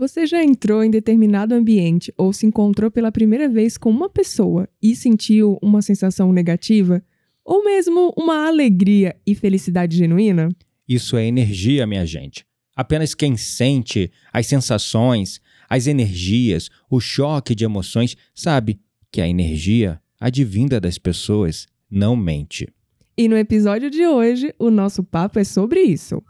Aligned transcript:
Você 0.00 0.26
já 0.26 0.42
entrou 0.42 0.82
em 0.82 0.90
determinado 0.90 1.54
ambiente 1.54 2.10
ou 2.16 2.32
se 2.32 2.46
encontrou 2.46 2.90
pela 2.90 3.12
primeira 3.12 3.46
vez 3.50 3.76
com 3.76 3.90
uma 3.90 4.08
pessoa 4.08 4.66
e 4.82 4.96
sentiu 4.96 5.58
uma 5.60 5.82
sensação 5.82 6.32
negativa? 6.32 7.04
Ou 7.44 7.62
mesmo 7.62 8.10
uma 8.16 8.48
alegria 8.48 9.14
e 9.26 9.34
felicidade 9.34 9.98
genuína? 9.98 10.48
Isso 10.88 11.18
é 11.18 11.26
energia, 11.26 11.86
minha 11.86 12.06
gente. 12.06 12.46
Apenas 12.74 13.14
quem 13.14 13.36
sente 13.36 14.10
as 14.32 14.46
sensações, 14.46 15.38
as 15.68 15.86
energias, 15.86 16.70
o 16.88 16.98
choque 16.98 17.54
de 17.54 17.66
emoções, 17.66 18.16
sabe 18.34 18.80
que 19.12 19.20
a 19.20 19.28
energia 19.28 20.00
advinda 20.18 20.80
das 20.80 20.96
pessoas 20.96 21.66
não 21.90 22.16
mente. 22.16 22.66
E 23.18 23.28
no 23.28 23.36
episódio 23.36 23.90
de 23.90 24.06
hoje, 24.06 24.54
o 24.58 24.70
nosso 24.70 25.04
papo 25.04 25.38
é 25.38 25.44
sobre 25.44 25.82
isso. 25.82 26.22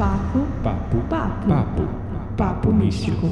Papo, 0.00 0.46
Papo, 0.62 0.96
papo, 1.10 1.46
papo, 1.46 1.82
papo 2.34 2.72
místico. 2.72 3.28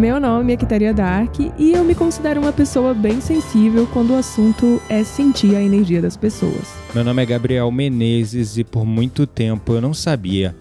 Meu 0.00 0.18
nome 0.18 0.54
é 0.54 0.56
Quitaria 0.56 0.94
Dark 0.94 1.38
e 1.58 1.72
eu 1.72 1.84
me 1.84 1.94
considero 1.94 2.40
uma 2.40 2.54
pessoa 2.54 2.94
bem 2.94 3.20
sensível 3.20 3.86
quando 3.86 4.14
o 4.14 4.16
assunto 4.16 4.80
é 4.88 5.04
sentir 5.04 5.54
a 5.54 5.62
energia 5.62 6.00
das 6.00 6.16
pessoas. 6.16 6.72
Meu 6.94 7.04
nome 7.04 7.22
é 7.22 7.26
Gabriel 7.26 7.70
Menezes 7.70 8.56
e 8.56 8.64
por 8.64 8.86
muito 8.86 9.26
tempo 9.26 9.74
eu 9.74 9.80
não 9.82 9.92
sabia 9.92 10.56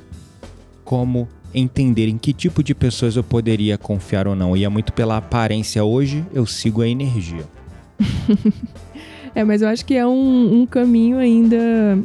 como 0.83 1.25
entender 1.53 2.09
em 2.09 2.17
que 2.17 2.33
tipo 2.33 2.61
de 2.61 2.75
pessoas 2.75 3.15
eu 3.15 3.23
poderia 3.23 3.77
confiar 3.77 4.27
ou 4.27 4.35
não. 4.35 4.57
Ia 4.57 4.69
muito 4.69 4.91
pela 4.91 5.15
aparência. 5.15 5.85
Hoje 5.85 6.25
eu 6.33 6.45
sigo 6.45 6.81
a 6.81 6.87
energia. 6.89 7.45
É, 9.35 9.43
mas 9.43 9.61
eu 9.61 9.67
acho 9.67 9.85
que 9.85 9.93
é 9.95 10.05
um, 10.05 10.61
um 10.61 10.65
caminho 10.65 11.17
ainda 11.17 11.57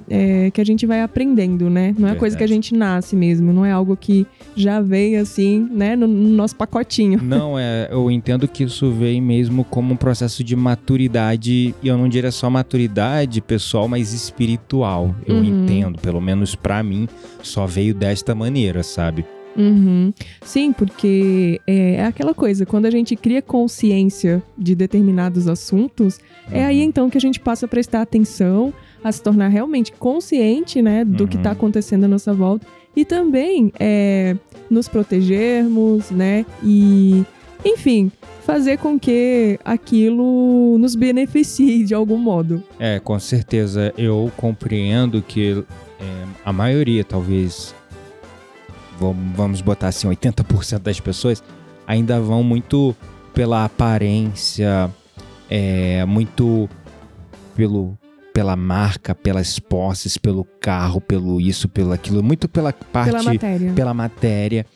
é, 0.08 0.50
que 0.50 0.60
a 0.60 0.64
gente 0.64 0.86
vai 0.86 1.02
aprendendo, 1.02 1.68
né? 1.70 1.94
Não 1.98 2.08
é 2.08 2.14
coisa 2.14 2.36
que 2.36 2.42
a 2.42 2.46
Verdade. 2.46 2.66
gente 2.68 2.74
nasce 2.74 3.16
mesmo, 3.16 3.52
não 3.52 3.64
é 3.64 3.72
algo 3.72 3.96
que 3.96 4.26
já 4.56 4.80
vem 4.80 5.16
assim, 5.16 5.68
né, 5.70 5.96
no, 5.96 6.06
no 6.06 6.28
nosso 6.30 6.54
pacotinho. 6.56 7.20
Não, 7.24 7.58
é, 7.58 7.88
eu 7.90 8.10
entendo 8.10 8.46
que 8.46 8.64
isso 8.64 8.90
vem 8.92 9.20
mesmo 9.20 9.64
como 9.64 9.94
um 9.94 9.96
processo 9.96 10.44
de 10.44 10.54
maturidade, 10.54 11.74
e 11.82 11.88
eu 11.88 11.96
não 11.98 12.08
diria 12.08 12.30
só 12.30 12.48
maturidade 12.48 13.40
pessoal, 13.40 13.88
mas 13.88 14.12
espiritual. 14.12 15.14
Eu 15.26 15.36
Uhum. 15.36 15.44
entendo, 15.64 15.98
pelo 16.00 16.20
menos 16.20 16.54
pra 16.54 16.82
mim, 16.82 17.08
só 17.42 17.66
veio 17.66 17.94
desta 17.94 18.34
maneira, 18.34 18.82
sabe? 18.82 19.24
Uhum. 19.56 20.12
Sim, 20.42 20.72
porque 20.72 21.60
é, 21.66 21.94
é 21.96 22.04
aquela 22.04 22.34
coisa, 22.34 22.66
quando 22.66 22.86
a 22.86 22.90
gente 22.90 23.14
cria 23.16 23.40
consciência 23.42 24.42
de 24.58 24.74
determinados 24.74 25.46
assuntos, 25.48 26.18
é 26.50 26.64
aí 26.64 26.80
então 26.82 27.08
que 27.08 27.16
a 27.18 27.20
gente 27.20 27.38
passa 27.40 27.66
a 27.66 27.68
prestar 27.68 28.02
atenção, 28.02 28.72
a 29.02 29.12
se 29.12 29.22
tornar 29.22 29.48
realmente 29.48 29.92
consciente, 29.92 30.80
né, 30.82 31.04
do 31.04 31.26
que 31.28 31.36
Uhum. 31.36 31.40
está 31.40 31.50
acontecendo 31.52 32.04
à 32.04 32.08
nossa 32.08 32.32
volta 32.32 32.66
e 32.96 33.04
também 33.04 33.72
é, 33.78 34.36
nos 34.70 34.88
protegermos, 34.88 36.10
né, 36.10 36.44
e 36.62 37.24
enfim, 37.64 38.10
fazer 38.44 38.76
com 38.78 38.98
que 38.98 39.58
aquilo 39.64 40.76
nos 40.78 40.94
beneficie 40.94 41.82
de 41.84 41.94
algum 41.94 42.18
modo. 42.18 42.62
É, 42.78 42.98
com 43.00 43.18
certeza. 43.18 43.92
Eu 43.96 44.30
compreendo 44.36 45.22
que 45.22 45.64
é, 45.98 46.24
a 46.44 46.52
maioria, 46.52 47.02
talvez, 47.04 47.74
vamos 48.98 49.60
botar 49.60 49.88
assim, 49.88 50.08
80% 50.08 50.78
das 50.78 51.00
pessoas 51.00 51.42
ainda 51.86 52.20
vão 52.20 52.42
muito 52.42 52.94
pela 53.32 53.64
aparência, 53.64 54.90
é, 55.50 56.04
muito 56.04 56.68
pelo 57.54 57.96
pela 58.32 58.56
marca, 58.56 59.14
pelas 59.14 59.60
posses, 59.60 60.18
pelo 60.18 60.44
carro, 60.60 61.00
pelo 61.00 61.40
isso, 61.40 61.68
pelo 61.68 61.92
aquilo, 61.92 62.20
muito 62.20 62.48
pela 62.48 62.72
parte 62.72 63.12
Pela 63.12 63.22
matéria. 63.22 63.72
pela 63.72 63.94
matéria. 63.94 64.66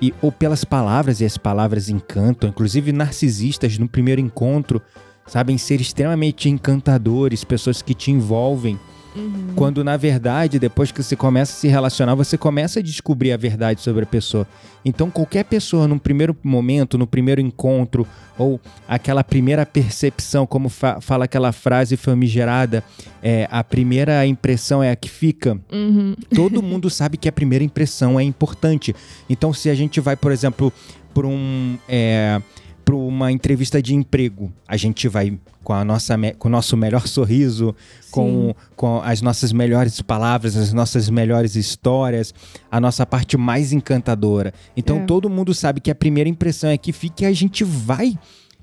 E 0.00 0.14
ou 0.22 0.30
pelas 0.30 0.62
palavras 0.62 1.20
e 1.20 1.24
as 1.24 1.36
palavras 1.36 1.88
encantam, 1.88 2.48
inclusive 2.48 2.92
narcisistas 2.92 3.76
no 3.76 3.88
primeiro 3.88 4.20
encontro 4.20 4.80
sabem 5.26 5.58
ser 5.58 5.80
extremamente 5.80 6.48
encantadores, 6.48 7.42
pessoas 7.42 7.82
que 7.82 7.92
te 7.92 8.12
envolvem, 8.12 8.78
Uhum. 9.18 9.52
quando 9.56 9.82
na 9.82 9.96
verdade, 9.96 10.58
depois 10.58 10.92
que 10.92 11.02
você 11.02 11.16
começa 11.16 11.52
a 11.52 11.56
se 11.56 11.66
relacionar, 11.68 12.14
você 12.14 12.38
começa 12.38 12.78
a 12.78 12.82
descobrir 12.82 13.32
a 13.32 13.36
verdade 13.36 13.80
sobre 13.80 14.04
a 14.04 14.06
pessoa. 14.06 14.46
Então, 14.84 15.10
qualquer 15.10 15.44
pessoa 15.44 15.88
num 15.88 15.98
primeiro 15.98 16.36
momento, 16.42 16.96
no 16.96 17.06
primeiro 17.06 17.40
encontro, 17.40 18.06
ou 18.38 18.60
aquela 18.86 19.24
primeira 19.24 19.66
percepção, 19.66 20.46
como 20.46 20.68
fa- 20.68 21.00
fala 21.00 21.24
aquela 21.24 21.50
frase 21.52 21.96
famigerada, 21.96 22.84
é, 23.22 23.48
a 23.50 23.64
primeira 23.64 24.24
impressão 24.24 24.82
é 24.82 24.90
a 24.92 24.96
que 24.96 25.10
fica. 25.10 25.58
Uhum. 25.72 26.14
Todo 26.34 26.62
mundo 26.62 26.88
sabe 26.88 27.16
que 27.16 27.28
a 27.28 27.32
primeira 27.32 27.64
impressão 27.64 28.18
é 28.18 28.22
importante. 28.22 28.94
Então, 29.28 29.52
se 29.52 29.68
a 29.68 29.74
gente 29.74 30.00
vai, 30.00 30.14
por 30.16 30.30
exemplo, 30.30 30.72
para 31.12 31.26
um, 31.26 31.76
é, 31.88 32.40
pra 32.88 32.96
uma 32.96 33.30
entrevista 33.30 33.82
de 33.82 33.94
emprego, 33.94 34.50
a 34.66 34.74
gente 34.74 35.08
vai 35.08 35.38
com, 35.62 35.74
a 35.74 35.84
nossa, 35.84 36.14
com 36.38 36.48
o 36.48 36.50
nosso 36.50 36.74
melhor 36.74 37.06
sorriso, 37.06 37.76
com, 38.10 38.54
com 38.74 39.02
as 39.02 39.20
nossas 39.20 39.52
melhores 39.52 40.00
palavras, 40.00 40.56
as 40.56 40.72
nossas 40.72 41.10
melhores 41.10 41.54
histórias, 41.54 42.32
a 42.70 42.80
nossa 42.80 43.04
parte 43.04 43.36
mais 43.36 43.74
encantadora. 43.74 44.54
Então, 44.74 45.00
É. 45.00 45.04
todo 45.04 45.28
mundo 45.28 45.52
sabe 45.52 45.82
que 45.82 45.90
a 45.90 45.94
primeira 45.94 46.30
impressão 46.30 46.70
é 46.70 46.78
que 46.78 46.90
fica 46.90 47.24
e 47.24 47.26
a 47.26 47.32
gente 47.34 47.62
vai 47.62 48.18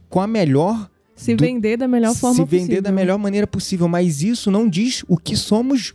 com 0.09 0.19
a 0.19 0.25
melhor 0.25 0.89
Se 1.15 1.35
do- 1.35 1.43
vender 1.43 1.77
da 1.77 1.87
melhor 1.87 2.15
forma 2.15 2.35
se 2.37 2.41
possível. 2.41 2.65
vender 2.67 2.81
da 2.81 2.91
melhor 2.91 3.19
maneira 3.19 3.45
possível, 3.45 3.87
mas 3.87 4.23
isso 4.23 4.49
não 4.49 4.67
diz 4.67 5.03
o 5.07 5.17
que 5.17 5.35
somos, 5.35 5.93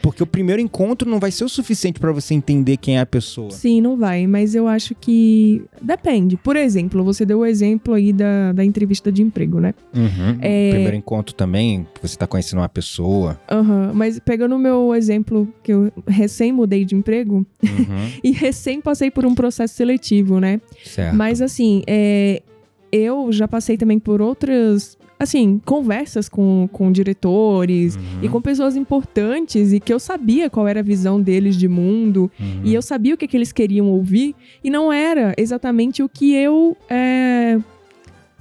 porque 0.00 0.22
o 0.22 0.26
primeiro 0.26 0.62
encontro 0.62 1.08
não 1.10 1.18
vai 1.20 1.30
ser 1.30 1.44
o 1.44 1.48
suficiente 1.48 2.00
pra 2.00 2.10
você 2.10 2.32
entender 2.34 2.76
quem 2.78 2.96
é 2.96 3.00
a 3.00 3.06
pessoa. 3.06 3.50
Sim, 3.50 3.80
não 3.82 3.96
vai, 3.96 4.26
mas 4.26 4.54
eu 4.54 4.66
acho 4.66 4.94
que 4.94 5.62
depende. 5.82 6.36
Por 6.36 6.56
exemplo, 6.56 7.04
você 7.04 7.26
deu 7.26 7.40
o 7.40 7.46
exemplo 7.46 7.92
aí 7.94 8.12
da, 8.12 8.52
da 8.52 8.64
entrevista 8.64 9.12
de 9.12 9.20
emprego, 9.22 9.60
né? 9.60 9.74
Uhum. 9.94 10.38
É- 10.40 10.70
Primeiro 10.70 10.96
encontro 10.96 11.34
também, 11.34 11.86
você 12.00 12.16
tá 12.16 12.26
conhecendo 12.26 12.60
uma 12.60 12.68
pessoa. 12.68 13.38
Aham, 13.50 13.92
mas 13.94 14.18
pegando 14.18 14.56
o 14.56 14.58
meu 14.58 14.94
exemplo, 14.94 15.46
que 15.62 15.72
eu 15.72 15.92
recém 16.06 16.50
mudei 16.52 16.84
de 16.84 16.94
emprego 16.94 17.44
Uhum. 17.62 18.10
e 18.24 18.30
recém 18.30 18.80
passei 18.80 19.10
por 19.10 19.26
um 19.26 19.34
processo 19.34 19.74
seletivo, 19.74 20.40
né? 20.40 20.60
certo. 20.84 21.14
Mas 21.14 21.42
assim, 21.42 21.82
é, 21.86 22.42
eu 22.90 23.30
já 23.32 23.46
passei 23.46 23.76
também 23.76 23.98
por 23.98 24.22
outras, 24.22 24.96
assim, 25.24 25.60
conversas 25.64 26.28
com, 26.28 26.68
com 26.72 26.90
diretores 26.92 27.96
Uhum. 27.96 28.02
e 28.22 28.28
com 28.28 28.40
pessoas 28.40 28.76
importantes 28.76 29.72
e 29.72 29.80
que 29.80 29.92
eu 29.92 29.98
sabia 29.98 30.48
qual 30.48 30.68
era 30.68 30.80
a 30.80 30.82
visão 30.82 31.20
deles 31.20 31.56
de 31.56 31.68
mundo 31.68 32.30
Uhum. 32.40 32.60
e 32.64 32.72
eu 32.74 32.80
sabia 32.82 33.14
o 33.14 33.16
que, 33.16 33.26
que 33.26 33.36
eles 33.36 33.52
queriam 33.52 33.88
ouvir 33.90 34.34
e 34.62 34.70
não 34.70 34.92
era 34.92 35.34
exatamente 35.36 36.02
o 36.02 36.08
que 36.08 36.32
eu 36.34 36.76
é, 36.88 37.58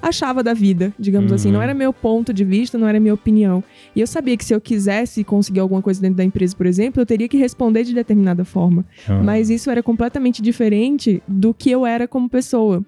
achava 0.02 0.44
da 0.44 0.54
vida, 0.54 0.94
digamos 1.00 1.32
Uhum. 1.32 1.36
assim. 1.36 1.52
Não 1.52 1.62
era 1.62 1.74
meu 1.74 1.94
ponto 1.94 2.34
de 2.34 2.44
vista, 2.44 2.78
não 2.78 2.88
era 2.88 3.00
minha 3.00 3.14
opinião. 3.14 3.64
E 3.96 4.02
eu 4.02 4.08
sabia 4.08 4.36
que 4.36 4.44
se 4.44 4.54
eu 4.54 4.60
quisesse 4.60 5.24
conseguir 5.24 5.62
alguma 5.62 5.82
coisa 5.82 6.02
dentro 6.02 6.18
da 6.18 6.24
empresa, 6.26 6.54
por 6.56 6.66
exemplo, 6.66 7.02
eu 7.02 7.06
teria 7.06 7.28
que 7.30 7.38
responder 7.38 7.84
de 7.86 7.94
determinada 7.94 8.44
forma. 8.44 8.84
Uhum. 9.08 9.24
Mas 9.24 9.50
isso 9.50 9.70
era 9.72 9.82
completamente 9.82 10.42
diferente 10.42 11.24
do 11.28 11.54
que 11.54 11.72
eu 11.72 11.86
era 11.86 12.06
como 12.08 12.28
pessoa. 12.30 12.84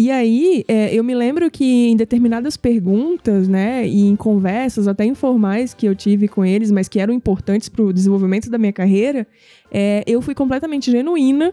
E 0.00 0.12
aí, 0.12 0.64
é, 0.68 0.94
eu 0.94 1.02
me 1.02 1.12
lembro 1.12 1.50
que 1.50 1.88
em 1.88 1.96
determinadas 1.96 2.56
perguntas, 2.56 3.48
né, 3.48 3.84
e 3.84 4.06
em 4.06 4.14
conversas 4.14 4.86
até 4.86 5.04
informais 5.04 5.74
que 5.74 5.86
eu 5.86 5.92
tive 5.92 6.28
com 6.28 6.44
eles, 6.44 6.70
mas 6.70 6.86
que 6.86 7.00
eram 7.00 7.12
importantes 7.12 7.68
para 7.68 7.82
o 7.82 7.92
desenvolvimento 7.92 8.48
da 8.48 8.58
minha 8.58 8.72
carreira, 8.72 9.26
é, 9.72 10.04
eu 10.06 10.22
fui 10.22 10.36
completamente 10.36 10.88
genuína 10.88 11.52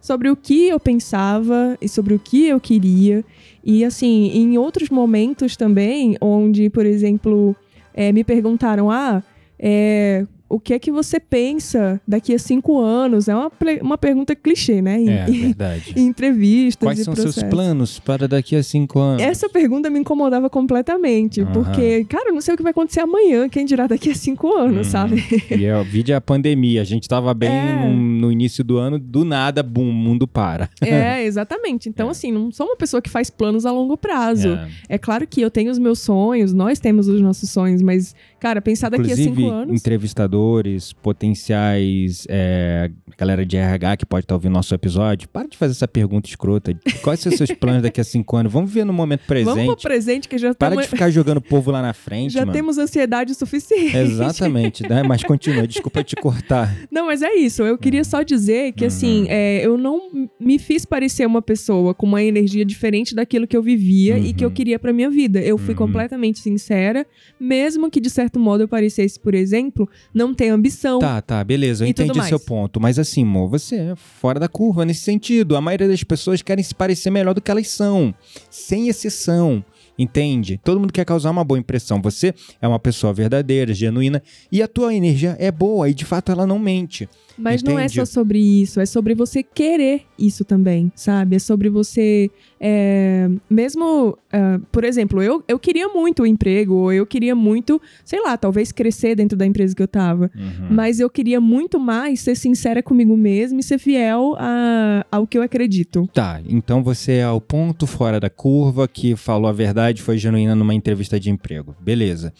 sobre 0.00 0.28
o 0.28 0.34
que 0.34 0.66
eu 0.66 0.80
pensava 0.80 1.78
e 1.80 1.88
sobre 1.88 2.14
o 2.14 2.18
que 2.18 2.46
eu 2.46 2.58
queria. 2.58 3.24
E 3.62 3.84
assim, 3.84 4.32
em 4.34 4.58
outros 4.58 4.90
momentos 4.90 5.56
também, 5.56 6.16
onde, 6.20 6.68
por 6.70 6.84
exemplo, 6.84 7.54
é, 7.94 8.10
me 8.10 8.24
perguntaram: 8.24 8.90
ah, 8.90 9.22
é, 9.56 10.26
o 10.54 10.60
que 10.60 10.72
é 10.74 10.78
que 10.78 10.92
você 10.92 11.18
pensa 11.18 12.00
daqui 12.06 12.34
a 12.34 12.38
cinco 12.38 12.78
anos? 12.80 13.28
É 13.28 13.34
uma, 13.34 13.50
uma 13.82 13.98
pergunta 13.98 14.34
clichê, 14.36 14.80
né? 14.80 15.00
Em, 15.00 15.08
É, 15.10 15.24
verdade. 15.26 15.92
em 15.96 16.06
entrevistas 16.06 16.86
Quais 16.86 16.98
são 17.00 17.12
processos. 17.14 17.34
seus 17.40 17.50
planos 17.50 17.98
para 17.98 18.28
daqui 18.28 18.54
a 18.56 18.62
cinco 18.62 18.98
anos? 19.00 19.22
Essa 19.22 19.48
pergunta 19.48 19.90
me 19.90 19.98
incomodava 19.98 20.48
completamente, 20.48 21.40
Aham. 21.40 21.52
porque, 21.52 22.04
cara, 22.04 22.28
eu 22.30 22.34
não 22.34 22.40
sei 22.40 22.54
o 22.54 22.56
que 22.56 22.62
vai 22.62 22.70
acontecer 22.70 23.00
amanhã, 23.00 23.48
quem 23.48 23.64
dirá 23.64 23.86
daqui 23.86 24.10
a 24.10 24.14
cinco 24.14 24.52
anos, 24.54 24.86
Uhum. 24.86 24.92
sabe? 24.92 25.24
E 25.50 25.64
é, 25.64 25.76
o 25.76 25.84
vídeo 25.84 26.12
é 26.12 26.16
a 26.16 26.20
pandemia. 26.20 26.80
A 26.82 26.84
gente 26.84 27.08
tava 27.08 27.32
bem 27.34 27.50
É. 27.50 27.88
no, 27.88 28.30
início 28.30 28.62
do 28.64 28.78
ano, 28.78 28.98
do 28.98 29.24
nada, 29.24 29.62
bum, 29.62 29.90
mundo 29.92 30.26
para. 30.26 30.68
É, 30.80 31.24
exatamente. 31.26 31.88
Então, 31.88 32.08
É. 32.08 32.10
assim, 32.10 32.30
não 32.32 32.50
sou 32.52 32.66
uma 32.66 32.76
pessoa 32.76 33.00
que 33.02 33.10
faz 33.10 33.30
planos 33.30 33.66
a 33.66 33.72
longo 33.72 33.96
prazo. 33.96 34.50
É. 34.50 34.68
É 34.90 34.98
claro 34.98 35.26
que 35.26 35.40
eu 35.40 35.50
tenho 35.50 35.70
os 35.70 35.78
meus 35.78 35.98
sonhos, 35.98 36.52
nós 36.52 36.78
temos 36.78 37.08
os 37.08 37.20
nossos 37.20 37.50
sonhos, 37.50 37.82
mas, 37.82 38.14
Cara, 38.44 38.60
pensar 38.60 38.90
daqui 38.90 39.04
Inclusive, 39.04 39.30
a 39.30 39.34
cinco 39.36 39.50
anos. 39.50 39.80
entrevistadores, 39.80 40.92
potenciais, 40.92 42.26
é, 42.28 42.90
galera 43.16 43.44
de 43.46 43.56
RH 43.56 43.96
que 43.98 44.04
pode 44.06 44.24
estar 44.24 44.34
ouvindo 44.34 44.52
nosso 44.52 44.74
episódio, 44.74 45.26
para 45.30 45.48
de 45.48 45.56
fazer 45.56 45.72
essa 45.72 45.88
pergunta 45.88 46.28
escrota. 46.28 46.76
Quais 47.02 47.20
são 47.20 47.32
os 47.32 47.38
seus 47.38 47.50
planos 47.52 47.82
daqui 47.82 48.00
a 48.00 48.04
cinco 48.04 48.36
anos? 48.36 48.52
Vamos 48.52 48.70
ver 48.70 48.84
no 48.84 48.92
momento 48.92 49.22
presente. 49.26 49.54
Vamos 49.54 49.74
pro 49.76 49.82
presente 49.84 50.28
que 50.28 50.36
já 50.36 50.54
Para 50.54 50.70
tamo- 50.70 50.82
de 50.82 50.88
ficar 50.88 51.08
jogando 51.10 51.40
povo 51.40 51.70
lá 51.70 51.80
na 51.80 51.94
frente, 51.94 52.34
já 52.34 52.40
mano. 52.40 52.52
temos 52.52 52.76
ansiedade 52.76 53.34
suficiente. 53.34 53.96
Exatamente, 53.96 54.82
né? 54.86 55.02
mas 55.02 55.22
continua, 55.24 55.66
desculpa 55.66 56.04
te 56.04 56.14
cortar. 56.16 56.74
Não, 56.90 57.06
mas 57.06 57.22
é 57.22 57.34
isso. 57.34 57.62
Eu 57.62 57.78
queria 57.78 58.04
só 58.04 58.22
dizer 58.22 58.72
que, 58.72 58.84
assim, 58.84 59.22
Uhum. 59.22 59.26
é, 59.30 59.64
eu 59.66 59.78
não 59.78 60.28
me 60.38 60.58
fiz 60.58 60.84
parecer 60.84 61.26
uma 61.26 61.40
pessoa 61.40 61.94
com 61.94 62.04
uma 62.06 62.22
energia 62.22 62.64
diferente 62.64 63.14
daquilo 63.14 63.46
que 63.46 63.56
eu 63.56 63.62
vivia 63.62 64.18
e 64.18 64.32
que 64.34 64.44
eu 64.44 64.48
Uhum. 64.48 64.54
queria 64.54 64.78
pra 64.78 64.92
minha 64.92 65.08
vida. 65.08 65.40
Eu 65.40 65.56
fui 65.56 65.70
Uhum. 65.70 65.76
completamente 65.78 66.40
sincera, 66.40 67.06
mesmo 67.40 67.90
que, 67.90 68.00
de 68.00 68.10
certo 68.34 68.40
modo, 68.40 68.62
eu 68.62 68.68
parecesse, 68.68 69.18
por 69.18 69.34
exemplo, 69.34 69.88
não 70.12 70.34
ter 70.34 70.48
ambição. 70.48 70.98
Tá, 70.98 71.22
tá, 71.22 71.42
beleza, 71.44 71.84
eu 71.84 71.88
entendi 71.88 72.22
seu 72.24 72.40
ponto. 72.40 72.80
Mas 72.80 72.98
assim, 72.98 73.22
amor, 73.22 73.48
você 73.48 73.76
é 73.76 73.96
fora 73.96 74.40
da 74.40 74.48
curva 74.48 74.84
nesse 74.84 75.02
sentido. 75.02 75.56
A 75.56 75.60
maioria 75.60 75.88
das 75.88 76.02
pessoas 76.02 76.42
querem 76.42 76.64
se 76.64 76.74
parecer 76.74 77.10
melhor 77.10 77.34
do 77.34 77.40
que 77.40 77.50
elas 77.50 77.68
são, 77.68 78.14
sem 78.50 78.88
exceção. 78.88 79.64
Entende? 79.96 80.60
Todo 80.64 80.80
mundo 80.80 80.92
quer 80.92 81.04
causar 81.04 81.30
uma 81.30 81.44
boa 81.44 81.58
impressão. 81.58 82.02
Você 82.02 82.34
é 82.60 82.66
uma 82.66 82.80
pessoa 82.80 83.12
verdadeira, 83.12 83.72
genuína, 83.72 84.20
e 84.50 84.60
a 84.60 84.66
tua 84.66 84.92
energia 84.92 85.36
é 85.38 85.52
boa, 85.52 85.88
e 85.88 85.94
de 85.94 86.04
fato 86.04 86.32
ela 86.32 86.44
não 86.44 86.58
mente. 86.58 87.08
Mas 87.36 87.62
não 87.62 87.78
é 87.78 87.88
só 87.88 88.04
sobre 88.04 88.38
isso, 88.38 88.80
é 88.80 88.86
sobre 88.86 89.14
você 89.14 89.42
querer 89.42 90.02
isso 90.18 90.44
também, 90.44 90.92
sabe? 90.94 91.36
É 91.36 91.38
sobre 91.38 91.68
você. 91.68 92.30
é, 92.60 93.28
mesmo, 93.50 94.16
é, 94.32 94.58
por 94.70 94.84
exemplo, 94.84 95.22
eu, 95.22 95.42
eu 95.48 95.58
queria 95.58 95.88
muito 95.88 96.22
o 96.22 96.26
emprego, 96.26 96.74
ou 96.74 96.92
eu 96.92 97.06
queria 97.06 97.34
muito, 97.34 97.80
sei 98.04 98.22
lá, 98.22 98.36
talvez 98.36 98.72
crescer 98.72 99.14
dentro 99.14 99.36
da 99.36 99.44
empresa 99.44 99.74
que 99.74 99.82
eu 99.82 99.88
tava. 99.88 100.30
Uhum. 100.34 100.68
Mas 100.70 101.00
eu 101.00 101.10
queria 101.10 101.40
muito 101.40 101.78
mais 101.78 102.20
ser 102.20 102.36
sincera 102.36 102.82
comigo 102.82 103.16
mesma 103.16 103.60
e 103.60 103.62
ser 103.62 103.78
fiel 103.78 104.34
a, 104.38 105.04
ao 105.10 105.26
que 105.26 105.36
eu 105.36 105.42
acredito. 105.42 106.08
Tá, 106.12 106.40
então 106.48 106.82
você 106.82 107.14
é 107.14 107.28
o 107.28 107.40
ponto 107.40 107.86
fora 107.86 108.20
da 108.20 108.30
curva 108.30 108.86
que 108.86 109.16
falou 109.16 109.48
a 109.48 109.52
verdade, 109.52 110.02
foi 110.02 110.16
genuína 110.18 110.54
numa 110.54 110.74
entrevista 110.74 111.18
de 111.18 111.30
emprego. 111.30 111.74
Beleza. 111.80 112.32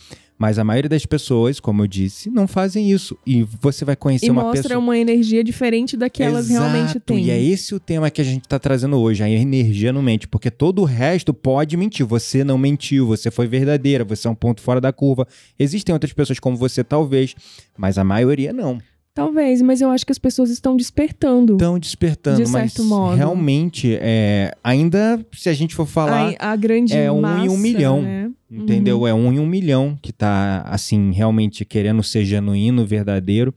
Mas 0.44 0.58
a 0.58 0.62
maioria 0.62 0.91
das 0.91 1.06
pessoas, 1.06 1.58
como 1.58 1.81
eu 1.82 1.87
disse, 1.87 2.29
não 2.29 2.46
fazem 2.46 2.91
isso. 2.91 3.17
E 3.26 3.43
você 3.62 3.82
vai 3.82 3.96
conhecer 3.96 4.26
e 4.26 4.31
uma 4.31 4.43
mostra 4.43 4.62
pessoa. 4.64 4.79
uma 4.79 4.99
energia 4.99 5.43
diferente 5.43 5.96
da 5.96 6.11
que 6.11 6.23
elas 6.23 6.50
realmente 6.50 6.91
Exato, 6.91 7.00
têm. 7.00 7.25
E 7.25 7.31
é 7.31 7.43
esse 7.43 7.75
o 7.75 7.81
tema 7.81 8.11
que 8.11 8.20
a 8.20 8.25
gente 8.25 8.46
tá 8.46 8.58
trazendo 8.58 8.99
hoje. 8.99 9.23
A 9.23 9.31
energia 9.31 9.91
não 9.91 10.02
mente. 10.02 10.29
Porque 10.29 10.50
todo 10.50 10.82
o 10.82 10.85
resto 10.85 11.32
pode 11.32 11.79
mentir. 11.79 12.05
Você 12.05 12.44
não 12.44 12.58
mentiu, 12.58 13.06
você 13.06 13.31
foi 13.31 13.46
verdadeira, 13.46 14.05
você 14.05 14.29
é 14.29 14.31
um 14.31 14.35
ponto 14.35 14.61
fora 14.61 14.82
da 14.82 14.93
curva. 14.93 15.26
Existem 15.58 15.94
outras 15.94 16.12
pessoas 16.12 16.38
como 16.38 16.58
você, 16.58 16.85
talvez, 16.85 17.35
mas 17.75 17.97
a 17.97 18.05
maioria 18.05 18.52
não. 18.52 18.79
Talvez, 19.14 19.62
mas 19.62 19.81
eu 19.81 19.90
acho 19.90 20.05
que 20.05 20.11
as 20.11 20.19
pessoas 20.19 20.50
estão 20.50 20.76
despertando. 20.76 21.52
Estão 21.52 21.78
despertando, 21.78 22.43
De 22.44 22.50
mas 22.50 22.72
certo 22.72 22.84
modo. 22.88 23.14
realmente, 23.16 23.96
é, 24.00 24.52
ainda 24.62 25.25
se 25.32 25.49
a 25.49 25.52
gente 25.52 25.72
for 25.72 25.87
falar. 25.87 26.34
a, 26.38 26.50
a 26.52 26.56
grande 26.56 26.93
é 26.93 27.11
um 27.12 27.16
em 27.19 27.19
um 27.19 27.20
massa, 27.52 27.56
milhão. 27.58 28.02
né? 28.02 28.31
Entendeu? 28.50 29.06
É 29.06 29.14
um 29.14 29.32
em 29.32 29.38
um 29.38 29.46
milhão 29.46 29.96
que 30.02 30.12
tá, 30.12 30.62
assim, 30.66 31.12
realmente 31.12 31.64
querendo 31.64 32.02
ser 32.02 32.25
genuíno, 32.25 32.84
verdadeiro. 32.84 33.55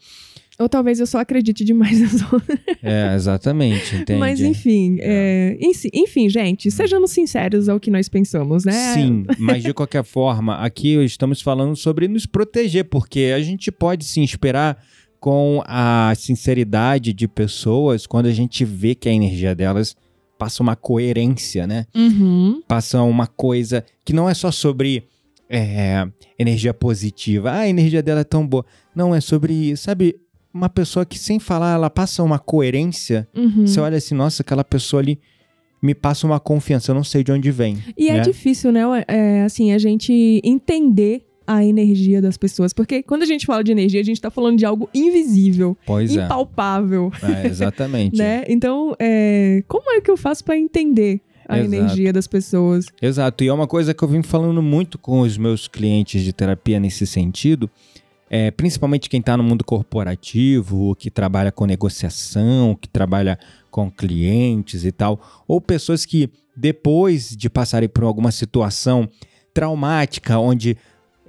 Ou 0.59 0.67
talvez 0.67 0.99
eu 0.99 1.05
só 1.05 1.19
acredite 1.19 1.63
demais 1.63 1.99
nas 2.01 2.33
outras. 2.33 2.57
É, 2.81 3.13
exatamente, 3.15 3.95
entende? 3.95 4.19
Mas 4.19 4.39
enfim, 4.39 4.97
é, 4.99 5.55
ensi- 5.59 5.89
enfim, 5.93 6.27
gente, 6.29 6.69
sejamos 6.71 7.11
sinceros 7.11 7.69
ao 7.69 7.79
que 7.79 7.91
nós 7.91 8.09
pensamos, 8.09 8.63
né? 8.65 8.73
Sim, 8.93 9.25
mas 9.37 9.61
de 9.63 9.71
qualquer 9.73 10.03
forma, 10.03 10.55
aqui 10.57 10.95
estamos 11.03 11.41
falando 11.41 11.75
sobre 11.75 12.07
nos 12.07 12.25
proteger, 12.25 12.85
porque 12.85 13.31
a 13.35 13.39
gente 13.39 13.71
pode 13.71 14.03
se 14.05 14.19
inspirar 14.19 14.83
com 15.19 15.61
a 15.65 16.13
sinceridade 16.15 17.13
de 17.13 17.27
pessoas 17.27 18.05
quando 18.05 18.27
a 18.27 18.31
gente 18.31 18.63
vê 18.63 18.95
que 18.95 19.09
a 19.09 19.13
energia 19.13 19.55
delas 19.55 19.95
passa 20.37 20.61
uma 20.61 20.75
coerência, 20.75 21.65
né? 21.65 21.85
Uhum. 21.95 22.61
Passa 22.67 23.01
uma 23.01 23.27
coisa 23.27 23.83
que 24.05 24.13
não 24.13 24.29
é 24.29 24.33
só 24.33 24.51
sobre 24.51 25.07
é, 25.49 26.07
energia 26.37 26.73
positiva. 26.73 27.51
Ah, 27.51 27.59
a 27.59 27.69
energia 27.69 28.03
dela 28.03 28.21
é 28.21 28.23
tão 28.23 28.45
boa. 28.45 28.65
Não, 28.95 29.13
é 29.13 29.19
sobre, 29.19 29.75
sabe, 29.75 30.15
uma 30.53 30.69
pessoa 30.69 31.05
que 31.05 31.17
sem 31.17 31.39
falar, 31.39 31.73
ela 31.73 31.89
passa 31.89 32.23
uma 32.23 32.39
coerência. 32.39 33.27
Uhum. 33.35 33.65
Você 33.65 33.79
olha 33.79 33.97
assim, 33.97 34.15
nossa, 34.15 34.43
aquela 34.43 34.63
pessoa 34.63 35.01
ali 35.01 35.19
me 35.81 35.93
passa 35.93 36.25
uma 36.25 36.39
confiança, 36.39 36.91
eu 36.91 36.95
não 36.95 37.03
sei 37.03 37.23
de 37.23 37.31
onde 37.31 37.51
vem. 37.51 37.77
E 37.97 38.09
é 38.09 38.13
né? 38.13 38.21
difícil, 38.21 38.71
né? 38.71 38.81
É, 39.07 39.43
assim, 39.43 39.71
a 39.71 39.77
gente 39.77 40.41
entender 40.43 41.26
a 41.47 41.63
energia 41.63 42.21
das 42.21 42.35
pessoas. 42.37 42.73
Porque 42.73 43.01
quando 43.01 43.23
a 43.23 43.25
gente 43.25 43.45
fala 43.45 43.63
de 43.63 43.71
energia, 43.71 44.01
a 44.01 44.03
gente 44.03 44.19
tá 44.21 44.29
falando 44.29 44.57
de 44.57 44.65
algo 44.65 44.89
invisível, 44.93 45.77
Pois 45.85 46.15
é. 46.15 46.25
impalpável, 46.25 47.09
É, 47.23 47.47
exatamente. 47.47 48.17
né? 48.19 48.43
Então, 48.49 48.93
é, 48.99 49.63
como 49.67 49.89
é 49.91 50.01
que 50.01 50.11
eu 50.11 50.17
faço 50.17 50.43
pra 50.43 50.57
entender 50.57 51.21
a 51.47 51.57
Exato. 51.57 51.73
energia 51.75 52.11
das 52.11 52.27
pessoas? 52.27 52.87
Exato. 53.01 53.43
E 53.43 53.47
é 53.47 53.53
uma 53.53 53.65
coisa 53.67 53.93
que 53.93 54.03
eu 54.03 54.07
vim 54.09 54.21
falando 54.21 54.61
muito 54.61 54.97
com 54.97 55.21
os 55.21 55.37
meus 55.37 55.67
clientes 55.69 56.21
de 56.21 56.33
terapia 56.33 56.77
nesse 56.79 57.07
sentido. 57.07 57.69
É, 58.29 58.51
principalmente 58.51 59.09
quem 59.09 59.21
está 59.21 59.37
no 59.37 59.43
mundo 59.43 59.63
corporativo, 59.63 60.93
que 60.99 61.09
trabalha 61.09 61.49
com 61.49 61.65
negociação, 61.65 62.75
que 62.75 62.89
trabalha 62.89 63.39
com 63.71 63.89
clientes 63.89 64.83
e 64.83 64.91
tal, 64.91 65.21
ou 65.47 65.61
pessoas 65.61 66.05
que 66.05 66.29
depois 66.53 67.29
de 67.37 67.49
passarem 67.49 67.87
por 67.87 68.03
alguma 68.03 68.31
situação 68.31 69.07
traumática, 69.53 70.37
onde 70.37 70.77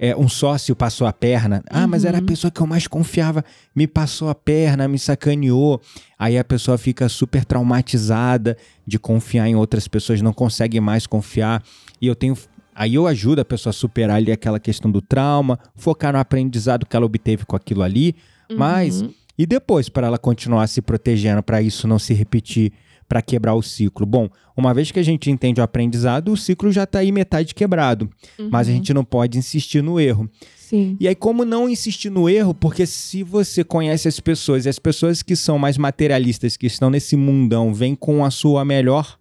é, 0.01 0.15
um 0.15 0.29
sócio 0.29 0.73
passou 0.75 1.05
a 1.05 1.11
perna, 1.11 1.61
ah, 1.69 1.85
mas 1.85 2.05
era 2.05 2.17
a 2.17 2.21
Uhum. 2.21 2.25
pessoa 2.25 2.49
que 2.49 2.61
eu 2.61 2.65
mais 2.65 2.87
confiava, 2.87 3.43
me 3.75 3.85
passou 3.85 4.29
a 4.29 4.33
perna, 4.35 4.87
me 4.87 4.97
sacaneou, 4.97 5.81
aí 6.17 6.37
a 6.37 6.43
pessoa 6.43 6.77
fica 6.77 7.09
super 7.09 7.43
traumatizada 7.43 8.57
de 8.87 8.97
confiar 8.99 9.47
em 9.47 9.55
outras 9.55 9.87
pessoas, 9.87 10.21
não 10.21 10.33
consegue 10.33 10.79
mais 10.79 11.05
confiar, 11.05 11.63
e 12.01 12.07
eu 12.07 12.15
tenho 12.15 12.35
Aí 12.75 12.95
eu 12.95 13.05
ajudo 13.07 13.39
a 13.41 13.45
pessoa 13.45 13.71
a 13.71 13.73
superar 13.73 14.15
ali 14.15 14.31
aquela 14.31 14.57
questão 14.57 14.89
do 14.89 15.01
trauma, 15.01 15.59
focar 15.75 16.13
no 16.13 16.19
aprendizado 16.19 16.85
que 16.85 16.95
ela 16.95 17.05
obteve 17.05 17.45
com 17.45 17.53
aquilo 17.53 17.83
ali, 17.83 18.15
mas 18.55 19.01
Uhum. 19.01 19.13
e 19.37 19.45
depois 19.45 19.89
para 19.89 20.07
ela 20.07 20.17
continuar 20.17 20.65
se 20.67 20.81
protegendo 20.81 21.43
para 21.43 21.61
isso 21.61 21.89
não 21.89 21.99
se 21.99 22.13
repetir, 22.13 22.71
para 23.09 23.21
quebrar 23.21 23.55
o 23.55 23.61
ciclo. 23.61 24.05
Bom, 24.05 24.29
uma 24.55 24.73
vez 24.73 24.91
que 24.91 24.99
a 24.99 25.03
gente 25.03 25.29
entende 25.31 25.59
o 25.59 25.63
aprendizado, 25.63 26.31
o 26.31 26.37
ciclo 26.37 26.71
já 26.71 26.83
está 26.83 26.99
aí 26.99 27.11
metade 27.11 27.53
quebrado, 27.55 28.07
mas 28.51 28.67
a 28.67 28.71
Uhum. 28.71 28.77
gente 28.77 28.93
não 28.93 29.03
pode 29.03 29.37
insistir 29.37 29.81
no 29.81 29.99
erro. 29.99 30.29
Sim. 30.55 30.95
E 30.99 31.07
aí 31.07 31.15
como 31.15 31.43
não 31.43 31.67
insistir 31.67 32.11
no 32.11 32.29
erro? 32.29 32.53
Porque 32.53 32.85
se 32.85 33.23
você 33.23 33.63
conhece 33.63 34.07
as 34.07 34.19
pessoas 34.19 34.65
e 34.65 34.69
as 34.69 34.77
pessoas 34.77 35.23
que 35.23 35.35
são 35.35 35.57
mais 35.57 35.77
materialistas, 35.79 36.55
que 36.55 36.67
estão 36.67 36.91
nesse 36.91 37.15
mundão, 37.15 37.73
vêm 37.73 37.95
com 37.95 38.23
a 38.23 38.29
sua 38.29 38.63
melhor 38.63 39.17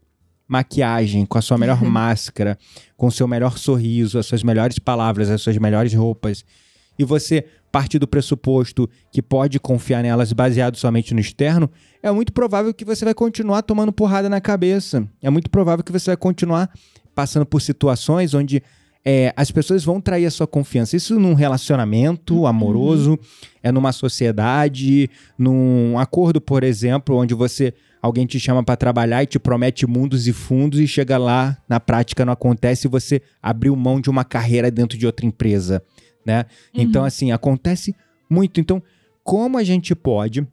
maquiagem, 0.47 1.27
com 1.27 1.39
a 1.39 1.43
sua 1.43 1.59
melhor 1.59 1.83
máscara, 1.83 2.59
com 2.97 3.07
o 3.07 3.13
seu 3.13 3.27
melhor 3.27 3.59
sorriso, 3.59 4.19
as 4.19 4.27
suas 4.27 4.43
melhores 4.43 4.79
palavras, 4.79 5.31
as 5.31 5.41
suas 5.43 5.57
melhores 5.59 5.93
roupas, 5.95 6.45
e 6.99 7.05
você 7.05 7.45
parte 7.71 7.99
do 7.99 8.07
pressuposto 8.07 8.89
que 9.13 9.21
pode 9.21 9.59
confiar 9.61 10.03
nelas 10.03 10.33
baseado 10.33 10.77
somente 10.77 11.15
no 11.15 11.21
externo, 11.21 11.71
é 12.03 12.11
muito 12.11 12.33
provável 12.33 12.73
que 12.73 12.85
você 12.85 13.05
vai 13.05 13.15
continuar 13.15 13.63
tomando 13.63 13.93
porrada 13.93 14.29
na 14.29 14.41
cabeça. 14.41 15.07
É 15.23 15.31
muito 15.31 15.51
provável 15.51 15.85
que 15.85 15.93
você 15.93 16.11
vai 16.11 16.17
continuar 16.17 16.71
passando 17.15 17.45
por 17.45 17.61
situações 17.61 18.35
onde 18.35 18.63
é, 19.05 19.33
as 19.37 19.51
pessoas 19.51 19.85
vão 19.85 20.01
trair 20.01 20.27
a 20.27 20.31
sua 20.31 20.47
confiança. 20.47 20.97
Isso 20.97 21.19
num 21.19 21.35
relacionamento 21.35 22.47
amoroso, 22.47 23.19
é 23.63 23.73
numa 23.73 23.93
sociedade, 23.93 25.11
num 25.39 25.99
acordo, 25.99 26.41
por 26.41 26.63
exemplo, 26.63 27.17
onde 27.17 27.35
você 27.35 27.73
alguém 28.03 28.27
te 28.27 28.39
chama 28.39 28.63
para 28.63 28.77
trabalhar 28.77 29.23
e 29.23 29.27
te 29.27 29.39
promete 29.39 29.87
mundos 29.87 30.27
e 30.29 30.33
fundos 30.33 30.79
e 30.79 30.87
chega 30.87 31.19
lá, 31.19 31.57
na 31.69 31.81
prática 31.81 32.25
não 32.25 32.33
acontece 32.33 32.87
e 32.87 32.91
você 32.91 33.21
abriu 33.43 33.75
mão 33.75 34.01
de 34.01 34.09
uma 34.09 34.25
carreira 34.25 34.71
dentro 34.71 34.97
de 34.97 35.07
outra 35.07 35.27
empresa, 35.27 35.83
né? 36.29 36.45
Então 36.75 37.05
assim, 37.05 37.33
acontece 37.33 37.97
muito. 38.29 38.61
Então, 38.61 38.83
como 39.25 39.57
a 39.57 39.65
gente 39.65 39.95
pode 39.95 40.47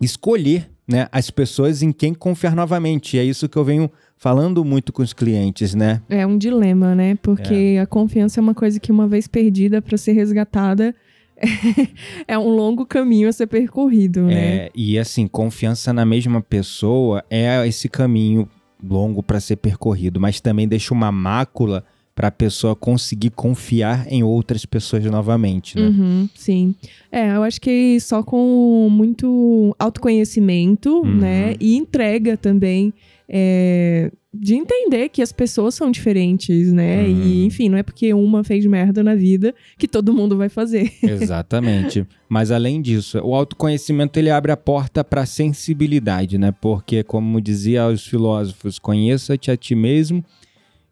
escolher, 0.00 0.68
né, 0.86 1.08
as 1.12 1.30
pessoas 1.30 1.82
em 1.82 1.92
quem 1.92 2.12
confiar 2.12 2.56
novamente? 2.56 3.16
E 3.16 3.20
é 3.20 3.24
isso 3.24 3.48
que 3.48 3.56
eu 3.56 3.64
venho 3.64 3.90
falando 4.16 4.64
muito 4.64 4.92
com 4.92 5.02
os 5.02 5.12
clientes, 5.12 5.72
né? 5.74 6.02
É 6.08 6.26
um 6.26 6.36
dilema, 6.36 6.94
né? 6.94 7.14
Porque 7.22 7.78
a 7.80 7.86
confiança 7.86 8.40
é 8.40 8.42
uma 8.42 8.54
coisa 8.54 8.80
que, 8.80 8.90
uma 8.90 9.06
vez 9.06 9.28
perdida 9.28 9.80
para 9.80 9.96
ser 9.96 10.12
resgatada, 10.12 10.94
é 12.26 12.36
um 12.36 12.48
longo 12.48 12.84
caminho 12.84 13.28
a 13.28 13.32
ser 13.32 13.46
percorrido, 13.46 14.22
né? 14.22 14.34
É, 14.34 14.70
e 14.74 14.98
assim, 14.98 15.28
confiança 15.28 15.92
na 15.92 16.04
mesma 16.04 16.42
pessoa 16.42 17.24
é 17.30 17.66
esse 17.66 17.88
caminho 17.88 18.48
longo 18.82 19.22
para 19.22 19.40
ser 19.40 19.56
percorrido, 19.56 20.20
mas 20.20 20.40
também 20.40 20.68
deixa 20.68 20.92
uma 20.92 21.10
mácula 21.10 21.84
para 22.14 22.28
a 22.28 22.30
pessoa 22.30 22.76
conseguir 22.76 23.30
confiar 23.30 24.06
em 24.08 24.22
outras 24.22 24.64
pessoas 24.64 25.04
novamente, 25.06 25.76
né? 25.76 25.88
Uhum, 25.88 26.28
sim. 26.34 26.74
É, 27.10 27.34
eu 27.34 27.42
acho 27.42 27.60
que 27.60 27.98
só 28.00 28.22
com 28.22 28.88
muito 28.90 29.74
autoconhecimento, 29.78 31.00
Uhum. 31.02 31.16
né? 31.18 31.54
E 31.60 31.76
entrega 31.76 32.36
também. 32.36 32.92
é, 33.26 34.12
de 34.34 34.54
entender 34.54 35.08
que 35.08 35.22
as 35.22 35.32
pessoas 35.32 35.74
são 35.74 35.90
diferentes, 35.90 36.70
né? 36.74 37.04
Hum. 37.04 37.22
E, 37.22 37.44
enfim, 37.46 37.68
não 37.70 37.78
é 37.78 37.82
porque 37.82 38.12
uma 38.12 38.44
fez 38.44 38.66
merda 38.66 39.02
na 39.02 39.14
vida 39.14 39.54
que 39.78 39.88
todo 39.88 40.12
mundo 40.12 40.36
vai 40.36 40.48
fazer. 40.50 40.92
Exatamente. 41.02 42.06
Mas 42.28 42.50
além 42.50 42.82
disso, 42.82 43.18
o 43.24 43.34
autoconhecimento 43.34 44.18
ele 44.18 44.28
abre 44.28 44.52
a 44.52 44.56
porta 44.58 45.02
para 45.02 45.24
sensibilidade, 45.24 46.36
né? 46.36 46.52
Porque 46.60 47.02
como 47.02 47.40
dizia 47.40 47.86
os 47.86 48.06
filósofos, 48.06 48.78
conheça-te 48.78 49.50
a 49.50 49.56
ti 49.56 49.74
mesmo. 49.74 50.22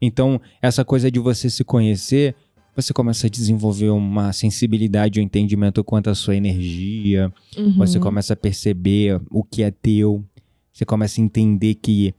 Então, 0.02 0.40
essa 0.61 0.85
coisa 0.85 1.09
de 1.11 1.21
você 1.21 1.49
se 1.49 1.62
conhecer, 1.62 2.35
você 2.75 2.92
começa 2.92 3.28
a 3.28 3.30
desenvolver 3.30 3.90
uma 3.90 4.32
sensibilidade, 4.32 5.21
um 5.21 5.23
entendimento 5.23 5.85
quanto 5.85 6.11
à 6.11 6.14
sua 6.14 6.35
energia, 6.35 7.32
Uhum. 7.56 7.75
você 7.76 8.00
começa 8.00 8.32
a 8.32 8.37
perceber 8.37 9.21
o 9.30 9.44
que 9.44 9.62
é 9.62 9.71
teu, 9.71 10.25
você 10.73 10.85
começa 10.85 11.21
a 11.21 11.25
entender 11.25 11.76
que, 11.76 12.12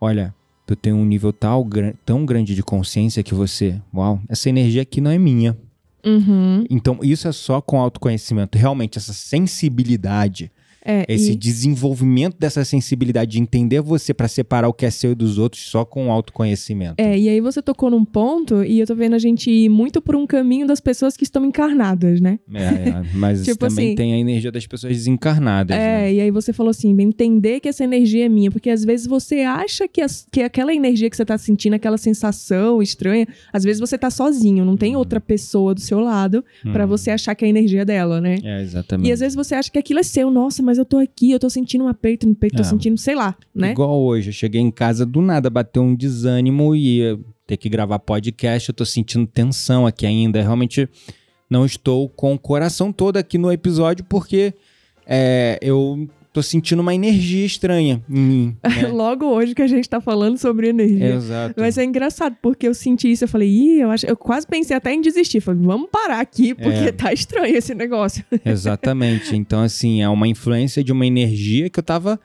olha, 0.00 0.34
tu 0.66 0.76
tem 0.76 0.92
um 0.92 1.04
nível 1.04 1.32
tal, 1.32 1.66
tão 2.04 2.26
grande 2.26 2.54
de 2.54 2.62
consciência 2.62 3.22
que 3.22 3.32
você, 3.34 3.80
uau, 3.94 4.20
essa 4.28 4.48
energia 4.48 4.82
aqui 4.82 5.00
não 5.00 5.10
é 5.10 5.18
minha. 5.18 5.56
Uhum. 6.04 6.64
Então, 6.68 6.98
isso 7.02 7.26
é 7.26 7.32
só 7.32 7.62
com 7.62 7.80
autoconhecimento. 7.80 8.58
Realmente, 8.58 8.98
essa 8.98 9.14
sensibilidade, 9.14 10.50
É, 10.84 11.04
esse 11.08 11.32
e- 11.32 11.36
desenvolvimento 11.36 12.36
dessa 12.38 12.64
sensibilidade 12.64 13.32
de 13.32 13.40
entender 13.40 13.80
você 13.80 14.12
para 14.12 14.28
separar 14.28 14.68
o 14.68 14.72
que 14.72 14.84
é 14.86 14.90
seu 14.90 15.12
e 15.12 15.14
dos 15.14 15.38
outros 15.38 15.62
só 15.62 15.84
com 15.84 16.08
o 16.08 16.10
autoconhecimento. 16.10 16.94
É, 16.98 17.18
e 17.18 17.28
aí 17.28 17.40
você 17.40 17.62
tocou 17.62 17.90
num 17.90 18.04
ponto 18.04 18.62
e 18.62 18.80
eu 18.80 18.86
tô 18.86 18.94
vendo 18.94 19.14
a 19.14 19.18
gente 19.18 19.50
ir 19.50 19.68
muito 19.68 20.00
por 20.02 20.14
um 20.14 20.26
caminho 20.26 20.66
das 20.66 20.80
pessoas 20.80 21.16
que 21.16 21.24
estão 21.24 21.44
encarnadas, 21.44 22.20
né? 22.20 22.38
É, 22.52 22.62
é, 22.90 23.02
mas 23.14 23.44
Tipo 23.44 23.60
também 23.68 23.86
assim- 23.88 23.94
tem 23.94 24.12
a 24.14 24.18
energia 24.18 24.52
das 24.52 24.66
pessoas 24.66 24.92
desencarnadas. 24.94 25.76
É, 25.76 25.80
né? 25.80 26.12
e 26.14 26.20
aí 26.20 26.30
você 26.30 26.52
falou 26.52 26.70
assim, 26.70 26.94
entender 27.00 27.60
que 27.60 27.68
essa 27.68 27.84
energia 27.84 28.26
é 28.26 28.28
minha, 28.28 28.50
porque 28.50 28.70
às 28.70 28.84
vezes 28.84 29.06
você 29.06 29.40
acha 29.40 29.88
que, 29.88 30.00
as- 30.00 30.26
que 30.30 30.42
aquela 30.42 30.74
energia 30.74 31.08
que 31.08 31.16
você 31.16 31.24
tá 31.24 31.36
sentindo, 31.38 31.74
aquela 31.74 31.96
sensação 31.98 32.82
estranha, 32.82 33.26
às 33.52 33.64
vezes 33.64 33.80
você 33.80 33.96
tá 33.96 34.10
sozinho, 34.10 34.64
não 34.64 34.76
tem 34.76 34.96
outra 34.96 35.20
pessoa 35.20 35.74
do 35.74 35.80
seu 35.80 36.00
lado 36.00 36.44
pra 36.72 36.84
Hum. 36.84 36.88
você 36.88 37.10
achar 37.10 37.34
que 37.34 37.44
é 37.44 37.46
a 37.46 37.50
energia 37.50 37.84
dela, 37.84 38.20
né? 38.20 38.36
É, 38.42 38.62
exatamente. 38.62 39.08
E 39.08 39.12
às 39.12 39.20
vezes 39.20 39.34
você 39.34 39.54
acha 39.54 39.70
que 39.70 39.78
aquilo 39.78 40.00
é 40.00 40.02
seu, 40.02 40.30
nossa, 40.30 40.62
mas 40.62 40.73
eu 40.78 40.84
tô 40.84 40.98
aqui, 40.98 41.30
eu 41.30 41.38
tô 41.38 41.48
sentindo 41.50 41.84
um 41.84 41.88
aperto 41.88 42.26
no 42.26 42.34
peito, 42.34 42.56
tô 42.56 42.62
É. 42.62 42.64
sentindo, 42.64 42.96
sei 42.98 43.14
lá, 43.14 43.36
né? 43.54 43.72
Igual 43.72 44.00
hoje, 44.02 44.30
eu 44.30 44.32
cheguei 44.32 44.60
em 44.60 44.70
casa 44.70 45.04
do 45.06 45.20
nada, 45.20 45.48
bateu 45.50 45.82
um 45.82 45.94
desânimo 45.94 46.74
e 46.74 46.98
ia 46.98 47.18
ter 47.46 47.56
que 47.56 47.68
gravar 47.68 47.98
podcast, 47.98 48.68
eu 48.68 48.74
tô 48.74 48.84
sentindo 48.84 49.26
tensão 49.26 49.86
aqui 49.86 50.06
ainda. 50.06 50.40
Realmente 50.40 50.88
não 51.48 51.64
estou 51.66 52.08
com 52.08 52.32
o 52.34 52.38
coração 52.38 52.92
todo 52.92 53.16
aqui 53.16 53.36
no 53.38 53.52
episódio 53.52 54.04
porque 54.08 54.54
é, 55.06 55.58
eu 55.60 56.08
tô 56.34 56.42
sentindo 56.42 56.80
uma 56.80 56.92
energia 56.92 57.46
estranha 57.46 58.02
em 58.10 58.20
mim. 58.20 58.56
né? 58.62 58.88
Logo 58.88 59.24
hoje 59.24 59.54
que 59.54 59.62
a 59.62 59.68
gente 59.68 59.88
tá 59.88 60.00
falando 60.00 60.36
sobre 60.36 60.68
energia. 60.68 61.14
Exato. 61.14 61.54
Mas 61.56 61.78
é 61.78 61.84
engraçado, 61.84 62.36
porque 62.42 62.66
eu 62.66 62.74
senti 62.74 63.10
isso, 63.10 63.22
eu 63.22 63.28
falei, 63.28 63.48
ih, 63.48 63.80
eu, 63.80 63.90
acho, 63.90 64.04
eu 64.04 64.16
quase 64.16 64.44
pensei 64.44 64.76
até 64.76 64.92
em 64.92 65.00
desistir. 65.00 65.40
Falei, 65.40 65.62
vamos 65.64 65.88
parar 65.90 66.18
aqui, 66.18 66.52
porque 66.52 66.88
É. 66.88 66.92
tá 66.92 67.12
estranho 67.12 67.56
esse 67.56 67.72
negócio. 67.72 68.24
Exatamente. 68.44 69.36
Então, 69.36 69.62
assim, 69.62 70.02
é 70.02 70.08
uma 70.08 70.26
influência 70.26 70.82
de 70.82 70.90
uma 70.90 71.06
energia 71.06 71.70
que 71.70 71.78
eu 71.78 71.84
tava 71.84 72.18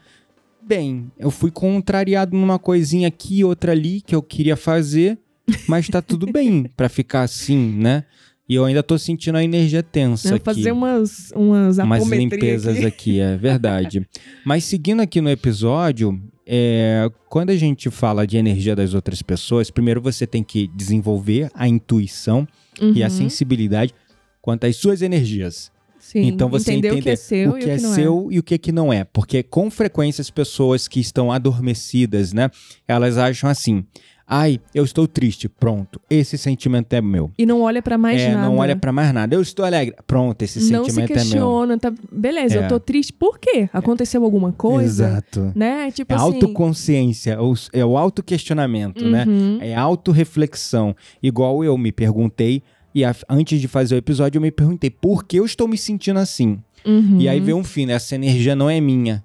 bem. 0.60 1.12
Eu 1.18 1.30
fui 1.30 1.52
contrariado 1.52 2.36
numa 2.36 2.58
coisinha 2.58 3.08
aqui, 3.08 3.44
outra 3.44 3.74
ali 3.74 4.02
que 4.02 4.16
eu 4.16 4.24
queria 4.24 4.58
fazer, 4.58 5.20
mas 5.68 5.88
tá 5.88 6.02
tudo 6.02 6.26
bem 6.32 6.66
pra 6.76 6.90
ficar 6.90 7.22
assim, 7.22 7.74
né? 7.78 8.06
E 8.50 8.56
eu 8.56 8.66
ainda 8.66 8.82
tô 8.82 8.98
sentindo 8.98 9.38
a 9.38 9.44
energia 9.44 9.84
tensa 9.84 10.36
aqui. 10.36 10.44
Fazer 10.44 10.72
umas, 10.72 11.32
umas 11.36 11.78
umas 11.78 12.08
limpezas 12.08 12.78
aqui. 12.78 12.86
aqui. 12.86 13.20
é 13.20 13.38
verdade. 13.38 14.08
Mas 14.44 14.64
seguindo 14.64 15.02
aqui 15.02 15.22
no 15.22 15.30
episódio, 15.30 16.20
é, 16.48 17.08
quando 17.30 17.52
a 17.52 17.56
gente 17.56 17.92
fala 17.92 18.26
de 18.26 18.38
energia 18.38 18.76
das 18.76 18.96
outras 18.96 19.22
pessoas, 19.22 19.70
primeiro 19.70 20.02
você 20.02 20.26
tem 20.26 20.44
que 20.44 20.68
desenvolver 20.76 21.52
a 21.54 21.68
intuição 21.68 22.48
e 22.82 23.04
a 23.04 23.06
Uhum, 23.08 23.12
sensibilidade 23.12 23.94
quanto 24.42 24.66
às 24.66 24.76
suas 24.78 25.04
energias. 25.04 25.72
sim. 26.00 26.22
Então 26.26 26.50
você 26.50 26.72
Entender 26.72 26.88
entender 26.88 27.02
o 27.02 27.04
que 27.04 27.10
é 27.10 27.16
seu 27.16 27.52
o 27.52 27.58
e 27.58 27.62
que 27.62 27.68
o 27.68 27.72
é 27.72 27.76
que 27.78 27.84
não 27.84 27.94
seu 27.94 28.28
e 28.32 28.40
o 28.40 28.44
que, 28.44 28.58
que 28.58 28.72
não 28.72 28.92
é. 28.92 29.04
Porque 29.04 29.44
com 29.44 29.70
frequência 29.70 30.22
as 30.24 30.32
pessoas 30.32 30.88
que 30.88 31.00
estão 31.00 31.32
adormecidas, 31.32 32.34
né? 32.34 32.50
Elas 32.88 33.18
acham 33.20 33.48
assim: 33.48 33.86
ai, 34.30 34.60
eu 34.76 34.84
estou 34.84 35.08
triste, 35.08 35.50
pronto, 35.50 36.00
esse 36.10 36.38
sentimento 36.38 36.94
é 36.94 37.02
meu. 37.02 37.32
E 37.38 37.46
não 37.46 37.62
olha 37.62 37.82
pra 37.82 37.98
mais 37.98 38.22
é, 38.22 38.30
nada. 38.36 38.48
não 38.48 38.58
olha 38.58 38.76
pra 38.76 38.92
mais 38.92 39.12
nada. 39.14 39.36
Eu 39.36 39.42
estou 39.42 39.66
alegre, 39.66 39.96
pronto, 40.06 40.42
esse 40.44 40.60
Não 40.72 40.86
se 40.86 40.92
sentimento 40.92 41.12
é 41.12 41.16
meu. 41.16 41.24
questiona, 41.24 41.78
tá... 41.80 41.94
Beleza, 42.12 42.60
É. 42.60 42.64
eu 42.64 42.68
tô 42.68 42.80
triste, 42.80 43.12
por 43.12 43.40
quê? 43.40 43.68
Aconteceu 43.74 44.24
alguma 44.24 44.52
coisa? 44.54 45.06
Exato. 45.08 45.52
Né? 45.56 45.90
Tipo 45.92 46.14
É 46.14 46.16
assim... 46.16 46.26
autoconsciência, 46.26 47.38
é 47.74 47.84
o 47.86 47.98
autoquestionamento, 47.98 49.04
né? 49.06 49.26
Uhum. 49.28 49.58
É 49.62 49.76
autorreflexão. 49.76 50.96
Igual 51.22 51.64
eu 51.64 51.78
me 51.78 51.92
perguntei, 51.92 52.62
e 52.94 53.04
a- 53.04 53.16
antes 53.30 53.60
de 53.60 53.68
fazer 53.68 53.96
o 53.96 53.98
episódio, 53.98 54.38
eu 54.38 54.42
me 54.42 54.52
perguntei 54.52 54.90
por 54.90 55.24
que 55.26 55.38
eu 55.38 55.46
estou 55.46 55.68
me 55.68 55.78
sentindo 55.78 56.20
assim. 56.20 56.60
Uhum. 56.86 57.18
E 57.20 57.28
aí 57.28 57.40
veio 57.40 57.58
um 57.58 57.64
fim, 57.64 57.86
né? 57.86 57.94
Essa 57.94 58.16
energia 58.16 58.56
não 58.56 58.70
é 58.70 58.80
minha. 58.80 59.24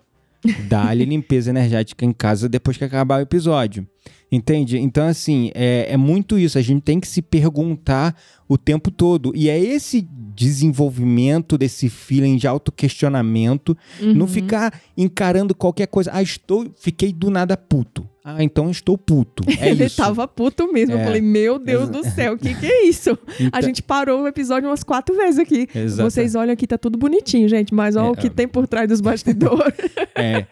Dá-lhe 0.69 1.05
limpeza 1.05 1.51
energética 1.51 2.05
em 2.05 2.13
casa 2.13 2.49
depois 2.49 2.77
que 2.77 2.85
acabar 2.85 3.19
o 3.19 3.23
episódio. 3.23 3.87
Entende? 4.31 4.79
Então, 4.79 5.07
assim, 5.07 5.51
é, 5.55 5.87
é 5.91 5.97
muito 5.97 6.39
isso. 6.39 6.59
A 6.59 6.63
gente 6.63 6.83
tem 6.83 6.99
que 6.99 7.07
se 7.07 7.23
perguntar 7.23 8.17
o 8.49 8.59
tempo 8.59 8.91
todo. 8.91 9.33
E 9.35 9.49
é 9.49 9.59
esse 9.59 10.07
desenvolvimento 10.35 11.57
desse 11.57 11.89
feeling 11.89 12.37
de 12.37 12.47
autoquestionamento. 12.47 13.77
Não 14.01 14.23
Uhum. 14.23 14.27
ficar 14.27 14.81
encarando 14.97 15.55
qualquer 15.55 15.87
coisa. 15.87 16.11
Ah, 16.13 16.23
estou. 16.23 16.67
Fiquei 16.77 17.13
do 17.13 17.31
nada 17.31 17.57
puto. 17.57 18.09
Ah, 18.27 18.43
então 18.43 18.71
estou 18.71 18.97
puto. 18.97 19.45
É 19.61 19.69
Ele 19.69 19.85
isso. 19.85 19.97
tava 19.99 20.27
puto 20.27 20.73
mesmo. 20.73 20.95
Eu 20.95 20.99
É. 21.01 21.05
falei, 21.05 21.21
meu 21.21 21.59
Deus 21.59 21.91
do 21.91 22.03
céu, 22.09 22.33
o 22.35 22.39
que, 22.39 22.55
que 22.55 22.65
é 22.67 22.87
isso? 22.87 23.11
A 23.29 23.43
Então- 23.43 23.63
gente 23.63 23.83
parou 23.83 24.23
o 24.23 24.27
episódio 24.27 24.67
umas 24.69 24.83
quatro 24.83 25.15
vezes 25.15 25.39
aqui. 25.39 25.69
Exato. 25.75 26.11
Vocês 26.11 26.35
olham 26.35 26.53
aqui, 26.55 26.67
tá 26.67 26.79
tudo 26.79 26.97
bonitinho, 26.97 27.47
gente. 27.49 27.75
Mas 27.75 27.97
olha 27.97 28.07
É, 28.07 28.11
o 28.11 28.15
que 28.17 28.31
tem 28.31 28.49
por 28.49 28.67
trás 28.67 28.89
dos 28.89 29.01
bastidores. 29.01 29.75
É. 30.17 30.47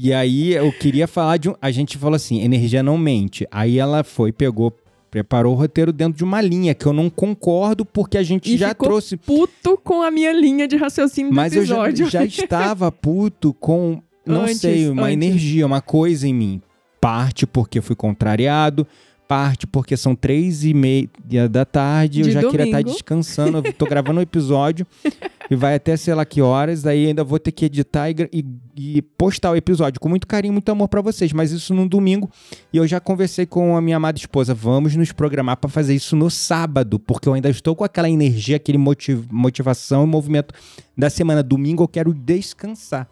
E 0.00 0.12
aí 0.12 0.52
eu 0.54 0.72
queria 0.72 1.08
falar 1.08 1.36
de 1.38 1.48
um. 1.50 1.54
A 1.60 1.70
gente 1.72 1.98
falou 1.98 2.14
assim: 2.14 2.40
energia 2.40 2.82
não 2.84 2.96
mente. 2.96 3.46
Aí 3.50 3.78
ela 3.80 4.04
foi, 4.04 4.30
pegou, 4.30 4.72
preparou 5.10 5.54
o 5.54 5.56
roteiro 5.58 5.92
dentro 5.92 6.16
de 6.16 6.22
uma 6.22 6.40
linha 6.40 6.72
que 6.72 6.86
eu 6.86 6.92
não 6.92 7.10
concordo, 7.10 7.84
porque 7.84 8.16
a 8.16 8.22
gente 8.22 8.54
E 8.54 8.56
já 8.56 8.68
ficou 8.68 8.88
trouxe. 8.88 9.16
puto 9.16 9.76
com 9.82 10.00
a 10.00 10.10
minha 10.10 10.32
linha 10.32 10.68
de 10.68 10.76
raciocínio 10.76 11.32
do 11.32 11.34
Mas 11.34 11.52
eu 11.54 11.64
já, 11.64 11.74
episódio. 11.88 12.06
já 12.10 12.24
estava 12.24 12.92
puto 12.92 13.52
com, 13.54 14.00
não 14.24 14.42
Antes, 14.42 14.58
sei, 14.60 14.88
uma 14.88 15.08
antes. 15.08 15.14
energia, 15.14 15.66
uma 15.66 15.80
coisa 15.80 16.28
em 16.28 16.32
mim. 16.32 16.62
Parte 17.00 17.46
porque 17.46 17.80
fui 17.80 17.94
contrariado, 17.96 18.86
parte 19.26 19.66
porque 19.66 19.96
são 19.96 20.14
três 20.14 20.64
e 20.64 20.72
meia 20.74 21.08
da 21.50 21.64
tarde, 21.64 22.22
De 22.22 22.28
eu 22.30 22.32
já 22.32 22.40
queria 22.50 22.64
estar 22.66 22.78
domingo. 22.78 22.90
descansando, 22.92 23.58
eu 23.58 23.72
tô 23.72 23.84
gravando 23.86 24.18
um 24.20 24.22
episódio 24.22 24.86
e 25.50 25.54
vai 25.54 25.74
até 25.74 25.96
sei 25.96 26.14
lá 26.14 26.24
que 26.24 26.40
horas, 26.42 26.86
aí 26.86 27.06
ainda 27.06 27.22
vou 27.22 27.38
ter 27.38 27.52
que 27.52 27.66
editar 27.66 28.10
e, 28.10 28.14
e- 28.32 28.44
e 28.78 29.02
postar 29.02 29.50
o 29.50 29.56
episódio 29.56 29.98
com 30.00 30.08
muito 30.08 30.26
carinho, 30.26 30.52
muito 30.52 30.70
amor 30.70 30.86
pra 30.88 31.00
vocês, 31.00 31.32
mas 31.32 31.50
isso 31.50 31.74
no 31.74 31.88
domingo. 31.88 32.30
E 32.72 32.76
eu 32.76 32.86
já 32.86 33.00
conversei 33.00 33.44
com 33.44 33.76
a 33.76 33.80
minha 33.80 33.96
amada 33.96 34.16
esposa, 34.16 34.54
vamos 34.54 34.94
nos 34.94 35.10
programar 35.10 35.56
pra 35.56 35.68
fazer 35.68 35.94
isso 35.94 36.14
no 36.14 36.30
sábado, 36.30 36.98
porque 36.98 37.28
eu 37.28 37.34
ainda 37.34 37.50
estou 37.50 37.74
com 37.74 37.82
aquela 37.82 38.08
energia, 38.08 38.56
aquele 38.56 38.78
motiv- 38.78 39.26
motivação 39.32 40.04
e 40.04 40.06
movimento 40.06 40.54
da 40.96 41.10
semana. 41.10 41.42
Domingo 41.42 41.82
eu 41.82 41.88
quero 41.88 42.14
descansar. 42.14 43.08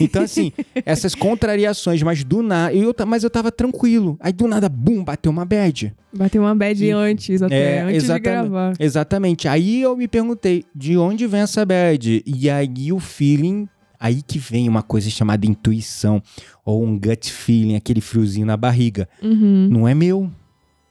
Então, 0.00 0.22
assim, 0.22 0.52
essas 0.84 1.14
contrariações, 1.14 2.02
mas 2.02 2.22
do 2.22 2.42
nada. 2.42 2.74
Eu, 2.74 2.94
mas 3.06 3.24
eu 3.24 3.30
tava 3.30 3.50
tranquilo. 3.50 4.16
Aí 4.20 4.32
do 4.32 4.46
nada, 4.46 4.68
bum, 4.68 5.02
bateu 5.02 5.32
uma 5.32 5.44
bad. 5.44 5.94
Bateu 6.12 6.42
uma 6.42 6.54
bad 6.54 6.84
E- 6.84 6.90
antes, 6.90 7.42
até, 7.42 7.76
É, 7.76 7.80
antes 7.82 8.06
de 8.06 8.18
gravar. 8.18 8.74
Exatamente. 8.78 9.48
Aí 9.48 9.80
eu 9.82 9.96
me 9.96 10.08
perguntei, 10.08 10.64
de 10.74 10.96
onde 10.96 11.26
vem 11.26 11.40
essa 11.40 11.64
bad? 11.64 12.22
E 12.26 12.50
aí 12.50 12.92
o 12.92 12.98
feeling. 13.00 13.68
Aí 13.98 14.22
que 14.22 14.38
vem 14.38 14.68
uma 14.68 14.82
coisa 14.82 15.08
chamada 15.10 15.46
intuição, 15.46 16.22
ou 16.64 16.84
um 16.84 16.98
gut 16.98 17.32
feeling, 17.32 17.76
aquele 17.76 18.00
friozinho 18.00 18.46
na 18.46 18.56
barriga. 18.56 19.08
Uhum. 19.22 19.68
Não 19.70 19.88
é 19.88 19.94
meu. 19.94 20.30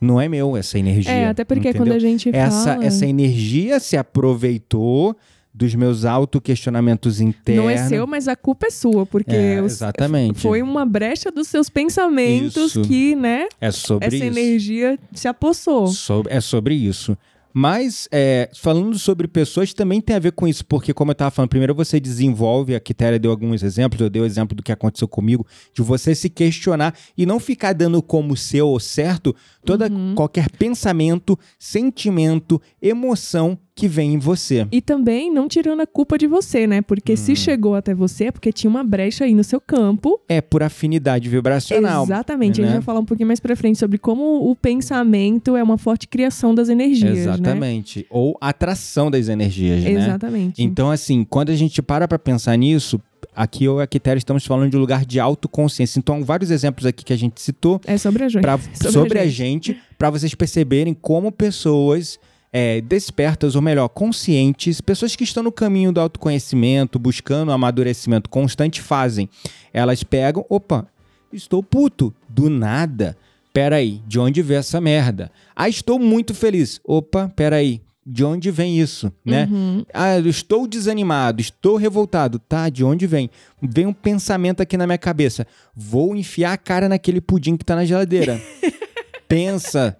Não 0.01 0.19
é 0.19 0.27
meu 0.27 0.55
essa 0.57 0.77
energia. 0.77 1.11
É, 1.11 1.27
até 1.29 1.43
porque 1.45 1.69
entendeu? 1.69 1.81
quando 1.87 1.91
a 1.95 1.99
gente 1.99 2.29
essa, 2.35 2.73
fala... 2.73 2.85
essa 2.85 3.05
energia 3.05 3.79
se 3.79 3.95
aproveitou 3.97 5.15
dos 5.53 5.73
meus 5.73 6.03
autoquestionamentos 6.03 7.21
internos. 7.21 7.63
Não 7.63 7.69
é 7.69 7.77
seu, 7.77 8.05
mas 8.05 8.27
a 8.27 8.35
culpa 8.35 8.67
é 8.67 8.69
sua, 8.69 9.05
porque 9.05 9.33
É, 9.33 9.59
exatamente. 9.59 10.41
foi 10.41 10.61
uma 10.61 10.85
brecha 10.85 11.31
dos 11.31 11.47
seus 11.47 11.69
pensamentos 11.69 12.71
Isso. 12.75 12.81
que, 12.81 13.15
né, 13.15 13.47
É 13.61 13.71
sobre 13.71 14.05
essa 14.07 14.15
isso. 14.17 14.25
energia 14.25 14.99
se 15.13 15.29
apossou. 15.29 15.87
Sobre- 15.87 16.33
é 16.33 16.41
sobre 16.41 16.75
isso. 16.75 17.17
Mas, 17.57 18.05
é, 18.11 18.49
falando 18.53 18.99
sobre 18.99 19.29
pessoas, 19.29 19.73
também 19.73 20.01
tem 20.01 20.13
a 20.13 20.19
ver 20.19 20.33
com 20.33 20.45
isso, 20.45 20.65
porque, 20.65 20.93
como 20.93 21.11
eu 21.11 21.13
estava 21.13 21.31
falando, 21.31 21.47
primeiro 21.51 21.73
você 21.73 22.01
desenvolve, 22.01 22.75
a 22.75 22.81
Quitéria 22.81 23.17
deu 23.17 23.31
alguns 23.31 23.63
exemplos, 23.63 24.01
eu 24.01 24.09
dei 24.09 24.21
o 24.21 24.25
exemplo 24.25 24.53
do 24.57 24.61
que 24.61 24.73
aconteceu 24.73 25.07
comigo, 25.07 25.47
de 25.73 25.81
você 25.81 26.13
se 26.13 26.29
questionar 26.29 26.93
e 27.17 27.25
não 27.25 27.39
ficar 27.39 27.71
dando 27.71 28.01
como 28.01 28.35
seu 28.35 28.67
ou 28.67 28.77
certo 28.77 29.33
toda 29.63 29.87
Uhum. 29.89 30.15
qualquer 30.15 30.49
pensamento, 30.51 31.39
sentimento, 31.57 32.61
emoção 32.81 33.57
que 33.75 33.87
vem 33.89 34.13
em 34.13 34.17
você. 34.17 34.65
E 34.71 34.81
também 34.81 35.29
não 35.31 35.49
tirando 35.49 35.81
a 35.81 35.85
culpa 35.87 36.17
de 36.17 36.25
você, 36.27 36.65
né? 36.65 36.81
Porque 36.81 37.13
Hum. 37.13 37.17
se 37.17 37.35
chegou 37.35 37.75
até 37.75 37.93
você 37.93 38.25
é 38.25 38.31
porque 38.31 38.51
tinha 38.53 38.69
uma 38.69 38.83
brecha 38.85 39.25
aí 39.25 39.35
no 39.35 39.43
seu 39.43 39.59
campo. 39.59 40.19
É 40.29 40.39
por 40.39 40.63
afinidade 40.63 41.27
vibracional. 41.27 42.05
Exatamente. 42.05 42.61
A 42.61 42.63
né? 42.63 42.69
gente 42.69 42.77
vai 42.77 42.83
falar 42.85 43.01
um 43.01 43.05
pouquinho 43.05 43.27
mais 43.27 43.41
pra 43.41 43.53
frente 43.55 43.77
sobre 43.77 43.97
como 43.97 44.49
o 44.49 44.55
pensamento 44.55 45.57
é 45.57 45.61
uma 45.63 45.77
forte 45.77 46.07
criação 46.07 46.55
das 46.55 46.69
energias, 46.69 47.15
né? 47.15 47.21
Exatamente. 47.33 48.05
Ou 48.09 48.37
atração 48.39 49.11
das 49.11 49.27
energias, 49.27 49.83
né? 49.83 49.91
Exatamente. 49.91 50.63
Então, 50.63 50.89
assim, 50.89 51.25
quando 51.25 51.49
a 51.49 51.55
gente 51.55 51.81
para 51.81 52.07
pra 52.07 52.17
pensar 52.17 52.55
nisso, 52.57 52.99
aqui 53.35 53.65
eu 53.65 53.79
e 53.79 53.83
a 53.83 53.87
Quitéria 53.87 54.17
estamos 54.17 54.45
falando 54.45 54.69
de 54.71 54.77
um 54.77 54.79
lugar 54.79 55.05
de 55.05 55.19
autoconsciência. 55.19 55.99
Então, 55.99 56.23
vários 56.23 56.49
exemplos 56.49 56.85
aqui 56.85 57.03
que 57.03 57.11
a 57.11 57.17
gente 57.17 57.41
citou 57.41 57.81
É 57.85 57.97
sobre 57.97 58.23
a 58.23 58.29
gente. 58.29 58.41
pra, 58.41 58.57
Sobre 58.57 58.91
sobre, 58.93 59.19
a 59.19 59.23
a 59.23 59.27
gente, 59.27 59.77
para 59.97 60.09
vocês 60.09 60.33
perceberem 60.33 60.93
como 60.93 61.29
pessoas 61.31 62.17
é, 62.57 62.79
despertas, 62.79 63.53
ou 63.53 63.61
melhor, 63.61 63.89
conscientes, 63.89 64.79
pessoas 64.79 65.13
que 65.13 65.25
estão 65.25 65.43
no 65.43 65.51
caminho 65.51 65.91
do 65.91 65.99
autoconhecimento, 65.99 66.97
buscando 66.97 67.51
amadurecimento 67.51 68.29
constante, 68.29 68.81
fazem. 68.81 69.29
Elas 69.73 70.03
pegam, 70.03 70.45
opa, 70.47 70.87
estou 71.33 71.61
puto, 71.61 72.15
do 72.29 72.49
nada. 72.49 73.17
Peraí, 73.51 74.01
de 74.07 74.17
onde 74.17 74.41
veio 74.41 74.59
essa 74.59 74.79
merda? 74.79 75.29
Ah, 75.53 75.67
estou 75.67 75.99
muito 75.99 76.33
feliz. 76.33 76.79
Opa, 76.85 77.29
peraí, 77.35 77.81
de 78.05 78.23
onde 78.23 78.49
vem 78.51 78.79
isso, 78.79 79.11
né? 79.25 79.49
Uhum. 79.51 79.85
Ah, 79.93 80.17
eu 80.17 80.29
estou 80.29 80.65
desanimado, 80.65 81.41
estou 81.41 81.75
revoltado. 81.75 82.39
Tá, 82.39 82.69
de 82.69 82.85
onde 82.85 83.05
vem? 83.05 83.29
Vem 83.61 83.85
um 83.85 83.93
pensamento 83.93 84.61
aqui 84.61 84.77
na 84.77 84.87
minha 84.87 84.97
cabeça. 84.97 85.45
Vou 85.75 86.15
enfiar 86.15 86.53
a 86.53 86.57
cara 86.57 86.87
naquele 86.87 87.19
pudim 87.19 87.57
que 87.57 87.65
tá 87.65 87.75
na 87.75 87.83
geladeira. 87.83 88.41
Pensa. 89.27 89.97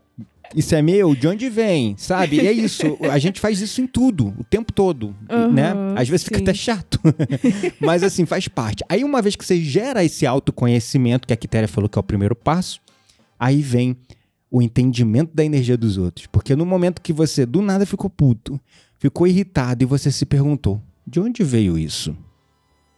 Isso 0.53 0.75
é 0.75 0.81
meu? 0.81 1.15
De 1.15 1.27
onde 1.27 1.49
vem? 1.49 1.95
Sabe? 1.97 2.37
E 2.37 2.47
é 2.47 2.51
isso. 2.51 2.97
A 3.09 3.17
gente 3.17 3.39
faz 3.39 3.61
isso 3.61 3.81
em 3.81 3.87
tudo, 3.87 4.33
o 4.37 4.43
tempo 4.43 4.73
todo, 4.73 5.15
Aham, 5.29 5.51
né? 5.51 5.73
Às 5.95 6.09
vezes 6.09 6.23
fica 6.23 6.37
sim. 6.37 6.43
até 6.43 6.53
chato. 6.53 6.99
Mas 7.79 8.03
assim, 8.03 8.25
faz 8.25 8.47
parte. 8.47 8.83
Aí 8.89 9.03
uma 9.03 9.21
vez 9.21 9.35
que 9.35 9.45
você 9.45 9.61
gera 9.61 10.03
esse 10.03 10.25
autoconhecimento, 10.25 11.27
que 11.27 11.33
a 11.33 11.37
Quitéria 11.37 11.67
falou 11.67 11.89
que 11.89 11.97
é 11.97 12.01
o 12.01 12.03
primeiro 12.03 12.35
passo, 12.35 12.79
aí 13.39 13.61
vem 13.61 13.97
o 14.51 14.61
entendimento 14.61 15.35
da 15.35 15.43
energia 15.43 15.77
dos 15.77 15.97
outros. 15.97 16.27
Porque 16.27 16.55
no 16.55 16.65
momento 16.65 17.01
que 17.01 17.13
você 17.13 17.45
do 17.45 17.61
nada 17.61 17.85
ficou 17.85 18.09
puto, 18.09 18.59
ficou 18.97 19.27
irritado 19.27 19.83
e 19.83 19.85
você 19.85 20.11
se 20.11 20.25
perguntou: 20.25 20.81
de 21.05 21.19
onde 21.19 21.43
veio 21.43 21.77
isso? 21.77 22.15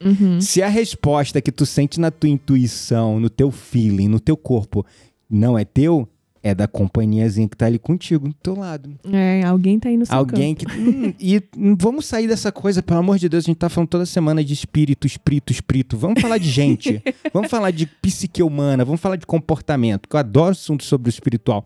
Uhum. 0.03 0.39
Se 0.39 0.61
a 0.61 0.67
resposta 0.67 1.41
que 1.41 1.51
tu 1.51 1.65
sente 1.65 1.99
na 1.99 2.11
tua 2.11 2.29
intuição, 2.29 3.19
no 3.19 3.29
teu 3.29 3.51
feeling, 3.51 4.07
no 4.07 4.19
teu 4.19 4.37
corpo, 4.37 4.85
não 5.29 5.57
é 5.57 5.65
teu, 5.65 6.07
é 6.47 6.55
da 6.55 6.67
companhiazinha 6.67 7.47
que 7.47 7.57
tá 7.57 7.65
ali 7.65 7.77
contigo, 7.77 8.27
do 8.27 8.33
teu 8.33 8.55
lado. 8.55 8.97
É, 9.11 9.43
alguém 9.43 9.79
tá 9.79 9.89
aí 9.89 9.97
no 9.97 10.05
seu 10.05 10.15
Alguém 10.15 10.55
que. 10.55 10.65
Hum, 10.65 11.13
e 11.19 11.41
hum, 11.55 11.75
vamos 11.79 12.05
sair 12.05 12.27
dessa 12.27 12.51
coisa, 12.51 12.81
pelo 12.81 12.99
amor 12.99 13.17
de 13.17 13.27
Deus, 13.27 13.45
a 13.45 13.47
gente 13.47 13.57
tá 13.57 13.69
falando 13.69 13.89
toda 13.89 14.05
semana 14.05 14.43
de 14.43 14.53
espírito, 14.53 15.05
espírito, 15.05 15.51
espírito. 15.51 15.97
Vamos 15.97 16.21
falar 16.21 16.37
de 16.37 16.49
gente. 16.49 17.01
vamos 17.33 17.49
falar 17.49 17.71
de 17.71 17.85
psique 17.85 18.41
humana, 18.41 18.85
vamos 18.85 19.01
falar 19.01 19.15
de 19.15 19.25
comportamento, 19.25 20.07
que 20.07 20.15
eu 20.15 20.19
adoro 20.19 20.51
assunto 20.51 20.83
sobre 20.83 21.09
o 21.09 21.11
espiritual. 21.11 21.65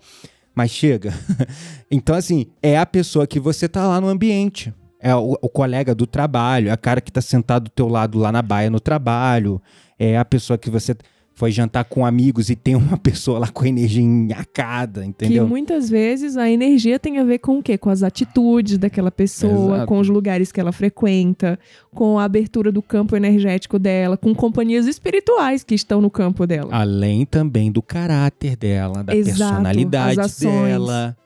Mas 0.53 0.71
chega. 0.71 1.13
então, 1.89 2.15
assim, 2.15 2.47
é 2.61 2.77
a 2.77 2.85
pessoa 2.85 3.25
que 3.25 3.39
você 3.39 3.69
tá 3.69 3.87
lá 3.87 4.01
no 4.01 4.07
ambiente. 4.07 4.73
É 4.99 5.15
o, 5.15 5.37
o 5.41 5.49
colega 5.49 5.95
do 5.95 6.05
trabalho, 6.05 6.69
é 6.69 6.71
a 6.71 6.77
cara 6.77 7.01
que 7.01 7.11
tá 7.11 7.21
sentado 7.21 7.63
do 7.63 7.69
teu 7.69 7.87
lado 7.87 8.19
lá 8.19 8.31
na 8.31 8.41
baia 8.41 8.69
no 8.69 8.79
trabalho. 8.79 9.61
É 9.97 10.17
a 10.17 10.25
pessoa 10.25 10.57
que 10.57 10.69
você 10.69 10.95
foi 11.41 11.51
jantar 11.51 11.85
com 11.85 12.05
amigos 12.05 12.51
e 12.51 12.55
tem 12.55 12.75
uma 12.75 12.97
pessoa 13.01 13.39
lá 13.39 13.47
com 13.47 13.63
a 13.63 13.67
energia 13.67 14.03
enhacada, 14.03 15.03
entendeu? 15.03 15.43
Que 15.43 15.49
muitas 15.49 15.89
vezes 15.89 16.37
a 16.37 16.47
energia 16.47 16.99
tem 16.99 17.17
a 17.17 17.23
ver 17.23 17.39
com 17.39 17.57
o 17.57 17.63
quê? 17.63 17.79
Com 17.79 17.89
as 17.89 18.03
atitudes 18.03 18.77
daquela 18.77 19.09
pessoa, 19.09 19.77
Exato. 19.77 19.87
com 19.87 19.97
os 19.97 20.07
lugares 20.07 20.51
que 20.51 20.59
ela 20.59 20.71
frequenta, 20.71 21.57
com 21.95 22.19
a 22.19 22.25
abertura 22.25 22.71
do 22.71 22.79
campo 22.79 23.15
energético 23.15 23.79
dela, 23.79 24.17
com 24.17 24.35
companhias 24.35 24.85
espirituais 24.85 25.63
que 25.63 25.73
estão 25.73 25.99
no 25.99 26.11
campo 26.11 26.45
dela. 26.45 26.69
Além 26.71 27.25
também 27.25 27.71
do 27.71 27.81
caráter 27.81 28.55
dela, 28.55 29.03
da 29.03 29.15
Exato, 29.15 29.39
personalidade 29.39 30.39
dela. 30.39 31.17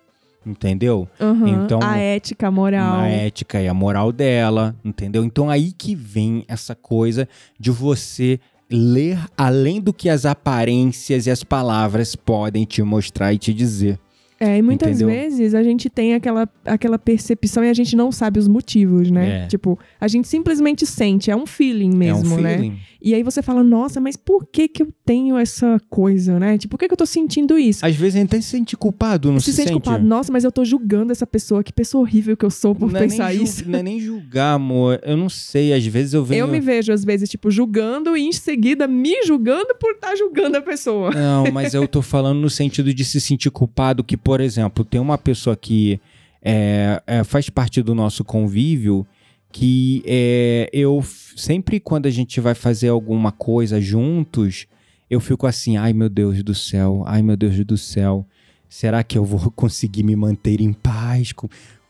Entendeu? 0.46 1.10
Aham, 1.20 1.66
então, 1.66 1.80
a 1.82 1.98
ética, 1.98 2.48
a 2.48 2.52
moral. 2.52 3.00
A 3.00 3.08
ética 3.08 3.62
e 3.62 3.68
a 3.68 3.74
moral 3.74 4.14
dela, 4.14 4.76
entendeu? 4.86 5.26
Então 5.26 5.50
aí 5.50 5.74
que 5.74 5.94
vem 5.94 6.46
essa 6.48 6.74
coisa 6.74 7.28
de 7.60 7.72
você 7.72 8.40
ler 8.70 9.20
além 9.38 9.80
do 9.80 9.94
que 9.94 10.10
as 10.10 10.26
aparências 10.26 11.28
e 11.28 11.32
as 11.32 11.44
palavras 11.44 12.16
podem 12.16 12.66
te 12.66 12.82
mostrar 12.82 13.34
e 13.34 13.38
te 13.38 13.54
dizer. 13.54 14.00
É, 14.40 14.58
e 14.58 14.62
muitas 14.62 14.90
Entendeu? 14.90 15.08
vezes 15.08 15.54
a 15.54 15.64
gente 15.64 15.90
tem 15.90 16.14
aquela, 16.14 16.50
aquela 16.66 17.00
percepção 17.00 17.64
e 17.64 17.70
a 17.70 17.74
gente 17.74 17.96
não 17.96 18.12
sabe 18.12 18.40
os 18.40 18.48
motivos, 18.48 19.10
né? 19.10 19.44
É. 19.44 19.48
Tipo, 19.48 19.80
a 20.00 20.08
gente 20.08 20.28
simplesmente 20.28 20.86
sente, 20.86 21.32
é 21.32 21.36
um 21.36 21.46
feeling 21.46 21.96
mesmo, 21.96 22.34
é 22.36 22.38
um 22.38 22.42
né? 22.42 22.54
feeling. 22.58 22.80
E 23.02 23.14
aí 23.14 23.22
você 23.22 23.42
fala, 23.44 23.64
nossa, 23.64 24.02
mas 24.02 24.18
por 24.18 24.48
que 24.48 24.68
que 24.68 24.82
eu 24.82 24.88
tenho 25.06 25.38
essa 25.38 25.80
coisa, 25.92 26.40
né? 26.40 26.58
Tipo, 26.58 26.72
por 26.72 26.80
que 26.80 26.88
que 26.88 26.94
eu 26.94 26.98
tô 26.98 27.06
sentindo 27.06 27.58
isso? 27.58 27.86
Às 27.86 27.96
vezes 27.96 28.16
a 28.16 28.20
gente 28.20 28.30
até 28.30 28.42
se 28.42 28.50
sente 28.50 28.76
culpado, 28.76 29.32
não 29.32 29.40
se, 29.40 29.52
se, 29.52 29.58
sente 29.58 29.74
culpado. 29.74 30.04
Nossa, 30.04 30.32
mas 30.34 30.44
eu 30.44 30.52
tô 30.52 30.66
julgando 30.66 31.12
essa 31.12 31.28
pessoa. 31.28 31.64
Que 31.64 31.72
pessoa 31.72 32.02
horrível 32.02 32.36
que 32.36 32.44
eu 32.44 32.50
sou 32.50 32.74
por 32.74 32.92
não 32.92 33.00
é 33.00 33.04
pensar 33.04 33.32
ju- 33.32 33.44
isso. 33.44 33.70
Não 33.70 33.78
é 33.78 33.84
nem 33.84 34.00
julgar, 34.00 34.56
amor. 34.56 35.00
Eu 35.06 35.16
não 35.16 35.30
sei. 35.30 35.72
Às 35.72 35.86
vezes 35.86 36.16
eu 36.16 36.26
venho. 36.26 36.40
Eu 36.40 36.48
me 36.48 36.60
vejo, 36.60 36.92
às 36.92 37.06
vezes, 37.06 37.30
tipo, 37.30 37.52
julgando 37.52 38.18
e 38.18 38.24
em 38.24 38.32
seguida 38.32 38.88
me 38.88 39.24
julgando 39.24 39.76
por 39.80 39.92
estar 39.92 40.16
julgando 40.16 40.58
a 40.58 40.62
pessoa. 40.62 41.12
Não, 41.12 41.52
mas 41.54 41.76
eu 41.76 41.88
tô 41.88 42.02
falando 42.04 42.40
no 42.40 42.50
sentido 42.50 42.92
de 42.92 43.06
se 43.06 43.22
sentir 43.22 43.52
culpado, 43.52 44.04
que, 44.04 44.18
por 44.26 44.42
exemplo, 44.42 44.84
tem 44.84 45.00
uma 45.00 45.20
pessoa 45.20 45.56
que 45.56 46.02
é, 46.42 47.00
é, 47.06 47.24
faz 47.24 47.48
parte 47.48 47.84
do 47.84 47.94
nosso 47.94 48.24
convívio 48.24 49.06
que 49.52 50.02
é, 50.04 50.68
eu 50.74 51.06
sempre 51.38 51.80
quando 51.80 52.08
a 52.08 52.10
gente 52.10 52.42
vai 52.42 52.56
fazer 52.56 52.90
alguma 52.90 53.32
coisa 53.32 53.80
juntos, 53.80 54.66
eu 55.12 55.20
fico 55.20 55.46
assim, 55.46 55.78
ai 55.78 55.94
meu 55.94 56.10
Deus 56.10 56.42
do 56.42 56.56
céu, 56.56 57.04
ai 57.06 57.22
meu 57.22 57.38
Deus 57.38 57.64
do 57.64 57.78
céu, 57.78 58.26
será 58.68 59.04
que 59.04 59.16
eu 59.16 59.24
vou 59.24 59.50
conseguir 59.56 60.02
me 60.02 60.16
manter 60.16 60.60
em 60.60 60.74
paz 60.74 61.32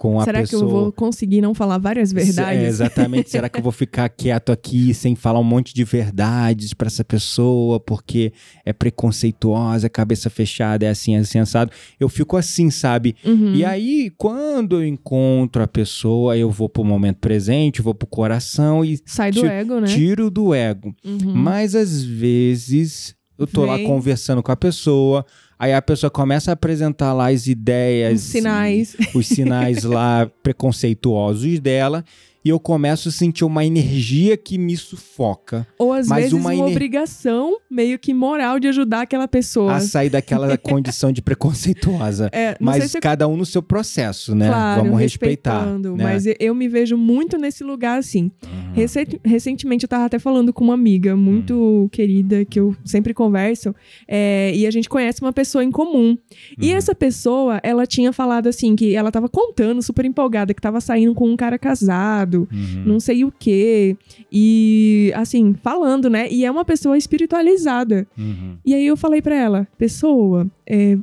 com, 0.05 0.19
a 0.19 0.23
Será 0.23 0.39
pessoa? 0.41 0.59
que 0.61 0.65
eu 0.65 0.69
vou 0.69 0.91
conseguir 0.91 1.41
não 1.41 1.53
falar 1.55 1.77
várias 1.79 2.11
verdades? 2.13 2.63
É, 2.63 2.67
exatamente. 2.67 3.29
Será 3.31 3.49
que 3.49 3.57
eu 3.57 3.63
vou 3.63 3.71
ficar 3.71 4.07
quieto 4.09 4.51
aqui 4.51 4.93
sem 4.93 5.15
falar 5.15 5.39
um 5.39 5.43
monte 5.43 5.73
de 5.73 5.83
verdades 5.83 6.73
pra 6.75 6.85
essa 6.87 7.03
pessoa 7.03 7.79
porque 7.79 8.31
é 8.63 8.71
preconceituosa, 8.71 9.87
é 9.87 9.89
cabeça 9.89 10.29
fechada, 10.29 10.85
é 10.85 10.89
assim, 10.89 11.15
é 11.15 11.19
assim, 11.19 11.39
assado? 11.39 11.71
Eu 11.99 12.07
fico 12.09 12.37
assim, 12.37 12.69
sabe? 12.69 13.15
Uhum. 13.25 13.53
E 13.55 13.65
aí, 13.65 14.11
quando 14.17 14.75
eu 14.81 14.85
encontro 14.87 15.63
a 15.63 15.67
pessoa, 15.67 16.37
eu 16.37 16.51
vou 16.51 16.69
pro 16.69 16.83
momento 16.83 17.17
presente, 17.17 17.81
vou 17.81 17.95
pro 17.95 18.07
coração 18.07 18.85
e 18.85 18.99
Sai 19.05 19.31
do 19.31 19.41
ti- 19.41 19.47
ego, 19.47 19.79
né? 19.79 19.87
tiro 19.87 20.29
do 20.29 20.53
ego. 20.53 20.93
Uhum. 21.03 21.33
Mas 21.33 21.73
às 21.75 22.03
vezes 22.03 23.14
eu 23.37 23.45
tô 23.47 23.65
lá 23.65 23.75
Vem. 23.77 23.85
conversando 23.87 24.41
com 24.43 24.51
a 24.51 24.55
pessoa, 24.55 25.25
aí 25.59 25.73
a 25.73 25.81
pessoa 25.81 26.09
começa 26.09 26.51
a 26.51 26.53
apresentar 26.53 27.13
lá 27.13 27.29
as 27.29 27.47
ideias, 27.47 28.21
Os 28.21 28.27
sinais. 28.29 28.95
os 29.13 29.27
sinais 29.27 29.83
lá 29.83 30.29
preconceituosos 30.43 31.59
dela, 31.59 32.03
e 32.45 32.49
eu 32.49 32.59
começo 32.59 33.09
a 33.09 33.11
sentir 33.11 33.43
uma 33.43 33.65
energia 33.65 34.37
que 34.37 34.55
me 34.57 34.77
sufoca 34.77 35.65
Ou 35.79 35.91
às 35.91 36.07
Mas 36.07 36.17
vezes 36.25 36.33
uma 36.33 36.45
uma, 36.51 36.53
ener- 36.53 36.65
obrigação 36.71 37.57
meio 37.69 37.97
que 37.97 38.13
moral 38.13 38.59
de 38.59 38.67
ajudar 38.67 39.01
aquela 39.01 39.27
pessoa. 39.27 39.73
a 39.73 39.79
sair 39.79 40.09
daquela 40.11 40.55
condição 40.59 41.11
de 41.11 41.21
preconceituosa. 41.21 42.29
É, 42.31 42.55
Mas 42.59 42.91
se 42.91 42.99
cada 42.99 43.27
um 43.27 43.35
no 43.35 43.45
seu 43.45 43.63
processo, 43.63 44.35
né? 44.35 44.47
Claro, 44.47 44.83
Vamos 44.83 44.99
respeitar. 44.99 45.65
né? 45.65 45.89
Mas 46.03 46.25
eu- 46.27 46.35
eu 46.39 46.53
me 46.55 46.67
vejo 46.67 46.95
muito 46.97 47.37
nesse 47.37 47.63
lugar 47.63 47.97
assim. 47.97 48.31
Uhum. 48.43 48.73
Recent- 48.73 49.19
recentemente 49.25 49.83
eu 49.85 49.89
tava 49.89 50.05
até 50.05 50.19
falando 50.19 50.53
com 50.53 50.63
uma 50.63 50.73
amiga 50.75 51.15
muito 51.15 51.55
Hum. 51.55 51.89
querida, 51.89 52.45
que 52.45 52.59
eu 52.59 52.75
sempre 52.85 53.13
converso, 53.13 53.73
é, 54.07 54.51
e 54.53 54.67
a 54.67 54.71
gente 54.71 54.87
conhece 54.89 55.21
uma 55.21 55.33
pessoa 55.33 55.63
em 55.63 55.71
comum. 55.71 56.15
E 56.61 56.71
Uhum. 56.71 56.77
essa 56.77 56.93
pessoa, 56.93 57.59
ela 57.63 57.85
tinha 57.87 58.13
falado 58.13 58.47
assim, 58.47 58.75
que 58.75 58.93
ela 58.95 59.11
tava 59.11 59.27
contando, 59.29 59.81
super 59.81 60.05
empolgada, 60.05 60.53
que 60.53 60.61
tava 60.61 60.79
saindo 60.81 61.13
com 61.15 61.27
um 61.29 61.35
cara 61.35 61.57
casado, 61.57 62.34
Uhum. 62.41 62.83
não 62.85 62.99
sei 62.99 63.23
o 63.23 63.31
quê. 63.31 63.95
E, 64.31 65.11
assim, 65.15 65.53
falando, 65.61 66.09
né? 66.09 66.27
E 66.29 66.45
é 66.45 66.51
uma 66.51 66.65
pessoa 66.65 66.97
espiritualizada. 66.97 68.07
Uhum. 68.17 68.57
E 68.65 68.73
aí 68.73 68.85
eu 68.85 68.97
falei 68.97 69.21
pra 69.21 69.35
ela, 69.35 69.67
pessoa, 69.77 70.47
é, 70.67 70.97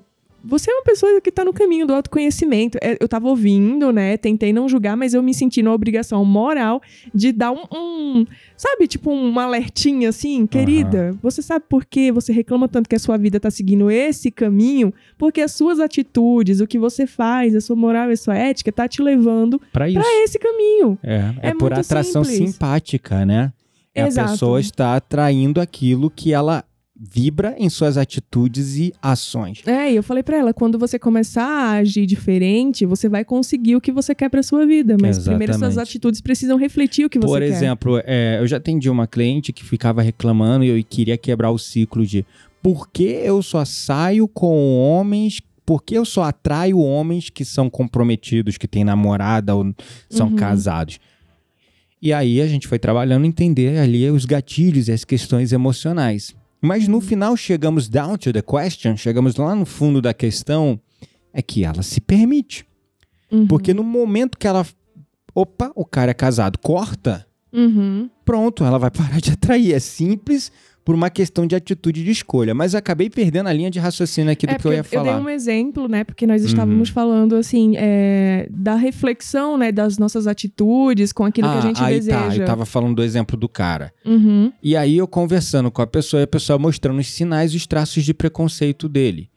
você 0.45 0.71
é 0.71 0.75
uma 0.75 0.83
pessoa 0.85 1.21
que 1.21 1.31
tá 1.31 1.45
no 1.45 1.53
caminho 1.53 1.87
do 1.87 1.95
autoconhecimento. 1.95 2.79
É, 2.83 2.97
eu 3.01 3.09
tava 3.09 3.29
ouvindo, 3.29 3.93
né? 3.93 4.17
Tentei 4.17 4.53
não 4.53 4.69
julgar, 4.69 4.97
mas 4.97 5.15
eu 5.15 5.23
me 5.23 5.33
senti 5.35 5.63
na 5.63 5.73
obrigação 5.73 6.25
moral 6.25 6.81
de 7.15 7.33
dar 7.33 7.53
um, 7.53 7.63
um- 7.73 8.27
sabe, 8.57 8.87
tipo 8.87 9.11
um 9.13 9.39
alertinha 9.39 10.09
assim, 10.09 10.47
querida. 10.47 11.17
Você 11.23 11.43
sabe 11.43 11.65
por 11.69 11.85
que 11.85 12.11
você 12.13 12.33
reclama 12.33 12.69
tanto 12.69 12.89
que 12.89 12.95
a 12.97 12.99
sua 12.99 13.17
vida 13.17 13.39
tá 13.41 13.51
seguindo 13.51 13.91
esse 13.91 14.31
caminho? 14.31 14.93
Porque 15.19 15.41
as 15.41 15.53
suas 15.53 15.79
atitudes, 15.81 16.61
o 16.61 16.67
que 16.67 16.79
você 16.79 17.07
faz, 17.07 17.55
a 17.55 17.61
sua 17.61 17.77
moral 17.77 18.11
e 18.11 18.13
a 18.13 18.17
sua 18.17 18.37
ética 18.37 18.71
tá 18.73 18.89
te 18.89 19.01
levando 19.03 19.61
pra 19.73 19.89
esse 19.91 20.39
caminho. 20.39 20.99
É, 21.03 21.17
é, 21.43 21.49
É 21.51 21.55
por 21.55 21.73
atração 21.73 22.25
simples. 22.25 22.51
simpática, 22.53 23.25
né? 23.25 23.53
É 23.95 24.07
Exato. 24.07 24.29
A 24.29 24.33
pessoa 24.33 24.61
está 24.61 24.97
atraindo 24.97 25.61
aquilo 25.61 26.11
que 26.11 26.33
ela 26.33 26.65
vibra 27.05 27.57
em 27.59 27.69
suas 27.69 27.97
atitudes 27.97 28.77
e 28.77 28.93
ações. 29.03 29.61
É, 29.67 29.91
e 29.93 29.97
eu 29.97 30.05
falei 30.05 30.23
pra 30.23 30.37
ela, 30.37 30.55
quando 30.55 30.79
você 30.79 31.01
começar 31.01 31.45
a 31.45 31.71
agir 31.73 32.07
diferente, 32.07 32.87
você 32.87 33.09
vai 33.09 33.25
conseguir 33.25 33.75
o 33.75 33.81
que 33.81 33.91
você 33.91 34.15
quer 34.15 34.29
pra 34.29 34.41
sua 34.41 34.65
vida, 34.65 34.97
mas 35.01 35.19
primeiro 35.19 35.53
suas 35.53 35.63
Exatamente. 35.73 35.89
atitudes 35.91 36.21
precisam 36.21 36.57
refletir 36.57 37.05
o 37.05 37.11
que 37.11 37.19
você 37.19 37.27
Por 37.27 37.41
quer. 37.41 37.47
exemplo, 37.49 38.01
é, 38.05 38.39
eu 38.41 38.47
já 38.47 38.59
atendi 38.59 38.89
uma 38.89 39.09
cliente 39.09 39.53
que 39.53 39.65
ficava 39.65 40.01
reclamando 40.01 40.65
e 40.65 40.69
eu 40.69 40.85
queria 40.85 41.19
quebrar 41.19 41.51
o 41.51 41.59
ciclo 41.59 42.07
de 42.07 42.25
por 42.63 42.89
que 42.89 43.03
eu 43.03 43.43
só 43.43 43.65
saio 43.65 44.29
com 44.29 44.79
homens, 44.79 45.41
por 45.67 45.83
que 45.83 45.97
eu 45.97 46.05
só 46.05 46.23
atraio 46.23 46.79
homens 46.79 47.29
que 47.31 47.45
são 47.45 47.69
comprometidos, 47.69 48.57
que 48.57 48.69
têm 48.69 48.85
namorada 48.85 49.57
ou 49.57 49.75
são 50.09 50.29
Uhum. 50.29 50.37
casados. 50.37 51.01
E 52.01 52.13
aí 52.13 52.41
a 52.41 52.47
gente 52.47 52.69
foi 52.69 52.79
trabalhando 52.79 53.25
entender 53.27 53.79
ali 53.79 54.09
os 54.09 54.25
gatilhos 54.25 54.87
e 54.87 54.93
as 54.93 55.05
questões 55.05 55.53
emocionais. 55.53 56.33
Mas 56.63 56.87
no 56.87 57.01
final 57.01 57.37
chegamos 57.37 57.89
down 57.89 58.17
to 58.17 58.33
the 58.33 58.41
question, 58.41 58.97
chegamos 58.97 59.35
lá 59.35 59.53
no 59.55 59.67
fundo 59.67 60.01
da 60.01 60.15
questão, 60.15 60.81
é 61.33 61.43
que 61.43 61.65
ela 61.65 61.83
se 61.83 62.01
permite. 62.01 62.65
Uhum. 63.31 63.49
Porque 63.49 63.75
no 63.75 63.83
momento 63.83 64.39
que 64.39 64.47
ela. 64.47 64.65
Opa, 65.35 65.73
o 65.75 65.85
cara 65.85 66.11
é 66.13 66.15
casado, 66.15 66.59
corta, 66.59 67.27
Uhum. 67.53 68.09
pronto, 68.25 68.65
ela 68.65 68.79
vai 68.79 68.91
parar 68.91 69.21
de 69.21 69.33
atrair. 69.33 69.75
É 69.75 69.81
simples 69.81 70.53
por 70.85 70.95
uma 70.95 71.09
questão 71.11 71.47
de 71.47 71.55
atitude 71.55 72.03
de 72.03 72.11
escolha. 72.11 72.55
Mas 72.55 72.75
acabei 72.75 73.09
perdendo 73.09 73.49
a 73.49 73.53
linha 73.53 73.71
de 73.71 73.79
raciocínio 73.79 74.33
aqui 74.33 74.47
do 74.47 74.53
É, 74.53 74.59
que 74.59 74.67
eu 74.67 74.73
ia 74.73 74.83
porque 74.83 74.97
eu 74.97 75.05
falar. 75.05 75.15
dei 75.17 75.25
um 75.25 75.29
exemplo, 75.29 75.87
né? 75.89 76.03
Porque 76.05 76.27
nós 76.27 76.43
estávamos 76.43 76.89
Uhum. 76.89 76.95
falando, 76.95 77.37
assim, 77.37 77.75
é, 77.77 78.49
da 78.51 78.75
reflexão, 78.75 79.57
né? 79.57 79.71
Das 79.71 79.97
nossas 79.99 80.27
atitudes 80.27 81.13
com 81.13 81.25
aquilo 81.25 81.49
que 81.49 81.55
a 81.55 81.59
Ah, 81.59 81.61
gente 81.61 81.83
aí 81.83 81.95
deseja. 81.95 82.19
tá, 82.29 82.37
eu 82.37 82.45
tava 82.45 82.67
falando 82.67 82.97
do 82.97 83.03
exemplo 83.03 83.37
do 83.37 83.49
cara. 83.49 83.93
Uhum. 84.05 84.53
E 84.63 84.77
aí 84.77 84.97
eu 84.97 85.07
conversando 85.07 85.71
com 85.71 85.83
a 85.83 85.87
pessoa 85.87 86.21
e 86.21 86.25
a 86.25 86.27
pessoa 86.27 86.59
mostrando 86.59 86.99
os 86.99 87.07
sinais 87.07 87.53
e 87.53 87.57
os 87.57 87.67
traços 87.67 88.05
de 88.05 88.13
preconceito 88.13 88.89
dele. 88.89 89.29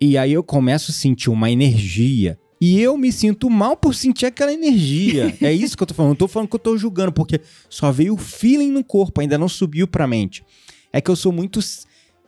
E 0.00 0.16
aí 0.18 0.32
eu 0.32 0.42
começo 0.42 0.90
a 0.90 0.94
sentir 0.94 1.30
uma 1.30 1.50
energia. 1.50 2.38
E 2.60 2.78
eu 2.78 2.96
me 2.98 3.10
sinto 3.10 3.48
mal 3.48 3.74
por 3.74 3.94
sentir 3.94 4.26
aquela 4.26 4.52
energia. 4.52 5.34
é 5.40 5.50
isso 5.52 5.74
que 5.76 5.82
eu 5.82 5.86
tô 5.86 5.94
falando. 5.94 6.10
Não 6.10 6.16
tô 6.16 6.28
falando 6.28 6.48
que 6.48 6.56
eu 6.56 6.60
tô 6.60 6.76
julgando, 6.76 7.10
porque 7.10 7.40
só 7.70 7.90
veio 7.90 8.12
o 8.12 8.18
feeling 8.18 8.70
no 8.70 8.84
corpo, 8.84 9.20
ainda 9.22 9.38
não 9.38 9.48
subiu 9.48 9.88
pra 9.88 10.06
mente. 10.06 10.44
É 10.92 11.00
que 11.00 11.10
eu 11.10 11.16
sou 11.16 11.32
muito 11.32 11.60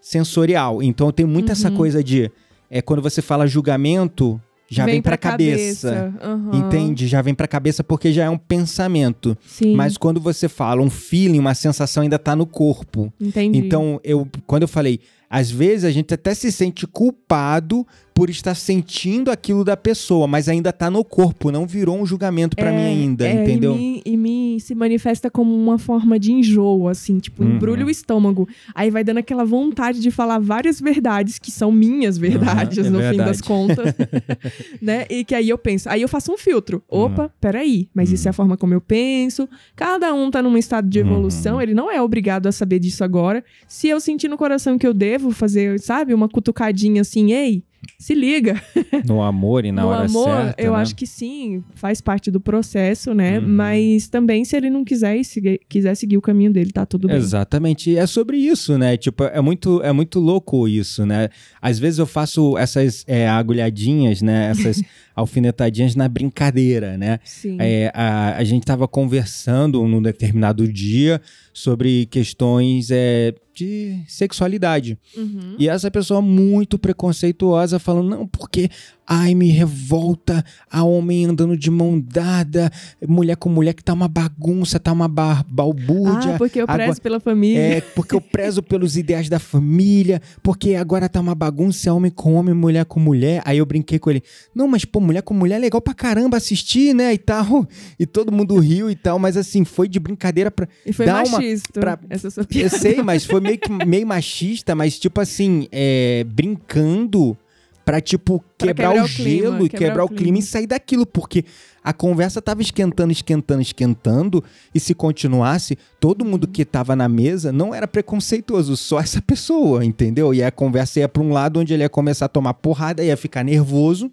sensorial. 0.00 0.82
Então 0.82 1.06
eu 1.08 1.12
tenho 1.12 1.28
muito 1.28 1.50
essa 1.52 1.68
Uhum. 1.70 1.76
coisa 1.76 2.02
de. 2.02 2.30
É 2.70 2.80
quando 2.80 3.02
você 3.02 3.20
fala 3.20 3.46
julgamento, 3.46 4.40
já 4.68 4.86
vem, 4.86 5.02
pra, 5.02 5.18
cabeça. 5.18 6.12
Aham. 6.22 6.50
Entende? 6.54 7.06
Já 7.06 7.20
vem 7.20 7.34
pra 7.34 7.46
cabeça 7.46 7.84
porque 7.84 8.10
já 8.12 8.24
é 8.24 8.30
um 8.30 8.38
pensamento. 8.38 9.36
Sim. 9.46 9.74
Mas 9.76 9.98
quando 9.98 10.18
você 10.20 10.48
fala 10.48 10.80
um 10.80 10.88
feeling, 10.88 11.38
uma 11.38 11.54
sensação 11.54 12.02
ainda 12.02 12.18
tá 12.18 12.34
no 12.34 12.46
corpo. 12.46 13.12
Entendi. 13.20 13.58
Então, 13.58 14.00
eu, 14.02 14.26
quando 14.46 14.62
eu 14.62 14.68
falei, 14.68 15.00
às 15.34 15.50
vezes 15.50 15.84
a 15.86 15.90
gente 15.90 16.12
até 16.12 16.34
se 16.34 16.52
sente 16.52 16.86
culpado 16.86 17.86
por 18.14 18.28
estar 18.28 18.54
sentindo 18.54 19.30
aquilo 19.30 19.64
da 19.64 19.74
pessoa, 19.74 20.26
mas 20.26 20.46
ainda 20.46 20.70
tá 20.70 20.90
no 20.90 21.02
corpo, 21.02 21.50
não 21.50 21.66
virou 21.66 21.98
um 21.98 22.04
julgamento 22.04 22.54
pra 22.54 22.70
É, 22.70 22.76
mim 22.76 22.82
ainda, 22.82 23.26
é, 23.26 23.32
entendeu? 23.42 23.74
E 24.04 24.14
me, 24.18 24.60
se 24.60 24.74
manifesta 24.74 25.30
como 25.30 25.54
uma 25.54 25.78
forma 25.78 26.18
de 26.18 26.30
enjoo, 26.30 26.88
assim, 26.88 27.18
tipo, 27.18 27.42
Uhum. 27.42 27.54
embrulha 27.56 27.86
o 27.86 27.88
estômago. 27.90 28.46
Aí 28.74 28.90
vai 28.90 29.02
dando 29.02 29.16
aquela 29.16 29.46
vontade 29.46 29.98
de 29.98 30.10
falar 30.10 30.38
várias 30.38 30.78
verdades 30.78 31.38
que 31.38 31.50
são 31.50 31.72
minhas 31.72 32.18
verdades, 32.18 32.76
Uhum, 32.80 32.84
é 32.86 32.90
no 32.90 32.98
fim 32.98 33.04
verdade. 33.16 33.30
das 33.30 33.40
contas. 33.40 33.94
né? 34.82 35.06
E 35.08 35.24
que 35.24 35.34
aí 35.34 35.48
eu 35.48 35.56
penso, 35.56 35.88
aí 35.88 36.02
eu 36.02 36.08
faço 36.08 36.30
um 36.30 36.36
filtro. 36.36 36.82
Opa, 36.88 37.32
peraí, 37.40 37.88
mas 37.94 38.12
isso 38.12 38.28
é 38.28 38.30
a 38.30 38.34
forma 38.34 38.58
como 38.58 38.74
eu 38.74 38.80
penso. 38.82 39.48
Cada 39.74 40.12
um 40.12 40.30
tá 40.30 40.42
num 40.42 40.58
estado 40.58 40.86
de 40.86 40.98
evolução, 40.98 41.54
Uhum. 41.56 41.62
ele 41.62 41.72
não 41.72 41.90
é 41.90 42.00
obrigado 42.02 42.46
a 42.46 42.52
saber 42.52 42.78
disso 42.78 43.02
agora. 43.02 43.42
Se 43.66 43.88
eu 43.88 43.98
sentir 44.00 44.28
no 44.28 44.36
coração 44.36 44.76
que 44.76 44.86
eu 44.86 44.92
devo 44.92 45.21
fazer, 45.30 45.78
sabe, 45.78 46.12
uma 46.14 46.28
cutucadinha 46.28 47.02
assim, 47.02 47.32
ei. 47.32 47.64
Se 47.98 48.14
liga, 48.14 48.60
No 49.06 49.22
amor 49.22 49.64
e 49.64 49.72
na 49.72 49.82
no 49.82 49.88
hora 49.88 50.04
amor, 50.06 50.24
certa. 50.24 50.62
eu 50.62 50.72
né? 50.72 50.78
acho 50.78 50.94
que 50.94 51.06
sim, 51.06 51.62
faz 51.74 52.00
parte 52.00 52.30
do 52.30 52.40
processo, 52.40 53.12
né? 53.14 53.38
Uhum. 53.38 53.48
Mas 53.48 54.08
também, 54.08 54.44
se 54.44 54.56
ele 54.56 54.70
não 54.70 54.84
quiser, 54.84 55.16
e 55.16 55.24
seguir- 55.24 55.60
quiser 55.68 55.94
seguir 55.94 56.16
o 56.16 56.20
caminho 56.20 56.52
dele, 56.52 56.70
tá 56.72 56.84
tudo 56.86 57.08
bem. 57.08 57.16
Exatamente, 57.16 57.96
é 57.96 58.06
sobre 58.06 58.36
isso, 58.36 58.76
né? 58.78 58.96
Tipo, 58.96 59.24
é 59.24 59.40
muito, 59.40 59.80
é 59.82 59.92
muito 59.92 60.18
louco 60.20 60.66
isso, 60.68 61.04
né? 61.06 61.28
Às 61.60 61.78
vezes 61.78 61.98
eu 61.98 62.06
faço 62.06 62.56
essas 62.58 63.04
é, 63.06 63.28
agulhadinhas, 63.28 64.20
né? 64.22 64.50
Essas 64.50 64.82
alfinetadinhas 65.14 65.94
na 65.94 66.08
brincadeira, 66.08 66.96
né? 66.96 67.18
Sim. 67.24 67.56
É, 67.60 67.90
a, 67.94 68.36
a 68.36 68.44
gente 68.44 68.62
estava 68.62 68.86
conversando 68.88 69.86
num 69.86 70.02
determinado 70.02 70.66
dia 70.66 71.20
sobre 71.52 72.06
questões 72.06 72.90
é, 72.90 73.34
de 73.54 73.98
sexualidade. 74.08 74.98
Uhum. 75.16 75.56
E 75.58 75.68
essa 75.68 75.90
pessoa 75.90 76.22
muito 76.22 76.78
preconceituosa 76.78 77.71
falando, 77.78 78.08
não, 78.10 78.26
porque 78.26 78.68
ai, 79.06 79.34
me 79.34 79.48
revolta 79.50 80.44
a 80.70 80.82
homem 80.84 81.26
andando 81.26 81.56
de 81.56 81.70
mão 81.70 82.00
dada, 82.00 82.70
mulher 83.06 83.36
com 83.36 83.48
mulher 83.50 83.74
que 83.74 83.82
tá 83.84 83.92
uma 83.92 84.08
bagunça, 84.08 84.78
tá 84.80 84.92
uma 84.92 85.08
ba 85.08 85.44
balbúrdia. 85.48 86.34
Ah, 86.34 86.38
porque 86.38 86.60
eu 86.62 86.66
prezo 86.66 86.82
agora- 86.82 87.00
pela 87.00 87.20
família. 87.20 87.58
É, 87.60 87.80
porque 87.80 88.14
eu 88.14 88.20
prezo 88.20 88.62
pelos 88.62 88.96
ideais 88.96 89.28
da 89.28 89.38
família, 89.38 90.22
porque 90.42 90.74
agora 90.76 91.08
tá 91.08 91.20
uma 91.20 91.34
bagunça, 91.34 91.88
é 91.88 91.92
homem 91.92 92.10
com 92.10 92.34
homem, 92.34 92.54
mulher 92.54 92.84
com 92.86 93.00
mulher. 93.00 93.42
Aí 93.44 93.58
eu 93.58 93.66
brinquei 93.66 93.98
com 93.98 94.08
ele, 94.10 94.22
não, 94.54 94.66
mas 94.68 94.84
pô, 94.84 95.00
mulher 95.00 95.22
com 95.22 95.34
mulher 95.34 95.56
é 95.56 95.58
legal 95.58 95.80
pra 95.82 95.92
caramba 95.94 96.36
assistir, 96.36 96.94
né, 96.94 97.12
e 97.12 97.18
tal. 97.18 97.66
E 97.98 98.06
todo 98.06 98.32
mundo 98.32 98.58
riu 98.58 98.90
e 98.90 98.94
tal, 98.96 99.18
mas 99.18 99.36
assim, 99.36 99.64
foi 99.64 99.88
de 99.88 99.98
brincadeira 100.00 100.50
pra... 100.50 100.66
E 100.86 100.92
foi 100.92 101.06
uma- 101.06 101.22
machista. 101.22 101.80
pra- 101.80 101.98
Essa 102.08 102.30
sua 102.30 102.42
Eu 102.42 102.46
piada. 102.46 102.78
sei, 102.78 103.02
mas 103.02 103.24
foi 103.24 103.40
meio, 103.40 103.58
que, 103.58 103.70
meio 103.84 104.06
machista, 104.06 104.74
mas 104.74 104.98
tipo 104.98 105.20
assim, 105.20 105.66
é, 105.70 106.24
brincando 106.32 107.36
pra, 107.84 108.00
tipo, 108.00 108.42
Pra 108.58 108.68
quebrar, 108.68 108.90
quebrar 108.90 109.02
o 109.02 109.06
o 109.06 109.08
clima, 109.08 109.30
gelo 109.30 109.66
e 109.66 109.68
quebrar 109.68 109.86
quebrar 109.88 110.02
o 110.02 110.06
o 110.06 110.08
clima. 110.08 110.22
clima. 110.22 110.38
e 110.38 110.42
sair 110.42 110.66
daquilo, 110.66 111.04
porque 111.06 111.44
a 111.82 111.92
conversa 111.92 112.40
tava 112.40 112.62
esquentando, 112.62 113.10
esquentando, 113.12 113.60
esquentando, 113.60 114.44
e 114.74 114.78
se 114.80 114.94
continuasse, 114.94 115.76
todo 116.00 116.24
mundo 116.24 116.44
Uhum. 116.46 116.52
que 116.52 116.64
tava 116.64 116.94
na 116.94 117.08
mesa 117.08 117.50
não 117.52 117.74
era 117.74 117.88
preconceituoso, 117.88 118.76
só 118.76 119.00
essa 119.00 119.20
pessoa, 119.20 119.84
entendeu? 119.84 120.32
E 120.32 120.42
a 120.42 120.50
conversa 120.52 121.00
ia 121.00 121.08
pra 121.08 121.22
um 121.22 121.32
lado 121.32 121.58
onde 121.60 121.74
ele 121.74 121.82
ia 121.82 121.88
começar 121.88 122.26
a 122.26 122.28
tomar 122.28 122.54
porrada, 122.54 123.02
ia 123.02 123.16
ficar 123.16 123.42
nervoso. 123.44 124.10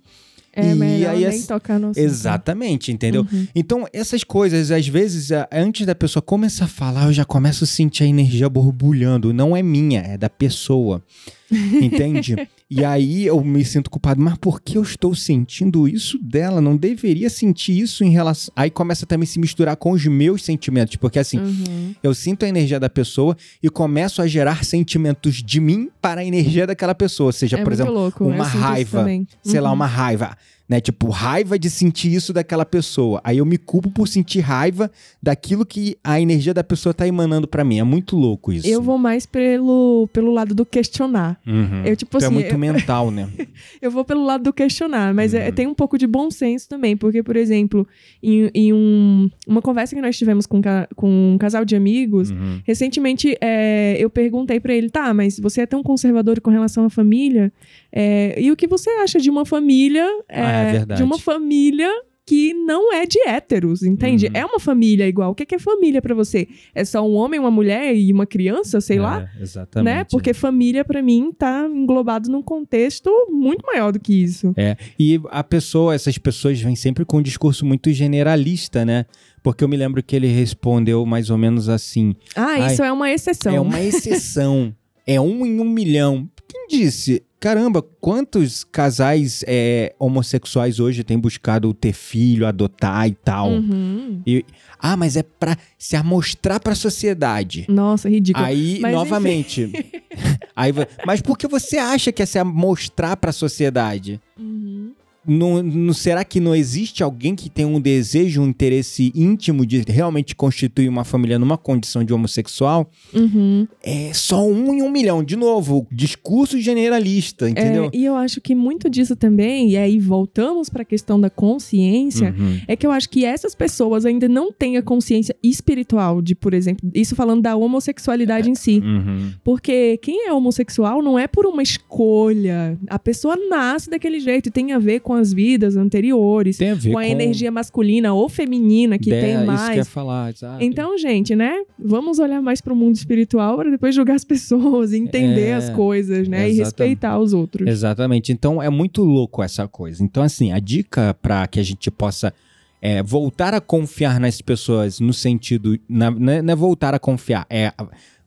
É 0.52 0.74
e 0.74 1.06
aí 1.06 1.28
nem 1.28 1.44
tocar 1.44 1.80
no 1.80 1.90
assunto. 1.92 2.04
Exatamente, 2.04 2.92
entendeu? 2.92 3.26
Uhum. 3.32 3.48
Então, 3.54 3.86
essas 3.94 4.24
coisas, 4.24 4.72
às 4.72 4.88
vezes, 4.88 5.30
antes 5.52 5.86
da 5.86 5.94
pessoa 5.94 6.24
começar 6.24 6.66
a 6.66 6.68
falar, 6.68 7.06
eu 7.06 7.14
já 7.14 7.24
começo 7.24 7.64
a 7.64 7.68
sentir 7.68 8.04
a 8.04 8.08
energia 8.08 8.50
borbulhando. 8.50 9.32
Não 9.32 9.56
é 9.56 9.62
minha, 9.62 10.02
é 10.02 10.18
da 10.18 10.28
pessoa. 10.30 11.04
Entende? 11.52 12.36
e 12.70 12.86
aí 12.86 13.26
eu 13.26 13.44
me 13.44 13.64
sinto 13.66 13.90
culpado. 13.90 14.22
Mas 14.22 14.38
por 14.38 14.62
que 14.62 14.78
eu 14.78 14.84
estou 14.84 15.16
sentindo 15.16 15.88
isso 15.88 16.18
dela? 16.20 16.62
Não 16.62 16.76
deveria 16.78 17.30
sentir 17.30 17.78
isso 17.80 18.04
em 18.04 18.10
relação. 18.12 18.52
Aí 18.56 18.70
começa 18.70 19.06
também 19.06 19.24
a 19.24 19.28
se 19.28 19.40
misturar 19.40 19.76
com 19.76 19.92
os 19.92 20.06
meus 20.06 20.44
sentimentos. 20.44 20.96
Porque 20.98 21.20
assim, 21.20 21.40
Uhum. 21.40 21.96
eu 22.04 22.14
sinto 22.14 22.46
a 22.46 22.48
energia 22.50 22.80
da 22.80 22.90
pessoa 22.90 23.36
e 23.62 23.70
começo 23.70 24.22
a 24.22 24.28
gerar 24.28 24.64
sentimentos 24.64 25.36
de 25.44 25.60
mim 25.60 25.90
para 26.02 26.22
a 26.22 26.26
energia 26.26 26.68
daquela 26.68 26.94
pessoa. 26.96 27.32
Seja, 27.32 27.58
é 27.58 27.64
por 27.64 27.74
exemplo, 27.74 27.94
louco. 27.94 28.26
uma 28.26 28.44
raiva, 28.46 29.06
sei 29.44 29.60
lá, 29.60 29.70
Uhum. 29.70 29.76
uma 29.76 29.86
raiva, 29.88 30.38
né? 30.70 30.80
Tipo, 30.80 31.10
raiva 31.10 31.58
de 31.58 31.68
sentir 31.70 32.14
isso 32.14 32.32
daquela 32.32 32.64
pessoa. 32.64 33.20
Aí 33.24 33.40
eu 33.40 33.46
me 33.46 33.58
culpo 33.58 33.90
por 33.90 34.08
sentir 34.08 34.40
raiva 34.42 34.92
daquilo 35.22 35.66
que 35.66 35.98
a 36.04 36.22
energia 36.22 36.54
da 36.54 36.64
pessoa 36.64 36.94
tá 36.94 37.08
emanando 37.08 37.48
pra 37.48 37.64
mim. 37.64 37.80
É 37.80 37.84
muito 37.84 38.16
louco 38.16 38.54
isso. 38.54 38.68
Eu 38.68 38.80
vou 38.82 38.98
mais 39.00 39.26
pelo, 39.26 40.08
pelo 40.14 40.32
lado 40.32 40.54
do 40.54 40.64
questionar. 40.66 41.40
Uhum. 41.48 41.84
Eu, 41.86 41.96
tipo 41.96 42.16
é 42.18 42.24
assim, 42.26 42.34
muito 42.34 42.54
eu- 42.54 42.58
mental, 42.60 43.10
né? 43.10 43.28
Eu 43.82 43.90
vou 43.90 44.06
pelo 44.06 44.24
lado 44.24 44.44
do 44.44 44.54
questionar, 44.54 45.14
mas 45.14 45.34
é- 45.34 45.48
Uhum. 45.48 45.52
tem 45.56 45.68
um 45.68 45.74
pouco 45.74 45.98
de 45.98 46.06
bom 46.06 46.30
senso 46.30 46.70
também, 46.70 46.96
porque, 46.96 47.24
por 47.24 47.36
exemplo, 47.36 47.88
em, 48.22 48.50
em 48.54 48.74
um- 48.74 49.30
uma 49.48 49.62
conversa 49.62 49.96
que 49.96 50.02
nós 50.02 50.16
tivemos 50.18 50.46
com, 50.46 50.62
com 50.96 51.34
um 51.34 51.38
casal 51.38 51.66
de 51.66 51.76
amigos, 51.76 52.30
Uhum. 52.30 52.60
recentemente 52.66 53.36
é, 53.42 53.96
eu 54.00 54.10
perguntei 54.10 54.60
pra 54.60 54.74
ele, 54.74 54.90
tá, 54.90 55.14
mas 55.14 55.40
você 55.40 55.62
é 55.62 55.66
tão 55.66 55.82
conservador 55.82 56.40
com 56.42 56.52
relação 56.52 56.86
à 56.86 56.90
família, 56.90 57.52
É, 57.92 58.40
e 58.42 58.52
o 58.52 58.56
que 58.56 58.68
você 58.68 58.90
acha 58.92 59.20
de 59.20 59.30
uma 59.30 59.46
família, 59.46 60.06
é, 60.28 60.42
Ah, 60.42 60.52
é 60.52 60.72
verdade. 60.72 61.00
de 61.00 61.04
uma 61.04 61.18
família 61.20 61.90
que 62.26 62.54
não 62.54 62.94
é 62.94 63.08
de 63.08 63.18
héteros, 63.28 63.82
entende? 63.82 64.28
Uhum. 64.28 64.32
É 64.36 64.46
uma 64.46 64.60
família 64.60 65.08
igual. 65.08 65.32
O 65.32 65.36
que 65.36 65.42
é, 65.42 65.46
que 65.48 65.56
é 65.56 65.60
família 65.60 66.00
pra 66.00 66.14
você? 66.14 66.48
É 66.76 66.86
só 66.86 67.02
um 67.02 67.16
homem, 67.16 67.40
uma 67.40 67.50
mulher 67.50 67.96
e 67.96 68.14
uma 68.14 68.28
criança, 68.28 68.80
sei 68.80 69.00
lá? 69.00 69.28
É, 69.36 69.42
exatamente. 69.42 69.96
Né? 69.96 70.04
Porque 70.04 70.32
família, 70.32 70.86
pra 70.86 71.02
mim, 71.02 71.32
tá 71.36 71.68
englobado 71.68 72.30
num 72.30 72.44
contexto 72.44 73.10
muito 73.32 73.66
maior 73.66 73.92
do 73.92 74.00
que 74.00 74.14
isso. 74.14 74.54
É, 74.56 74.78
e 75.00 75.20
a 75.32 75.44
pessoa, 75.44 75.96
essas 75.96 76.20
pessoas 76.20 76.62
vêm 76.62 76.76
sempre 76.76 77.04
com 77.04 77.18
um 77.18 77.22
discurso 77.24 77.66
muito 77.66 77.92
generalista, 77.92 78.86
né? 78.86 79.08
Porque 79.42 79.64
eu 79.64 79.68
me 79.68 79.76
lembro 79.76 80.04
que 80.04 80.16
ele 80.16 80.28
respondeu 80.28 81.04
mais 81.08 81.32
ou 81.32 81.38
menos 81.38 81.68
assim: 81.68 82.16
Ah, 82.36 82.60
isso 82.72 82.84
é 82.84 82.92
uma 82.92 83.10
exceção. 83.10 83.56
é 83.56 83.60
uma 83.60 83.82
exceção, 83.82 84.72
é 85.08 85.20
um 85.20 85.44
em 85.48 85.60
um 85.60 85.68
milhão. 85.68 86.30
Quem 86.48 86.68
disse? 86.68 87.24
Caramba, 87.40 87.82
quantos 87.82 88.64
casais 88.64 89.44
é, 89.48 89.94
homossexuais 89.98 90.80
hoje 90.80 91.04
têm 91.04 91.18
buscado 91.18 91.74
ter 91.74 91.94
filho, 91.94 92.46
adotar 92.46 93.08
e 93.08 93.14
tal? 93.14 93.52
Uhum. 93.52 94.22
E, 94.26 94.46
ah, 94.78 94.98
mas 94.98 95.16
é 95.16 95.24
pra 95.24 95.58
se 95.78 95.96
amostrar 95.96 96.60
pra 96.60 96.76
sociedade. 96.76 97.66
Nossa, 97.70 98.10
ridículo. 98.10 98.46
Aí, 98.46 98.80
Mas, 98.82 98.94
novamente. 98.94 99.72
aí, 100.56 100.72
mas 101.06 101.22
por 101.22 101.38
que 101.38 101.48
você 101.48 101.78
acha 101.78 102.12
que 102.12 102.22
é 102.22 102.26
se 102.26 102.44
mostrar 102.44 103.16
pra 103.16 103.32
sociedade? 103.32 104.20
Uhum. 104.38 104.92
Não, 105.28 105.62
não- 105.62 105.94
será 105.94 106.24
que 106.24 106.40
não 106.40 106.56
existe 106.56 107.04
alguém 107.04 107.36
que 107.36 107.50
tem 107.50 107.66
um 107.66 107.80
desejo, 107.80 108.42
um 108.42 108.48
interesse 108.48 109.12
íntimo 109.14 109.66
de 109.66 109.82
realmente 109.88 110.36
constituir 110.36 110.88
uma 110.90 111.04
família 111.04 111.38
numa 111.38 111.58
condição 111.58 112.04
de 112.04 112.14
homossexual? 112.14 112.90
Uhum. 113.14 113.68
É 113.84 114.12
só 114.14 114.48
um 114.48 114.74
em 114.74 114.82
um 114.82 114.90
milhão. 114.90 115.24
De 115.24 115.36
novo, 115.36 115.86
discurso 115.92 116.60
generalista, 116.60 117.50
entendeu? 117.50 117.86
É, 117.86 117.90
e 117.98 118.06
eu 118.06 118.16
acho 118.16 118.40
que 118.42 118.56
muito 118.56 118.90
disso 118.90 119.16
também, 119.16 119.72
e 119.72 119.78
aí 119.78 120.00
voltamos 120.00 120.70
para 120.70 120.82
a 120.84 120.86
questão 120.86 121.20
da 121.20 121.30
consciência, 121.30 122.34
Uhum. 122.38 122.60
é 122.68 122.76
que 122.76 122.88
eu 122.88 122.92
acho 122.92 123.10
que 123.10 123.26
essas 123.26 123.54
pessoas 123.54 124.06
ainda 124.06 124.28
não 124.28 124.52
têm 124.52 124.78
a 124.78 124.82
consciência 124.82 125.36
espiritual 125.44 126.22
de, 126.22 126.34
por 126.34 126.54
exemplo, 126.54 126.90
isso 126.94 127.16
falando 127.16 127.42
da 127.42 127.56
homossexualidade 127.56 128.50
em 128.50 128.56
si. 128.56 128.80
Uhum. 128.84 129.32
Porque 129.44 129.98
quem 130.02 130.28
é 130.28 130.34
homossexual 130.34 131.02
não 131.04 131.20
é 131.20 131.28
por 131.28 131.46
uma 131.46 131.62
escolha. 131.62 132.78
A 132.90 132.98
pessoa 132.98 133.36
nasce 133.50 133.90
daquele 133.90 134.20
jeito 134.20 134.48
e 134.48 134.52
tem 134.52 134.72
a 134.72 134.80
ver 134.80 135.02
com 135.02 135.09
as 135.14 135.32
vidas 135.34 135.76
anteriores, 135.78 136.58
Tem 136.58 136.72
a 136.72 136.76
ver 136.76 136.90
com 136.90 136.94
com 136.94 136.98
a 137.00 137.08
energia 137.08 137.52
masculina 137.52 138.14
ou 138.14 138.28
feminina 138.30 138.98
que 139.00 139.12
É, 139.14 139.22
tem 139.22 139.30
Isso 139.36 139.40
que 139.46 139.48
eu 139.50 139.54
ia 139.54 139.76
mais. 139.76 139.88
falar, 139.88 140.30
exato. 140.32 140.64
Então, 140.64 140.98
gente, 140.98 141.36
né? 141.36 141.64
Vamos 141.78 142.20
olhar 142.20 142.42
mais 142.42 142.62
para 142.62 142.74
o 142.74 142.76
mundo 142.76 142.96
espiritual 142.96 143.58
para 143.58 143.70
depois 143.72 143.94
julgar 143.96 144.16
as 144.16 144.24
pessoas, 144.26 144.94
entender 144.94 145.48
É, 145.50 145.54
as 145.56 145.70
coisas, 145.70 146.28
né? 146.28 146.48
E 146.50 146.52
exatamente. 146.52 146.60
respeitar 146.60 147.20
os 147.20 147.34
outros. 147.34 147.68
Exatamente. 147.68 148.32
Então 148.32 148.62
é 148.62 148.70
muito 148.70 149.04
louco 149.04 149.42
essa 149.44 149.68
coisa. 149.68 150.04
Então, 150.04 150.22
assim, 150.24 150.52
a 150.52 150.60
dica 150.60 151.14
para 151.22 151.46
que 151.48 151.60
a 151.60 151.64
gente 151.64 151.90
possa 151.92 152.34
é, 152.82 153.04
voltar 153.04 153.54
a 153.54 153.60
confiar 153.60 154.20
nas 154.22 154.42
pessoas 154.42 155.00
no 155.02 155.12
sentido. 155.14 155.78
na- 155.90 156.10
não 156.12 156.32
é- 156.34 156.42
não 156.42 156.54
é 156.54 156.56
voltar 156.56 156.94
a 156.94 157.00
confiar, 157.00 157.46
é 157.50 157.74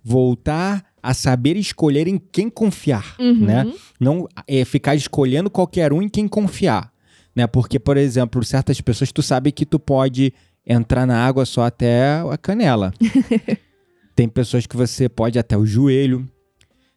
voltar 0.05 0.85
a 1.03 1.12
saber 1.12 1.57
escolher 1.57 2.07
em 2.07 2.17
quem 2.19 2.49
confiar, 2.49 3.17
Uhum. 3.19 3.35
né? 3.45 3.73
Não 3.99 4.29
é 4.47 4.65
ficar 4.65 4.95
escolhendo 4.95 5.51
qualquer 5.51 5.93
um 5.93 6.01
em 6.01 6.09
quem 6.09 6.29
confiar, 6.29 6.93
né? 7.35 7.47
Porque, 7.47 7.79
por 7.79 7.97
exemplo, 7.97 8.45
certas 8.45 8.81
pessoas 8.81 9.11
tu 9.11 9.23
sabe 9.23 9.51
que 9.51 9.67
tu 9.67 9.79
pode 9.81 10.33
entrar 10.65 11.07
na 11.07 11.19
água 11.27 11.45
só 11.45 11.65
até 11.65 12.21
a 12.31 12.38
canela. 12.38 12.93
Tem 14.15 14.29
pessoas 14.29 14.67
que 14.67 14.77
você 14.77 15.09
pode 15.09 15.38
até 15.38 15.57
o 15.57 15.65
joelho. 15.67 16.29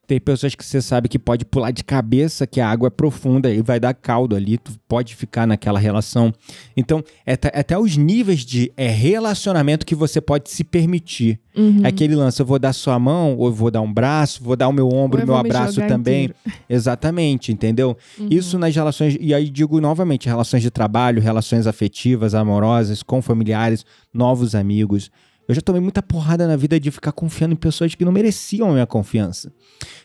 Tem 0.07 0.19
pessoas 0.19 0.53
que 0.53 0.63
você 0.63 0.81
sabe 0.81 1.09
que 1.09 1.17
pode 1.17 1.45
pular 1.45 1.71
de 1.71 1.83
cabeça, 1.83 2.45
que 2.45 2.61
a 2.61 2.69
água 2.69 2.87
é 2.87 2.89
profunda 2.89 3.51
e 3.51 3.61
vai 3.61 3.79
dar 3.79 3.93
caldo 3.93 4.35
ali, 4.35 4.57
tu 4.57 4.71
pode 4.87 5.15
ficar 5.15 5.47
naquela 5.47 5.79
relação. 5.79 6.33
Então, 6.77 7.03
é 7.25 7.33
até, 7.33 7.51
até 7.59 7.77
os 7.77 7.97
níveis 7.97 8.45
de 8.45 8.71
é, 8.77 8.87
relacionamento 8.87 9.85
que 9.85 9.95
você 9.95 10.21
pode 10.21 10.49
se 10.49 10.63
permitir. 10.63 11.39
Uhum. 11.55 11.81
É 11.83 11.87
aquele 11.87 12.15
lance, 12.15 12.39
eu 12.41 12.45
vou 12.45 12.59
dar 12.59 12.73
sua 12.73 12.99
mão, 12.99 13.35
ou 13.37 13.47
eu 13.47 13.53
vou 13.53 13.71
dar 13.71 13.81
um 13.81 13.91
braço, 13.91 14.43
vou 14.43 14.55
dar 14.55 14.67
o 14.67 14.73
meu 14.73 14.87
ombro, 14.89 15.19
Ou 15.19 15.23
eu 15.23 15.27
meu 15.27 15.35
abraço 15.37 15.81
também. 15.87 16.25
inteiro. 16.25 16.35
Exatamente, 16.69 17.51
entendeu? 17.51 17.97
Uhum. 18.19 18.27
Isso 18.29 18.59
nas 18.59 18.75
relações, 18.75 19.17
e 19.19 19.33
aí 19.33 19.49
digo 19.49 19.79
novamente, 19.81 20.27
relações 20.27 20.61
de 20.61 20.69
trabalho, 20.69 21.21
relações 21.21 21.65
afetivas, 21.65 22.35
amorosas, 22.35 23.01
com 23.01 23.21
familiares, 23.21 23.85
novos 24.13 24.53
amigos. 24.53 25.09
Eu 25.47 25.53
já 25.53 25.61
tomei 25.61 25.81
muita 25.81 26.01
porrada 26.01 26.47
na 26.47 26.55
vida 26.55 26.79
de 26.79 26.89
ficar 26.89 27.11
confiando 27.11 27.53
em 27.53 27.57
pessoas 27.57 27.93
que 27.93 28.03
não 28.03 28.11
mereciam 28.11 28.69
a 28.69 28.73
minha 28.73 28.87
confiança. 28.87 29.51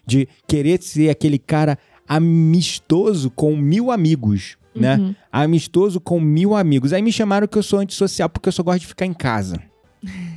De 0.06 0.28
querer 0.46 0.82
ser 0.82 1.08
aquele 1.08 1.38
cara 1.38 1.78
amistoso 2.06 3.30
com 3.30 3.56
mil 3.56 3.90
amigos, 3.90 4.58
né? 4.74 4.96
Uhum. 4.96 5.14
Amistoso 5.32 6.00
com 6.00 6.20
mil 6.20 6.54
amigos. 6.54 6.92
Aí 6.92 7.00
me 7.00 7.12
chamaram 7.12 7.46
que 7.46 7.56
eu 7.56 7.62
sou 7.62 7.78
antissocial 7.78 8.28
porque 8.28 8.48
eu 8.48 8.52
só 8.52 8.62
gosto 8.62 8.80
de 8.80 8.86
ficar 8.86 9.06
em 9.06 9.14
casa. 9.14 9.60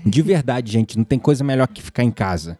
De 0.06 0.22
verdade, 0.24 0.72
gente, 0.72 0.98
não 0.98 1.04
tem 1.04 1.20
coisa 1.20 1.44
melhor 1.44 1.68
que 1.68 1.82
ficar 1.82 2.04
em 2.04 2.12
casa. 2.12 2.58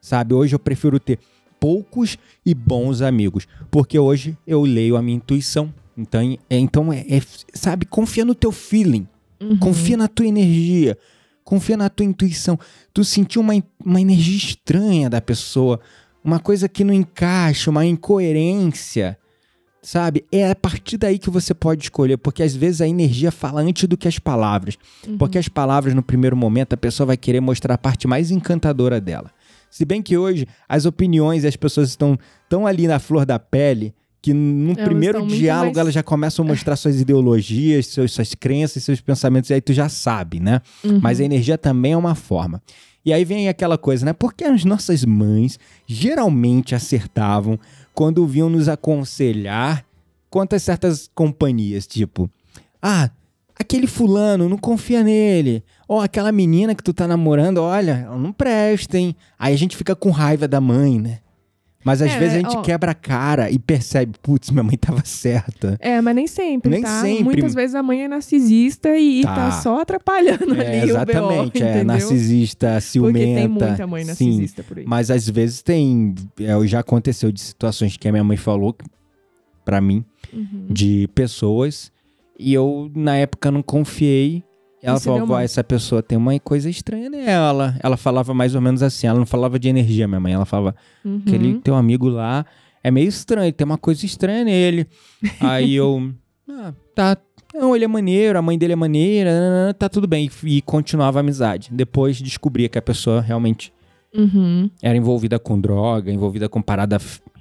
Sabe? 0.00 0.34
Hoje 0.34 0.54
eu 0.54 0.58
prefiro 0.58 0.98
ter 0.98 1.18
poucos 1.60 2.18
e 2.44 2.54
bons 2.54 3.02
amigos. 3.02 3.46
Porque 3.70 3.98
hoje 3.98 4.36
eu 4.46 4.62
leio 4.62 4.96
a 4.96 5.02
minha 5.02 5.16
intuição. 5.16 5.72
Então, 5.96 6.20
é, 6.50 6.58
então 6.58 6.92
é, 6.92 7.04
é, 7.08 7.22
sabe, 7.52 7.86
confia 7.86 8.24
no 8.24 8.34
teu 8.34 8.50
feeling. 8.50 9.06
Uhum. 9.40 9.58
Confia 9.58 9.96
na 9.96 10.08
tua 10.08 10.26
energia. 10.26 10.98
Confia 11.44 11.76
na 11.76 11.88
tua 11.90 12.06
intuição. 12.06 12.58
Tu 12.92 13.04
sentiu 13.04 13.42
uma, 13.42 13.52
uma 13.84 14.00
energia 14.00 14.36
estranha 14.36 15.10
da 15.10 15.20
pessoa. 15.20 15.78
Uma 16.24 16.40
coisa 16.40 16.68
que 16.68 16.82
não 16.82 16.94
encaixa, 16.94 17.70
uma 17.70 17.84
incoerência. 17.84 19.18
Sabe? 19.82 20.24
É 20.32 20.50
a 20.50 20.56
partir 20.56 20.96
daí 20.96 21.18
que 21.18 21.28
você 21.28 21.52
pode 21.52 21.82
escolher. 21.84 22.16
Porque 22.16 22.42
às 22.42 22.56
vezes 22.56 22.80
a 22.80 22.88
energia 22.88 23.30
fala 23.30 23.60
antes 23.60 23.86
do 23.86 23.96
que 23.96 24.08
as 24.08 24.18
palavras. 24.18 24.78
Uhum. 25.06 25.18
Porque 25.18 25.36
as 25.36 25.48
palavras, 25.48 25.92
no 25.92 26.02
primeiro 26.02 26.36
momento, 26.36 26.72
a 26.72 26.78
pessoa 26.78 27.08
vai 27.08 27.16
querer 27.18 27.40
mostrar 27.40 27.74
a 27.74 27.78
parte 27.78 28.08
mais 28.08 28.30
encantadora 28.30 28.98
dela. 29.00 29.30
Se 29.70 29.84
bem 29.84 30.00
que 30.00 30.16
hoje 30.16 30.46
as 30.68 30.86
opiniões 30.86 31.44
e 31.44 31.46
as 31.46 31.56
pessoas 31.56 31.90
estão 31.90 32.18
tão 32.48 32.66
ali 32.66 32.86
na 32.86 32.98
flor 32.98 33.26
da 33.26 33.38
pele 33.38 33.92
que 34.24 34.32
no 34.32 34.72
Elas 34.72 34.84
primeiro 34.86 35.26
diálogo 35.26 35.66
mais- 35.66 35.76
elas 35.76 35.92
já 35.92 36.02
começam 36.02 36.42
a 36.46 36.48
mostrar 36.48 36.76
suas 36.76 36.98
ideologias, 36.98 37.88
seus, 37.88 38.10
suas 38.12 38.34
crenças, 38.34 38.82
seus 38.82 38.98
pensamentos, 38.98 39.50
e 39.50 39.52
aí 39.52 39.60
tu 39.60 39.74
já 39.74 39.86
sabe, 39.90 40.40
né? 40.40 40.62
Uhum. 40.82 40.98
Mas 41.02 41.20
a 41.20 41.24
energia 41.24 41.58
também 41.58 41.92
é 41.92 41.96
uma 41.96 42.14
forma. 42.14 42.62
E 43.04 43.12
aí 43.12 43.22
vem 43.22 43.50
aquela 43.50 43.76
coisa, 43.76 44.06
né? 44.06 44.14
Porque 44.14 44.42
as 44.44 44.64
nossas 44.64 45.04
mães 45.04 45.58
geralmente 45.86 46.74
acertavam 46.74 47.58
quando 47.92 48.26
vinham 48.26 48.48
nos 48.48 48.66
aconselhar 48.66 49.84
quanto 50.30 50.56
a 50.56 50.58
certas 50.58 51.10
companhias, 51.14 51.86
tipo, 51.86 52.30
ah, 52.82 53.10
aquele 53.54 53.86
fulano, 53.86 54.48
não 54.48 54.56
confia 54.56 55.02
nele. 55.04 55.62
Ó, 55.86 56.00
aquela 56.00 56.32
menina 56.32 56.74
que 56.74 56.82
tu 56.82 56.94
tá 56.94 57.06
namorando, 57.06 57.58
olha, 57.58 58.04
ela 58.06 58.16
não 58.18 58.32
presta, 58.32 58.96
hein? 58.98 59.14
Aí 59.38 59.52
a 59.52 59.58
gente 59.58 59.76
fica 59.76 59.94
com 59.94 60.08
raiva 60.10 60.48
da 60.48 60.62
mãe, 60.62 60.98
né? 60.98 61.18
Mas 61.84 62.00
às 62.00 62.12
É, 62.12 62.18
vezes 62.18 62.34
a 62.36 62.38
gente 62.38 62.56
ó. 62.56 62.62
quebra 62.62 62.92
a 62.92 62.94
cara 62.94 63.50
e 63.50 63.58
percebe, 63.58 64.14
putz, 64.22 64.50
minha 64.50 64.62
mãe 64.62 64.76
tava 64.78 65.02
certa. 65.04 65.76
É, 65.80 66.00
mas 66.00 66.14
nem 66.16 66.26
sempre, 66.26 66.70
Nem 66.70 66.82
tá? 66.82 67.02
sempre. 67.02 67.24
Muitas 67.24 67.54
vezes 67.54 67.74
a 67.74 67.82
mãe 67.82 68.02
é 68.04 68.08
narcisista 68.08 68.96
e 68.96 69.22
Tá. 69.22 69.34
tá, 69.34 69.50
só 69.52 69.80
atrapalhando 69.82 70.54
É, 70.60 70.80
ali 70.80 70.90
exatamente, 70.90 71.18
o 71.20 71.26
BO, 71.28 71.42
é 71.42 71.46
entendeu? 71.68 71.84
narcisista, 71.84 72.80
ciumenta. 72.80 73.18
Porque 73.18 73.34
tem 73.34 73.48
muita 73.48 73.86
mãe 73.86 74.02
Sim, 74.02 74.08
narcisista 74.08 74.62
por 74.62 74.78
aí. 74.78 74.84
Mas 74.86 75.10
às 75.10 75.28
vezes 75.28 75.60
tem. 75.62 76.14
É, 76.40 76.66
já 76.66 76.80
aconteceu 76.80 77.30
de 77.30 77.40
situações 77.40 77.96
que 77.98 78.08
a 78.08 78.12
minha 78.12 78.24
mãe 78.24 78.36
falou 78.38 78.74
pra 79.64 79.80
mim, 79.80 80.04
Uhum. 80.32 80.66
de 80.70 81.08
pessoas, 81.14 81.92
e 82.38 82.52
eu, 82.54 82.90
na 82.94 83.16
época, 83.16 83.50
não 83.50 83.62
confiei. 83.62 84.42
Ela 84.84 84.96
E 84.96 85.00
você 85.00 85.04
falou: 85.08 85.38
essa 85.38 85.64
pessoa 85.64 86.02
tem 86.02 86.18
uma 86.18 86.38
coisa 86.38 86.68
estranha 86.68 87.08
nela. 87.08 87.76
Ela 87.82 87.96
falava 87.96 88.34
mais 88.34 88.54
ou 88.54 88.60
menos 88.60 88.82
assim. 88.82 89.06
Ela 89.06 89.18
não 89.18 89.26
falava 89.26 89.58
de 89.58 89.68
energia, 89.68 90.06
minha 90.06 90.20
mãe. 90.20 90.32
Ela 90.34 90.44
falava: 90.44 90.76
Uhum. 91.04 91.22
aquele 91.26 91.54
teu 91.60 91.74
amigo 91.74 92.08
lá 92.08 92.44
é 92.82 92.90
meio 92.90 93.08
estranho, 93.08 93.52
tem 93.52 93.64
uma 93.64 93.78
coisa 93.78 94.04
estranha 94.04 94.44
nele. 94.44 94.86
Aí 95.40 95.74
eu. 95.74 96.12
Ah, 96.48 96.72
tá. 96.94 97.16
Não, 97.54 97.74
ele 97.74 97.84
é 97.84 97.88
maneiro, 97.88 98.36
a 98.38 98.42
mãe 98.42 98.58
dele 98.58 98.72
é 98.72 98.76
maneira, 98.76 99.74
tá 99.78 99.88
tudo 99.88 100.06
bem. 100.08 100.28
E 100.42 100.60
continuava 100.60 101.18
a 101.18 101.20
amizade. 101.20 101.68
Depois 101.72 102.20
descobria 102.20 102.68
que 102.68 102.76
a 102.76 102.82
pessoa 102.82 103.20
realmente 103.20 103.72
Uhum. 104.12 104.68
era 104.82 104.96
envolvida 104.96 105.38
com 105.38 105.60
droga, 105.60 106.10
envolvida 106.12 106.48
com 106.48 106.60
parada 106.60 106.98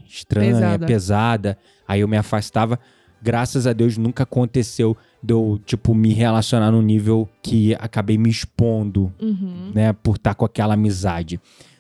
estranha, 0.08 0.53
pesada. 0.53 0.86
Pesada. 0.86 1.58
Aí 1.88 2.01
eu 2.01 2.08
me 2.08 2.15
afastava. 2.17 2.79
Graças 3.21 3.65
a 3.65 3.73
Deus 3.73 3.97
nunca 3.97 4.23
aconteceu 4.23 4.95
de 5.23 5.33
eu, 5.33 5.59
tipo, 5.65 5.95
me 5.95 6.12
relacionar 6.13 6.69
num 6.71 6.81
nível 6.81 7.29
que 7.41 7.73
acabei 7.75 8.17
me 8.17 8.29
expondo, 8.29 9.12
Uhum. 9.21 9.71
né, 9.73 9.93
por 9.93 10.17
estar 10.17 10.36
com 10.36 10.43
aquela 10.45 10.73
amizade. 10.73 11.39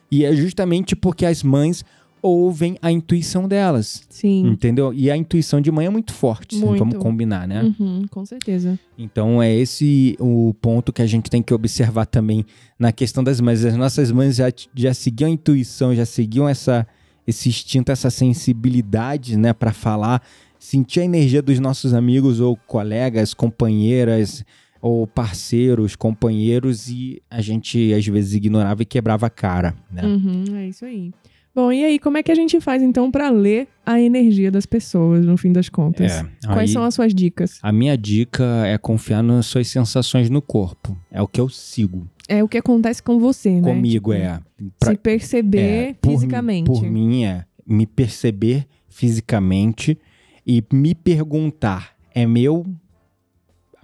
E 0.09 0.23
é 0.23 0.33
justamente 0.35 0.95
porque 0.95 1.25
as 1.25 1.43
mães 1.43 1.83
ouvem 2.21 2.77
a 2.81 2.89
intuição 2.89 3.49
delas, 3.49 4.03
Sim. 4.09 4.47
entendeu? 4.47 4.93
E 4.93 5.11
a 5.11 5.17
intuição 5.17 5.59
de 5.59 5.69
mãe 5.69 5.87
é 5.87 5.89
muito 5.89 6.13
forte, 6.13 6.55
Muito. 6.55 6.79
vamos 6.79 6.95
combinar, 6.99 7.45
né? 7.45 7.73
Uhum, 7.77 8.05
com 8.09 8.25
certeza. 8.25 8.79
Então 8.97 9.43
é 9.43 9.53
esse 9.53 10.15
o 10.21 10.53
ponto 10.61 10.93
que 10.93 11.01
a 11.01 11.05
gente 11.05 11.29
tem 11.29 11.43
que 11.43 11.53
observar 11.53 12.05
também 12.05 12.45
na 12.79 12.93
questão 12.93 13.21
das 13.25 13.41
mães. 13.41 13.65
As 13.65 13.75
nossas 13.75 14.09
mães 14.09 14.37
já, 14.37 14.45
já 14.73 14.93
seguiam 14.93 15.27
a 15.29 15.33
intuição, 15.33 15.93
já 15.93 16.05
seguiam 16.05 16.47
essa, 16.47 16.87
esse 17.27 17.49
instinto, 17.49 17.91
essa 17.91 18.09
sensibilidade, 18.09 19.35
né, 19.37 19.51
para 19.51 19.73
falar, 19.73 20.21
sentir 20.63 21.01
a 21.01 21.03
energia 21.05 21.41
dos 21.41 21.59
nossos 21.59 21.93
amigos 21.93 22.39
ou 22.39 22.55
colegas, 22.55 23.33
companheiras 23.33 24.45
ou 24.81 25.05
parceiros, 25.05 25.93
companheiros 25.95 26.87
e 26.89 27.21
a 27.29 27.41
gente 27.41 27.93
às 27.93 28.05
vezes 28.07 28.33
ignorava 28.33 28.81
e 28.81 28.85
quebrava 28.85 29.25
a 29.27 29.29
cara, 29.29 29.75
né? 29.91 30.03
Uhum, 30.05 30.43
é 30.55 30.67
isso 30.67 30.85
aí. 30.85 31.11
Bom, 31.53 31.71
e 31.71 31.83
aí, 31.83 31.99
como 31.99 32.17
é 32.17 32.23
que 32.23 32.31
a 32.31 32.35
gente 32.35 32.59
faz 32.61 32.81
então 32.81 33.11
pra 33.11 33.29
ler 33.29 33.67
a 33.85 33.99
energia 34.01 34.49
das 34.49 34.65
pessoas, 34.65 35.23
no 35.25 35.37
fim 35.37 35.51
das 35.51 35.67
contas? 35.69 36.11
É, 36.13 36.25
Quais 36.47 36.69
aí- 36.69 36.73
são 36.73 36.83
as 36.83 36.95
suas 36.95 37.13
dicas? 37.13 37.59
A 37.61 37.71
minha 37.71 37.95
dica 37.97 38.43
é 38.65 38.77
confiar 38.77 39.21
nas 39.21 39.45
suas 39.45 39.67
sensações 39.67 40.29
no 40.29 40.41
corpo. 40.41 40.97
É 41.11 41.21
o 41.21 41.27
que 41.27 41.39
eu 41.39 41.49
sigo. 41.49 42.07
É 42.27 42.41
o 42.43 42.47
que 42.47 42.57
acontece 42.57 43.03
com 43.03 43.19
você, 43.19 43.59
né? 43.61 43.67
Comigo 43.73 44.11
Tipo, 44.11 44.13
é. 44.13 44.39
Pra- 44.79 44.91
Se 44.91 44.97
perceber 44.97 45.59
É, 45.59 45.93
por 45.93 46.09
mim- 46.09 46.15
fisicamente. 46.15 46.65
Por 46.65 46.81
mim 46.83 47.23
é 47.25 47.45
me 47.67 47.85
perceber 47.85 48.65
fisicamente 48.89 49.97
e 50.45 50.63
me 50.73 50.93
perguntar, 50.95 51.95
é 52.13 52.25
meu? 52.25 52.65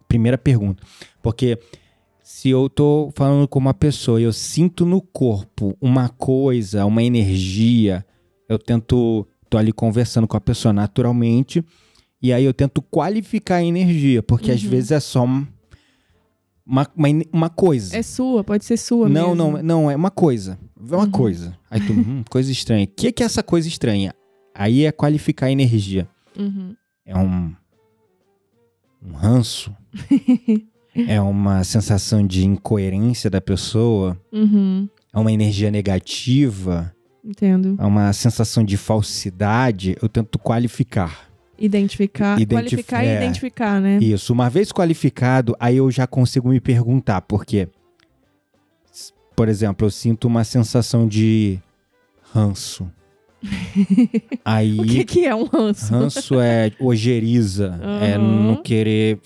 Primeira 0.07 0.37
pergunta. 0.37 0.81
Porque 1.21 1.57
se 2.23 2.49
eu 2.49 2.69
tô 2.69 3.11
falando 3.15 3.47
com 3.47 3.59
uma 3.59 3.73
pessoa 3.73 4.19
e 4.19 4.23
eu 4.23 4.33
sinto 4.33 4.85
no 4.85 5.01
corpo 5.01 5.77
uma 5.79 6.09
coisa, 6.09 6.85
uma 6.85 7.03
energia, 7.03 8.05
eu 8.47 8.57
tento, 8.57 9.27
tô 9.49 9.57
ali 9.57 9.71
conversando 9.71 10.27
com 10.27 10.35
a 10.37 10.41
pessoa 10.41 10.73
naturalmente, 10.73 11.63
e 12.21 12.33
aí 12.33 12.43
eu 12.43 12.53
tento 12.53 12.81
qualificar 12.81 13.57
a 13.57 13.63
energia, 13.63 14.21
porque 14.23 14.51
às 14.51 14.63
Uhum. 14.63 14.69
vezes 14.69 14.91
é 14.91 14.99
só 14.99 15.23
um- 15.23 15.45
uma, 16.65 16.87
uma, 16.95 17.07
uma 17.31 17.49
coisa. 17.49 17.95
É 17.95 18.01
sua, 18.03 18.43
pode 18.43 18.65
ser 18.65 18.77
sua 18.77 19.07
Não, 19.09 19.35
mesmo. 19.35 19.51
não, 19.57 19.63
não, 19.63 19.91
é 19.91 19.95
uma 19.95 20.11
coisa. 20.11 20.59
É 20.91 20.95
uma 20.95 21.05
Uhum. 21.05 21.11
coisa. 21.11 21.57
Aí 21.69 21.79
tu, 21.79 21.93
hum, 21.93 22.23
coisa 22.29 22.51
estranha. 22.51 22.85
O 22.85 22.87
que, 22.87 23.11
que 23.11 23.23
é 23.23 23.25
essa 23.25 23.41
coisa 23.43 23.67
estranha? 23.67 24.13
Aí 24.53 24.85
é 24.85 24.91
qualificar 24.91 25.47
a 25.47 25.51
energia. 25.51 26.07
Uhum. 26.39 26.75
É 27.06 27.17
um. 27.17 27.54
Um 29.04 29.13
ranço. 29.13 29.75
é 31.08 31.19
uma 31.21 31.63
sensação 31.63 32.25
de 32.25 32.45
incoerência 32.45 33.30
da 33.30 33.39
pessoa. 33.41 34.19
Uhum. 34.32 34.88
É 35.13 35.19
uma 35.19 35.32
energia 35.32 35.71
negativa. 35.71 36.93
Entendo. 37.23 37.75
É 37.80 37.86
uma 37.86 38.12
sensação 38.13 38.63
de 38.63 38.78
falsidade. 38.78 39.95
Eu 40.02 40.08
tento 40.10 40.39
qualificar. 40.39 41.30
Identificar, 41.58 42.39
Identif- 42.39 42.69
qualificar 42.69 43.04
e 43.04 43.08
é. 43.08 43.17
identificar, 43.17 43.82
né? 43.82 43.97
Isso. 43.97 44.32
Uma 44.32 44.49
vez 44.49 44.71
qualificado, 44.71 45.56
aí 45.60 45.75
eu 45.75 45.91
já 45.91 46.08
consigo 46.08 46.47
me 46.49 46.60
perguntar, 46.62 47.21
porque, 47.21 47.67
por 49.36 49.49
exemplo, 49.49 49.86
eu 49.86 49.91
sinto 49.91 50.25
uma 50.25 50.45
sensação 50.45 51.06
de 51.06 51.60
ranço. 52.34 52.89
aí, 54.43 54.80
O 54.80 54.86
que, 54.86 55.04
que 55.06 55.25
é 55.25 55.34
um 55.36 55.45
ranço? 55.45 55.91
ranço 55.93 56.39
é 56.39 56.71
ojeriza, 56.80 57.80
é 58.02 58.15
Aham. 58.15 58.45
não 58.47 58.56
querer, 58.62 59.19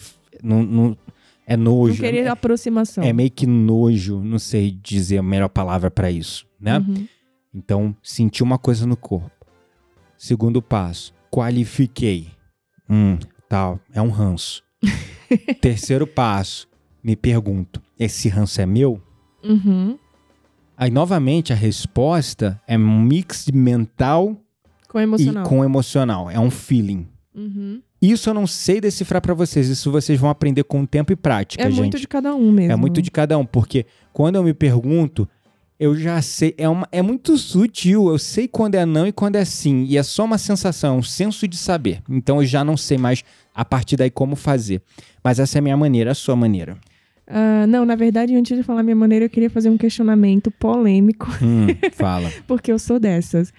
não, 0.44 0.64
não- 0.64 0.98
é 1.46 1.58
nojo. 1.58 1.96
Não 1.96 2.10
querer 2.10 2.26
é, 2.26 2.28
aproximação. 2.30 3.04
é 3.04 3.12
meio 3.12 3.30
que 3.32 3.46
nojo, 3.46 4.20
não 4.24 4.40
sei 4.40 4.72
dizer 4.72 5.18
a 5.18 5.24
melhor 5.24 5.50
palavra 5.50 5.92
pra 5.92 6.10
isso, 6.10 6.46
né? 6.60 6.78
Uhum. 6.80 7.08
Então, 7.54 7.96
senti 8.02 8.42
uma 8.42 8.58
coisa 8.58 8.86
no 8.88 8.96
corpo. 8.96 9.30
Segundo 10.18 10.62
passo, 10.62 11.14
qualifiquei. 11.30 12.28
Hum, 12.90 13.18
tal, 13.50 13.80
é 13.94 14.02
um 14.02 14.10
ranço. 14.10 14.64
Terceiro 15.62 16.08
passo, 16.08 16.68
me 17.04 17.16
pergunto, 17.16 17.82
esse 18.00 18.30
ranço 18.30 18.62
é 18.62 18.66
meu? 18.66 19.02
Uhum. 19.44 19.98
Aí, 20.78 20.90
novamente, 20.92 21.54
a 21.54 21.56
resposta 21.56 22.60
é 22.68 22.78
um 22.78 23.02
mix 23.02 23.48
mental 23.54 24.38
Com 24.88 25.00
emocional. 25.00 25.46
e 25.46 25.48
com 25.50 25.64
emocional. 25.64 26.32
É 26.32 26.40
um 26.40 26.50
feeling. 26.50 27.08
Uhum. 27.36 27.82
Isso 28.02 28.30
eu 28.30 28.34
não 28.34 28.46
sei 28.46 28.82
decifrar 28.82 29.22
pra 29.22 29.34
vocês. 29.34 29.70
Isso 29.70 29.92
vocês 29.92 30.20
vão 30.20 30.30
aprender 30.30 30.64
com 30.64 30.86
tempo 30.86 31.14
e 31.14 31.16
prática, 31.16 31.64
É 31.64 31.70
gente. 31.70 31.78
muito 31.78 32.00
de 32.00 32.08
cada 32.08 32.36
um 32.36 32.52
mesmo. 32.52 32.72
É 32.74 32.76
muito 32.76 33.02
de 33.02 33.10
cada 33.10 33.38
um, 33.38 33.46
porque 33.46 33.86
quando 34.12 34.36
eu 34.36 34.44
me 34.44 34.54
pergunto, 34.54 35.28
eu 35.80 35.96
já 35.98 36.22
sei, 36.22 36.54
é, 36.58 36.68
uma, 36.68 36.88
é 36.92 37.02
muito 37.02 37.38
sutil, 37.38 38.10
eu 38.10 38.20
sei 38.20 38.48
quando 38.48 38.76
é 38.76 38.86
não 38.86 39.08
e 39.08 39.12
quando 39.12 39.36
é 39.38 39.46
sim, 39.46 39.86
e 39.86 39.98
é 39.98 40.04
só 40.04 40.26
uma 40.26 40.38
sensação, 40.38 40.98
um 41.00 41.04
senso 41.04 41.48
de 41.48 41.56
saber. 41.58 42.02
Então 42.10 42.42
eu 42.42 42.46
já 42.46 42.64
não 42.64 42.76
sei 42.78 42.98
mais 42.98 43.24
a 43.56 43.64
partir 43.66 43.96
daí 43.96 44.10
como 44.12 44.36
fazer. 44.36 44.82
Mas 45.24 45.40
essa 45.40 45.58
é 45.58 45.60
a 45.60 45.62
minha 45.62 45.78
maneira, 45.78 46.12
a 46.12 46.16
sua 46.16 46.36
maneira. 46.36 46.78
Ah, 47.28 47.66
não, 47.68 47.86
na 47.86 47.96
verdade, 47.96 48.36
antes 48.36 48.56
de 48.58 48.64
falar 48.64 48.84
minha 48.84 48.96
maneira, 48.96 49.26
eu 49.26 49.30
queria 49.30 49.50
fazer 49.50 49.70
um 49.70 49.78
questionamento 49.78 50.52
polêmico, 50.52 51.28
Hum, 51.42 51.68
fala. 51.94 52.32
porque 52.48 52.72
eu 52.72 52.80
sou 52.80 53.00
dessas. 53.00 53.54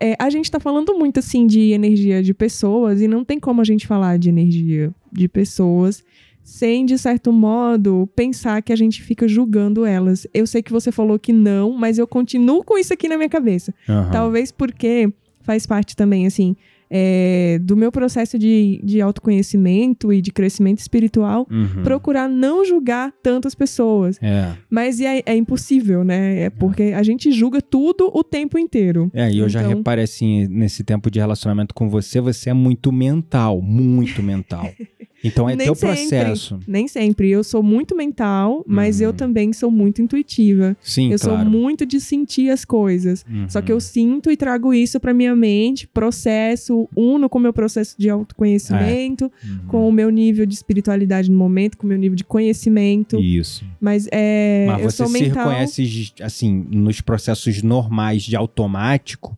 É, 0.00 0.16
a 0.18 0.28
gente 0.28 0.50
tá 0.50 0.58
falando 0.58 0.98
muito, 0.98 1.20
assim, 1.20 1.46
de 1.46 1.70
energia 1.70 2.22
de 2.22 2.34
pessoas, 2.34 3.00
e 3.00 3.08
não 3.08 3.24
tem 3.24 3.38
como 3.38 3.60
a 3.60 3.64
gente 3.64 3.86
falar 3.86 4.18
de 4.18 4.28
energia 4.28 4.92
de 5.12 5.28
pessoas 5.28 6.02
sem, 6.42 6.84
de 6.84 6.98
certo 6.98 7.32
modo, 7.32 8.06
pensar 8.14 8.60
que 8.60 8.70
a 8.70 8.76
gente 8.76 9.02
fica 9.02 9.26
julgando 9.26 9.86
elas. 9.86 10.26
Eu 10.34 10.46
sei 10.46 10.62
que 10.62 10.70
você 10.70 10.92
falou 10.92 11.18
que 11.18 11.32
não, 11.32 11.72
mas 11.72 11.96
eu 11.96 12.06
continuo 12.06 12.62
com 12.62 12.76
isso 12.76 12.92
aqui 12.92 13.08
na 13.08 13.16
minha 13.16 13.30
cabeça. 13.30 13.74
Aham. 13.88 14.10
Talvez 14.10 14.52
porque 14.52 15.10
faz 15.40 15.64
parte 15.64 15.96
também, 15.96 16.26
assim, 16.26 16.54
é, 16.90 17.58
do 17.62 17.76
meu 17.76 17.90
processo 17.90 18.38
de, 18.38 18.80
de 18.84 19.00
autoconhecimento 19.00 20.12
e 20.12 20.20
de 20.20 20.30
crescimento 20.32 20.78
espiritual, 20.78 21.46
Uhum. 21.50 21.82
procurar 21.82 22.28
não 22.28 22.64
julgar 22.64 23.12
tantas 23.22 23.54
pessoas. 23.54 24.18
É. 24.22 24.52
Mas 24.70 25.00
é, 25.00 25.22
é 25.26 25.36
impossível, 25.36 26.04
né? 26.04 26.42
É 26.42 26.50
porque 26.50 26.84
a 26.94 27.02
gente 27.02 27.30
julga 27.32 27.60
tudo 27.60 28.10
o 28.12 28.22
tempo 28.24 28.58
inteiro. 28.58 29.10
É, 29.14 29.30
e 29.30 29.38
eu 29.38 29.48
já 29.48 29.60
Então- 29.62 29.76
reparei 29.78 30.04
assim, 30.04 30.46
nesse 30.48 30.82
tempo 30.84 31.10
de 31.10 31.18
relacionamento 31.18 31.74
com 31.74 31.88
você, 31.88 32.20
você 32.20 32.50
é 32.50 32.54
muito 32.54 32.90
mental, 32.92 33.60
muito 33.60 34.22
mental. 34.22 34.68
Então 35.26 35.48
é 35.48 35.56
Nem 35.56 35.64
teu 35.64 35.74
sempre. 35.74 35.96
processo. 35.96 36.60
Nem 36.68 36.86
sempre. 36.86 37.30
Eu 37.30 37.42
sou 37.42 37.62
muito 37.62 37.96
mental, 37.96 38.62
mas 38.68 39.00
Uhum. 39.00 39.06
eu 39.06 39.12
também 39.14 39.54
sou 39.54 39.70
muito 39.70 40.02
intuitiva. 40.02 40.76
Sim, 40.82 41.12
eu 41.12 41.18
claro. 41.18 41.40
sou 41.40 41.50
muito 41.50 41.86
de 41.86 41.98
sentir 41.98 42.50
as 42.50 42.62
coisas. 42.62 43.24
Só 43.48 43.62
que 43.62 43.72
eu 43.72 43.76
Uhum. 43.76 43.80
sinto 43.80 44.30
e 44.30 44.36
trago 44.36 44.74
isso 44.74 45.00
pra 45.00 45.14
minha 45.14 45.34
mente, 45.34 45.88
processo, 45.88 46.73
uno 46.96 47.28
com 47.28 47.38
o 47.38 47.40
meu 47.40 47.52
processo 47.52 47.94
de 47.98 48.08
autoconhecimento, 48.10 49.30
Uhum. 49.44 49.58
com 49.68 49.88
o 49.88 49.92
meu 49.92 50.10
nível 50.10 50.44
de 50.46 50.54
espiritualidade 50.54 51.30
no 51.30 51.36
momento, 51.36 51.76
com 51.76 51.86
o 51.86 51.88
meu 51.88 51.98
nível 51.98 52.16
de 52.16 52.24
conhecimento. 52.24 53.18
Isso. 53.18 53.64
Mas 53.80 54.08
é. 54.12 54.66
Mas 54.68 54.82
você 54.82 55.06
se 55.06 55.12
mental. 55.12 55.44
reconhece, 55.48 56.12
assim, 56.20 56.66
nos 56.70 57.00
processos 57.00 57.62
normais 57.62 58.22
de 58.22 58.36
automático, 58.36 59.36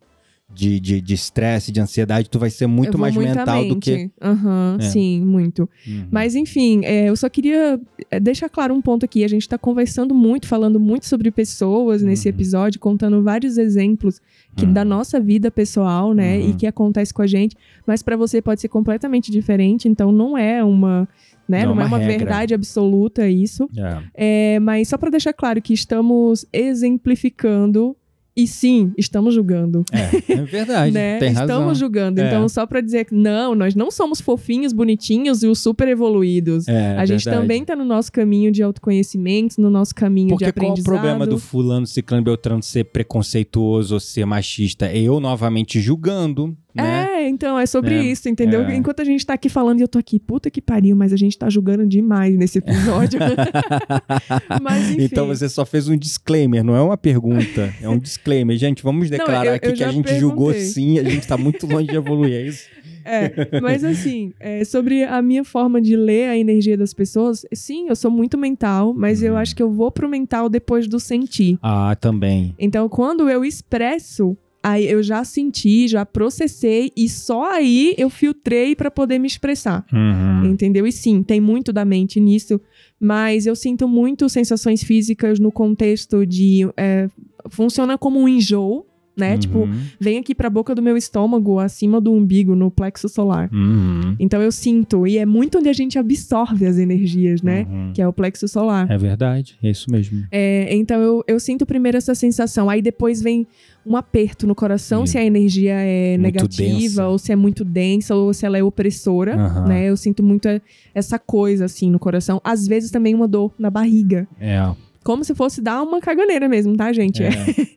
de 0.52 0.78
de 0.80 1.00
de 1.00 1.12
estresse, 1.14 1.72
de, 1.72 1.80
ansiedade, 1.80 2.30
tu 2.30 2.38
vai 2.38 2.48
ser 2.50 2.66
muito 2.66 2.96
mais 2.96 3.14
mental 3.16 3.66
do 3.68 3.76
que. 3.78 4.10
Aham, 4.22 4.76
É. 4.80 4.82
sim, 4.84 5.20
muito. 5.20 5.68
Uhum. 5.86 6.06
Mas 6.10 6.34
enfim, 6.34 6.80
é, 6.84 7.08
eu 7.08 7.16
só 7.16 7.28
queria 7.28 7.78
é, 8.10 8.20
deixar 8.20 8.48
claro 8.48 8.72
um 8.72 8.80
ponto 8.80 9.04
aqui. 9.04 9.24
A 9.24 9.28
gente 9.28 9.48
tá 9.48 9.58
conversando 9.58 10.14
muito, 10.14 10.46
falando 10.46 10.78
muito 10.80 11.04
sobre 11.06 11.30
pessoas 11.30 12.00
nesse 12.02 12.28
Uhum. 12.28 12.34
episódio, 12.34 12.78
contando 12.80 13.22
vários 13.22 13.58
exemplos 13.58 14.20
que 14.56 14.64
Uhum. 14.64 14.72
da 14.72 14.84
nossa 14.84 15.18
vida 15.20 15.50
pessoal, 15.50 16.14
né, 16.14 16.38
Uhum. 16.38 16.50
e 16.50 16.54
que 16.54 16.66
acontece 16.66 17.12
com 17.12 17.22
a 17.22 17.26
gente. 17.26 17.56
Mas 17.86 18.02
pra 18.02 18.16
você 18.16 18.40
pode 18.40 18.60
ser 18.60 18.68
completamente 18.68 19.30
diferente. 19.32 19.88
Então 19.88 20.10
não 20.12 20.38
é 20.38 20.62
uma, 20.64 21.08
né, 21.48 21.66
Não 21.66 21.74
não, 21.74 21.82
é 21.82 21.84
é 21.84 21.88
uma 21.88 21.98
regra. 21.98 22.18
verdade 22.18 22.54
absoluta 22.54 23.28
isso. 23.28 23.68
É. 23.76 24.54
É, 24.56 24.60
mas 24.60 24.88
só 24.88 24.96
pra 24.96 25.10
deixar 25.10 25.32
claro 25.32 25.60
que 25.60 25.74
estamos 25.74 26.46
exemplificando 26.52 27.96
e 28.36 28.46
sim, 28.46 28.92
estamos 28.98 29.34
julgando. 29.34 29.82
É, 29.90 30.32
é 30.32 30.42
verdade. 30.42 30.92
né? 30.94 31.18
Tem 31.18 31.30
Estamos 31.30 31.50
razão. 31.50 31.74
julgando. 31.74 32.20
É. 32.20 32.26
Então, 32.26 32.46
só 32.48 32.66
pra 32.66 32.82
dizer 32.82 33.06
que 33.06 33.14
não, 33.14 33.54
nós 33.54 33.74
não 33.74 33.90
somos 33.90 34.20
fofinhos, 34.20 34.74
bonitinhos 34.74 35.42
e 35.42 35.46
os 35.46 35.58
super 35.58 35.88
evoluídos. 35.88 36.68
É, 36.68 36.96
a 36.98 37.06
gente 37.06 37.24
verdade. 37.24 37.42
também 37.42 37.64
tá 37.64 37.74
no 37.74 37.84
nosso 37.84 38.12
caminho 38.12 38.52
de 38.52 38.62
autoconhecimento, 38.62 39.60
no 39.60 39.70
nosso 39.70 39.94
caminho 39.94 40.28
Porque 40.28 40.44
de 40.44 40.52
qual 40.52 40.64
é 40.64 40.68
o 40.68 40.72
aprendizado. 40.72 40.92
problema 40.92 41.26
do 41.26 41.38
fulano, 41.38 41.86
ciclano, 41.86 42.22
beltrano 42.22 42.62
ser 42.62 42.84
preconceituoso 42.84 43.94
ou 43.94 44.00
ser 44.00 44.26
machista? 44.26 44.92
Eu 44.92 45.18
novamente 45.18 45.80
julgando, 45.80 46.54
né? 46.76 47.06
É, 47.24 47.28
então, 47.28 47.58
é 47.58 47.66
sobre 47.66 47.94
É, 47.94 48.02
isso, 48.02 48.28
entendeu? 48.28 48.62
é. 48.62 48.74
Enquanto 48.76 49.00
a 49.00 49.04
gente 49.04 49.24
tá 49.24 49.34
aqui 49.34 49.48
falando, 49.48 49.78
e 49.80 49.82
eu 49.82 49.88
tô 49.88 49.98
aqui, 49.98 50.18
puta 50.20 50.50
que 50.50 50.60
pariu, 50.60 50.94
mas 50.96 51.12
a 51.12 51.16
gente 51.16 51.36
tá 51.38 51.48
julgando 51.50 51.86
demais 51.86 52.36
nesse 52.36 52.58
episódio. 52.58 53.18
mas 54.62 54.90
enfim. 54.90 55.02
Então 55.04 55.26
você 55.26 55.48
só 55.48 55.64
fez 55.64 55.88
um 55.88 55.96
disclaimer, 55.96 56.62
não 56.64 56.74
é 56.76 56.80
uma 56.80 56.96
pergunta, 56.96 57.72
é 57.80 57.88
um 57.88 57.98
disclaimer. 57.98 58.56
Gente, 58.56 58.82
vamos 58.82 59.10
declarar 59.10 59.46
eu- 59.46 59.54
aqui 59.54 59.68
eu 59.68 59.74
que 59.74 59.84
a 59.84 59.90
gente 59.90 60.14
julgou 60.18 60.48
perguntei. 60.48 60.66
sim, 60.70 60.98
a 60.98 61.04
gente 61.04 61.26
tá 61.26 61.36
muito 61.36 61.66
longe 61.66 61.88
de 61.88 61.96
evoluir, 61.96 62.34
é 62.34 62.42
isso? 62.42 62.68
É, 63.08 63.60
mas 63.62 63.84
assim, 63.84 64.32
é, 64.40 64.64
sobre 64.64 65.04
a 65.04 65.22
minha 65.22 65.44
forma 65.44 65.80
de 65.80 65.94
ler 65.94 66.28
a 66.28 66.36
energia 66.36 66.76
das 66.76 66.92
pessoas, 66.92 67.46
sim, 67.54 67.86
eu 67.88 67.94
sou 67.94 68.10
muito 68.10 68.36
mental, 68.36 68.92
mas 68.92 69.22
eu 69.22 69.34
Uhum. 69.34 69.38
acho 69.38 69.54
que 69.54 69.62
eu 69.62 69.70
vou 69.70 69.92
pro 69.92 70.08
mental 70.08 70.48
depois 70.48 70.88
do 70.88 70.98
sentir. 70.98 71.56
Ah, 71.62 71.94
também. 72.00 72.52
Então, 72.58 72.88
quando 72.88 73.30
eu 73.30 73.44
expresso, 73.44 74.36
aí 74.66 74.90
eu 74.90 75.00
já 75.00 75.22
senti, 75.22 75.86
já 75.86 76.04
processei 76.04 76.90
e 76.96 77.08
só 77.08 77.52
aí 77.52 77.94
eu 77.96 78.10
filtrei 78.10 78.74
pra 78.74 78.90
poder 78.90 79.18
me 79.20 79.28
expressar. 79.28 79.86
Uhum. 79.92 80.50
Entendeu? 80.50 80.84
E 80.84 80.90
sim, 80.90 81.22
tem 81.22 81.40
muito 81.40 81.72
da 81.72 81.84
mente 81.84 82.18
nisso, 82.18 82.60
mas 82.98 83.46
eu 83.46 83.54
sinto 83.54 83.86
muito 83.86 84.28
sensações 84.28 84.82
físicas 84.82 85.38
no 85.38 85.52
contexto 85.52 86.26
de. 86.26 86.68
é, 86.76 87.08
funciona 87.48 87.96
como 87.96 88.20
um 88.20 88.26
enjoo, 88.28 88.84
né? 89.16 89.38
Tipo, 89.38 89.60
Uhum. 89.60 89.80
vem 89.98 90.18
aqui 90.18 90.34
pra 90.34 90.50
boca 90.50 90.74
do 90.74 90.82
meu 90.82 90.96
estômago, 90.96 91.58
acima 91.58 92.00
do 92.00 92.12
umbigo, 92.12 92.54
no 92.54 92.70
plexo 92.70 93.08
solar. 93.08 93.48
Uhum. 93.52 94.14
Então 94.20 94.42
eu 94.42 94.52
sinto, 94.52 95.06
e 95.06 95.16
é 95.18 95.24
muito 95.24 95.58
onde 95.58 95.68
a 95.68 95.72
gente 95.72 95.98
absorve 95.98 96.66
as 96.66 96.76
energias, 96.78 97.40
né? 97.42 97.66
Uhum. 97.70 97.92
Que 97.94 98.02
é 98.02 98.06
o 98.06 98.12
plexo 98.12 98.46
solar. 98.46 98.90
É 98.90 98.98
verdade, 98.98 99.56
é 99.62 99.70
isso 99.70 99.90
mesmo. 99.90 100.24
É, 100.30 100.68
então 100.76 101.00
eu, 101.00 101.24
eu 101.26 101.40
sinto 101.40 101.64
primeiro 101.64 101.96
essa 101.96 102.14
sensação, 102.14 102.68
aí 102.68 102.82
depois 102.82 103.22
vem 103.22 103.46
um 103.86 103.96
aperto 103.96 104.46
no 104.48 104.54
coração, 104.54 105.06
se 105.06 105.16
a 105.16 105.24
energia 105.24 105.74
é 105.74 106.18
Muito 106.18 106.22
negativa, 106.34 106.82
densa. 106.82 107.06
ou 107.06 107.18
se 107.18 107.30
é 107.32 107.36
muito 107.36 107.64
densa, 107.64 108.14
ou 108.16 108.34
se 108.34 108.44
ela 108.44 108.58
é 108.58 108.62
opressora, 108.62 109.36
né? 109.66 109.84
Eu 109.88 109.96
sinto 109.96 110.22
muito 110.24 110.48
é, 110.48 110.60
essa 110.92 111.18
coisa 111.20 111.64
assim 111.66 111.88
no 111.90 111.98
coração. 111.98 112.40
Às 112.42 112.66
vezes 112.66 112.90
também 112.90 113.14
uma 113.14 113.28
dor 113.28 113.52
na 113.58 113.70
barriga. 113.70 114.26
É. 114.40 114.60
como 115.06 115.22
se 115.22 115.36
fosse 115.36 115.62
dar 115.62 115.82
uma 115.84 116.00
caganeira 116.00 116.48
mesmo, 116.48 116.76
tá, 116.76 116.92
gente? 116.92 117.22
É, 117.22 117.28
É. 117.28 117.36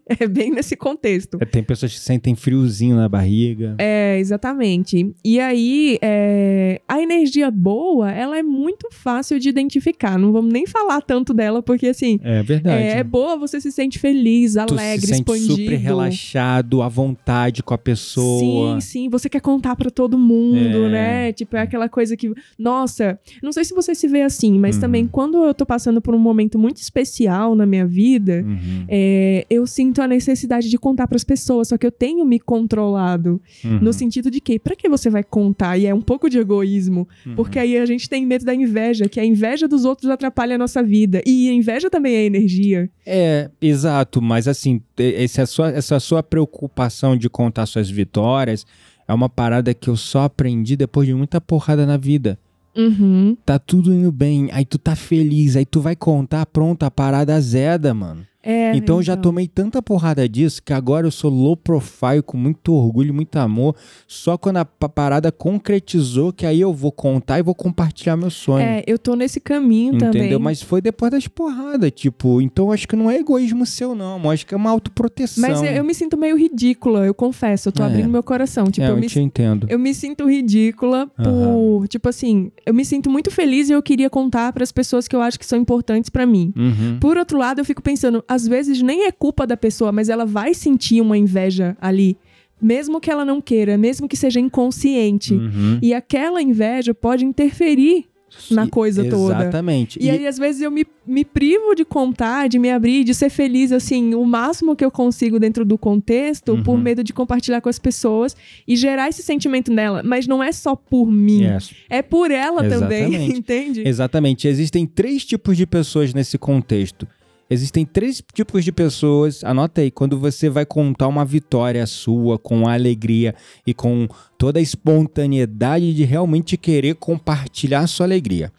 é 0.23 0.27
bem 0.27 0.49
nesse 0.49 0.75
contexto. 0.75 1.37
É, 1.39 1.45
Tem 1.45 1.61
pessoas 1.63 1.93
que 1.93 1.99
sentem 1.99 2.33
friozinho 2.35 2.95
na 2.95 3.07
barriga. 3.07 3.75
É, 3.77 4.17
exatamente. 4.19 5.13
E 5.23 5.39
aí, 5.39 5.99
é, 6.01 6.81
a 6.87 6.99
energia 6.99 7.51
boa, 7.51 8.11
ela 8.11 8.35
é 8.37 8.41
muito 8.41 8.87
fácil 8.91 9.39
de 9.39 9.47
identificar. 9.47 10.17
Não 10.17 10.31
vamos 10.31 10.51
nem 10.51 10.65
falar 10.65 11.01
tanto 11.01 11.31
dela, 11.31 11.61
porque 11.61 11.85
assim, 11.87 12.19
É 12.23 12.41
verdade. 12.41 12.81
é, 12.83 12.97
é 12.97 13.03
boa, 13.03 13.37
você 13.37 13.61
se 13.61 13.71
sente 13.71 13.99
feliz, 13.99 14.53
tu 14.53 14.59
alegre, 14.73 15.01
se 15.01 15.07
sente 15.13 15.19
expandido. 15.19 15.53
super 15.55 15.75
relaxado, 15.77 16.81
à 16.81 16.87
vontade 16.89 17.61
com 17.61 17.73
a 17.73 17.77
pessoa. 17.77 18.79
Sim, 18.81 19.03
sim, 19.03 19.09
você 19.09 19.29
quer 19.29 19.41
contar 19.41 19.75
pra 19.75 19.91
todo 19.91 20.17
mundo, 20.17 20.85
É. 20.85 20.89
né? 20.89 21.33
Tipo, 21.33 21.55
é 21.57 21.61
aquela 21.61 21.87
coisa 21.87 22.17
que, 22.17 22.31
nossa, 22.57 23.19
não 23.43 23.51
sei 23.51 23.63
se 23.63 23.73
você 23.73 23.93
se 23.93 24.07
vê 24.07 24.21
assim, 24.23 24.57
mas 24.57 24.75
Uhum. 24.75 24.81
também 24.81 25.07
quando 25.07 25.43
eu 25.43 25.53
tô 25.53 25.65
passando 25.65 26.01
por 26.01 26.15
um 26.15 26.19
momento 26.19 26.57
muito 26.57 26.79
na 27.27 27.65
minha 27.65 27.85
vida, 27.85 28.43
Uhum, 28.45 28.85
é, 28.87 29.45
eu 29.49 29.65
sinto 29.65 30.01
a 30.01 30.07
necessidade 30.07 30.69
de 30.69 30.77
contar 30.77 31.07
pras 31.07 31.23
pessoas, 31.23 31.67
só 31.67 31.77
que 31.77 31.85
eu 31.85 31.91
tenho 31.91 32.25
me 32.25 32.39
controlado 32.39 33.41
uhum, 33.63 33.79
no 33.79 33.93
sentido 33.93 34.29
de 34.31 34.39
que, 34.39 34.59
pra 34.59 34.75
que 34.75 34.89
você 34.89 35.09
vai 35.09 35.23
contar? 35.23 35.77
E 35.77 35.85
é 35.85 35.93
um 35.93 36.01
pouco 36.01 36.29
de 36.29 36.37
egoísmo, 36.37 37.07
uhum. 37.25 37.35
porque 37.35 37.59
aí 37.59 37.77
a 37.77 37.85
gente 37.85 38.09
tem 38.09 38.25
medo 38.25 38.45
da 38.45 38.53
inveja, 38.53 39.07
que 39.07 39.19
a 39.19 39.25
inveja 39.25 39.67
dos 39.67 39.85
outros 39.85 40.09
atrapalha 40.09 40.55
a 40.55 40.57
nossa 40.57 40.81
vida. 40.81 41.21
E 41.25 41.49
a 41.49 41.53
inveja 41.53 41.89
também 41.89 42.15
é 42.15 42.25
energia. 42.25 42.89
É, 43.05 43.49
exato, 43.61 44.21
mas 44.21 44.47
assim, 44.47 44.81
esse 44.97 45.41
é 45.41 45.45
sua, 45.45 45.69
essa 45.69 45.99
sua 45.99 46.23
preocupação 46.23 47.15
de 47.15 47.29
contar 47.29 47.65
suas 47.65 47.89
vitórias 47.89 48.65
é 49.07 49.13
uma 49.13 49.27
parada 49.27 49.73
que 49.73 49.89
eu 49.89 49.97
só 49.97 50.23
aprendi 50.23 50.75
depois 50.75 51.07
de 51.07 51.13
muita 51.15 51.41
porrada 51.41 51.85
na 51.85 51.97
vida. 51.97 52.37
Uhum. 52.75 53.35
Tá 53.45 53.57
tudo 53.59 53.93
indo 53.93 54.11
bem, 54.11 54.49
aí 54.51 54.65
tu 54.65 54.77
tá 54.77 54.95
feliz, 54.95 55.55
aí 55.55 55.65
tu 55.65 55.81
vai 55.81 55.95
contar, 55.95 56.45
pronto, 56.45 56.83
a 56.83 56.91
parada 56.91 57.35
azeda, 57.35 57.93
mano. 57.93 58.25
É, 58.41 58.73
então 58.75 58.97
eu 58.97 59.03
já 59.03 59.17
tomei 59.17 59.47
tanta 59.47 59.81
porrada 59.81 60.27
disso 60.27 60.63
que 60.63 60.71
agora 60.71 61.05
eu 61.05 61.11
sou 61.11 61.29
low 61.29 61.57
profile 61.57 62.21
com 62.25 62.37
muito 62.37 62.73
orgulho, 62.73 63.13
muito 63.13 63.35
amor. 63.37 63.75
Só 64.07 64.37
quando 64.37 64.57
a 64.57 64.65
pa- 64.65 64.87
parada 64.87 65.29
concretizou 65.31 66.31
que 66.31 66.45
aí 66.45 66.61
eu 66.61 66.73
vou 66.73 66.91
contar 66.91 67.37
e 67.39 67.43
vou 67.43 67.53
compartilhar 67.53 68.15
meu 68.15 68.29
sonho. 68.29 68.63
É, 68.63 68.83
eu 68.87 68.97
tô 68.97 69.13
nesse 69.15 69.39
caminho 69.39 69.95
Entendeu? 69.95 70.11
também. 70.23 70.39
Mas 70.39 70.61
foi 70.61 70.81
depois 70.81 71.11
das 71.11 71.27
porradas, 71.27 71.91
tipo, 71.91 72.41
então 72.41 72.71
acho 72.71 72.87
que 72.87 72.95
não 72.95 73.11
é 73.11 73.17
egoísmo 73.17 73.65
seu, 73.65 73.93
não. 73.93 74.29
Acho 74.31 74.45
que 74.45 74.53
é 74.53 74.57
uma 74.57 74.69
autoproteção. 74.69 75.41
Mas 75.47 75.61
eu, 75.61 75.69
eu 75.69 75.83
me 75.83 75.93
sinto 75.93 76.17
meio 76.17 76.37
ridícula, 76.37 77.05
eu 77.05 77.13
confesso. 77.13 77.67
Eu 77.69 77.73
tô 77.73 77.83
É. 77.83 77.87
abrindo 77.87 78.09
meu 78.09 78.23
coração. 78.23 78.65
Tipo, 78.65 78.85
É, 78.87 78.89
eu, 78.89 78.95
eu 78.95 78.99
me, 79.01 79.07
te 79.07 79.19
entendo. 79.19 79.67
eu 79.69 79.77
me 79.77 79.93
sinto 79.93 80.25
ridícula 80.29 81.07
por. 81.07 81.87
Tipo 81.89 82.07
assim, 82.09 82.51
eu 82.65 82.73
me 82.73 82.85
sinto 82.85 83.09
muito 83.09 83.29
feliz 83.31 83.69
e 83.69 83.73
eu 83.73 83.81
queria 83.83 84.09
contar 84.09 84.53
pras 84.53 84.71
pessoas 84.71 85.07
que 85.07 85.15
eu 85.15 85.21
acho 85.21 85.37
que 85.37 85.45
são 85.45 85.59
importantes 85.59 86.09
pra 86.09 86.25
mim. 86.25 86.53
Uhum. 86.55 86.99
Por 87.01 87.17
outro 87.17 87.37
lado, 87.37 87.59
eu 87.59 87.65
fico 87.65 87.81
pensando, 87.81 88.23
às 88.29 88.47
vezes 88.47 88.81
nem 88.81 89.05
é 89.05 89.11
culpa 89.11 89.45
da 89.47 89.57
pessoa, 89.57 89.91
mas 89.91 90.07
ela 90.07 90.25
vai 90.25 90.53
sentir 90.53 91.01
uma 91.01 91.17
inveja 91.17 91.75
ali. 91.81 92.15
Mesmo 92.61 92.99
que 93.01 93.09
ela 93.09 93.25
não 93.25 93.41
queira, 93.41 93.77
mesmo 93.77 94.07
que 94.07 94.15
seja 94.15 94.39
inconsciente. 94.39 95.33
Uhum. 95.33 95.79
E 95.81 95.93
aquela 95.93 96.41
inveja 96.41 96.93
pode 96.93 97.25
interferir 97.25 98.05
na 98.51 98.67
coisa 98.67 99.03
toda. 99.09 99.33
Exatamente. 99.41 99.97
E, 99.99 100.07
aí, 100.09 100.27
às 100.27 100.37
vezes, 100.37 100.61
eu 100.61 100.69
me, 100.69 100.85
me 101.07 101.25
privo 101.25 101.73
de 101.73 101.83
contar, 101.83 102.47
de 102.47 102.59
me 102.59 102.69
abrir, 102.69 103.03
de 103.03 103.13
ser 103.15 103.29
feliz, 103.29 103.71
assim, 103.71 104.13
o 104.13 104.23
máximo 104.25 104.75
que 104.75 104.85
eu 104.85 104.91
consigo 104.91 105.39
dentro 105.39 105.65
do 105.65 105.77
contexto, 105.79 106.51
Uhum. 106.51 106.61
por 106.63 106.77
medo 106.77 107.03
de 107.03 107.11
compartilhar 107.13 107.59
com 107.61 107.69
as 107.69 107.79
pessoas 107.79 108.35
e 108.67 108.75
gerar 108.75 109.09
esse 109.09 109.23
sentimento 109.23 109.71
nela. 109.73 110.03
Mas 110.03 110.27
não 110.27 110.43
é 110.43 110.51
só 110.51 110.75
por 110.75 111.09
mim, 111.11 111.43
Yes. 111.45 111.71
é 111.89 112.01
por 112.03 112.29
ela 112.29 112.61
também, 112.69 113.07
Exatamente. 113.15 113.37
entende? 113.39 113.87
Exatamente. 113.87 114.47
Existem 114.47 114.85
três 114.85 115.25
tipos 115.25 115.57
de 115.57 115.65
pessoas 115.65 116.13
nesse 116.13 116.37
contexto. 116.37 117.07
Existem 117.49 117.83
três 117.85 118.21
tipos 118.33 118.63
de 118.63 118.71
pessoas. 118.71 119.43
Anota 119.43 119.81
aí, 119.81 119.89
quando 119.89 120.19
você 120.19 120.49
vai 120.49 120.65
contar 120.65 121.07
uma 121.07 121.25
vitória 121.25 121.85
sua 121.87 122.37
com 122.37 122.67
alegria 122.67 123.33
e 123.65 123.73
com 123.73 124.07
toda 124.37 124.59
a 124.59 124.61
espontaneidade 124.61 125.93
de 125.93 126.03
realmente 126.03 126.57
querer 126.57 126.95
compartilhar 126.95 127.79
a 127.79 127.87
sua 127.87 128.05
alegria. 128.05 128.51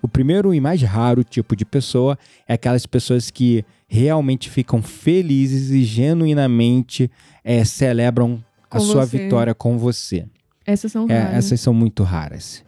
O 0.00 0.06
primeiro 0.06 0.54
e 0.54 0.60
mais 0.60 0.80
raro 0.82 1.24
tipo 1.24 1.56
de 1.56 1.64
pessoa 1.64 2.16
é 2.46 2.54
aquelas 2.54 2.86
pessoas 2.86 3.30
que 3.30 3.64
realmente 3.88 4.48
ficam 4.48 4.80
felizes 4.80 5.70
e 5.70 5.82
genuinamente 5.82 7.10
eh, 7.42 7.64
celebram 7.64 8.42
a 8.70 8.78
Com 8.78 8.84
sua 8.84 9.04
você. 9.04 9.18
vitória 9.18 9.54
com 9.54 9.76
você. 9.76 10.26
Essas 10.64 10.92
são 10.92 11.06
É, 11.08 11.18
raras. 11.18 11.34
essas 11.46 11.60
são 11.60 11.74
muito 11.74 12.04
raras. 12.04 12.62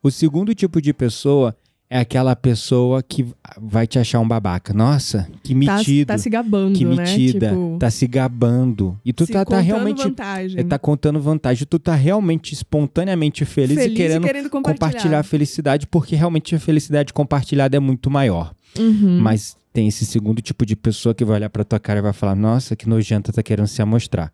O 0.00 0.10
segundo 0.10 0.54
tipo 0.54 0.80
de 0.80 0.92
pessoa 0.94 1.56
é 1.90 1.98
aquela 2.00 2.36
pessoa 2.36 3.02
que 3.02 3.26
vai 3.60 3.86
te 3.86 3.98
achar 3.98 4.20
um 4.20 4.28
babaca. 4.28 4.74
Nossa, 4.74 5.26
que 5.42 5.54
Tá, 5.64 5.76
metido, 5.78 6.06
tá 6.06 6.18
se 6.18 6.28
gabando, 6.28 6.76
que 6.76 6.84
né? 6.84 6.96
metida, 6.96 7.48
Tipo, 7.48 7.76
tá 7.78 7.90
se 7.90 8.06
gabando. 8.06 8.98
E 9.04 9.12
tu 9.12 9.26
tá, 9.26 9.32
tá 9.32 9.44
contando 9.44 9.64
realmente 9.64 10.02
vantagem. 10.02 10.60
é, 10.60 10.64
tá 10.64 10.78
contando 10.78 11.20
vantagem. 11.20 11.66
Tu 11.68 11.78
tá 11.78 11.94
realmente 11.94 12.52
espontaneamente 12.52 13.44
feliz, 13.44 13.78
Feliz 13.78 13.92
e 13.92 13.96
querendo, 13.96 14.22
compartilhar. 14.50 14.74
compartilhar 14.90 15.18
a 15.20 15.22
felicidade, 15.22 15.86
porque 15.86 16.14
realmente 16.14 16.54
a 16.54 16.60
felicidade 16.60 17.12
compartilhada 17.12 17.76
é 17.76 17.80
muito 17.80 18.10
maior. 18.10 18.52
Uhum. 18.78 19.18
Mas 19.20 19.56
tem 19.72 19.88
esse 19.88 20.04
segundo 20.04 20.42
tipo 20.42 20.66
de 20.66 20.76
pessoa 20.76 21.14
que 21.14 21.24
vai 21.24 21.36
olhar 21.36 21.48
pra 21.50 21.64
tua 21.64 21.78
cara 21.80 22.00
e 22.00 22.02
vai 22.02 22.12
falar: 22.12 22.34
Nossa, 22.34 22.76
que 22.76 22.88
nojenta 22.88 23.32
tá 23.32 23.42
querendo 23.42 23.66
se 23.66 23.80
amostrar. 23.80 24.30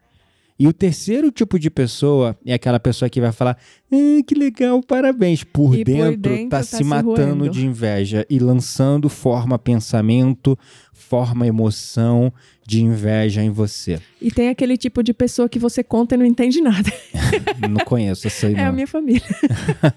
E 0.58 0.68
o 0.68 0.72
terceiro 0.72 1.32
tipo 1.32 1.58
de 1.58 1.68
pessoa 1.68 2.38
é 2.46 2.54
aquela 2.54 2.78
pessoa 2.78 3.08
que 3.10 3.20
vai 3.20 3.32
falar: 3.32 3.58
ah, 3.92 4.22
que 4.26 4.34
legal, 4.34 4.80
parabéns. 4.82 5.42
Por, 5.42 5.74
E 5.74 5.84
por 5.84 5.92
dentro, 5.92 6.30
dentro 6.30 6.48
tá, 6.48 6.58
tá 6.58 6.62
se 6.62 6.76
se 6.76 6.84
matando 6.84 7.40
roendo. 7.40 7.50
de 7.50 7.66
inveja 7.66 8.24
e 8.30 8.38
lançando 8.38 9.08
forma 9.08 9.58
pensamento, 9.58 10.56
forma 10.92 11.46
emoção 11.46 12.32
de 12.66 12.82
inveja 12.82 13.42
em 13.42 13.50
você. 13.50 14.00
E 14.20 14.30
tem 14.30 14.48
aquele 14.48 14.76
tipo 14.78 15.02
de 15.02 15.12
pessoa 15.12 15.48
que 15.48 15.58
você 15.58 15.84
conta 15.84 16.14
e 16.14 16.18
não 16.18 16.24
entende 16.24 16.60
nada. 16.62 16.90
não 17.68 17.84
conheço 17.84 18.26
essa 18.26 18.46
aí, 18.46 18.54
É 18.54 18.64
a 18.64 18.72
minha 18.72 18.86
família. 18.86 19.22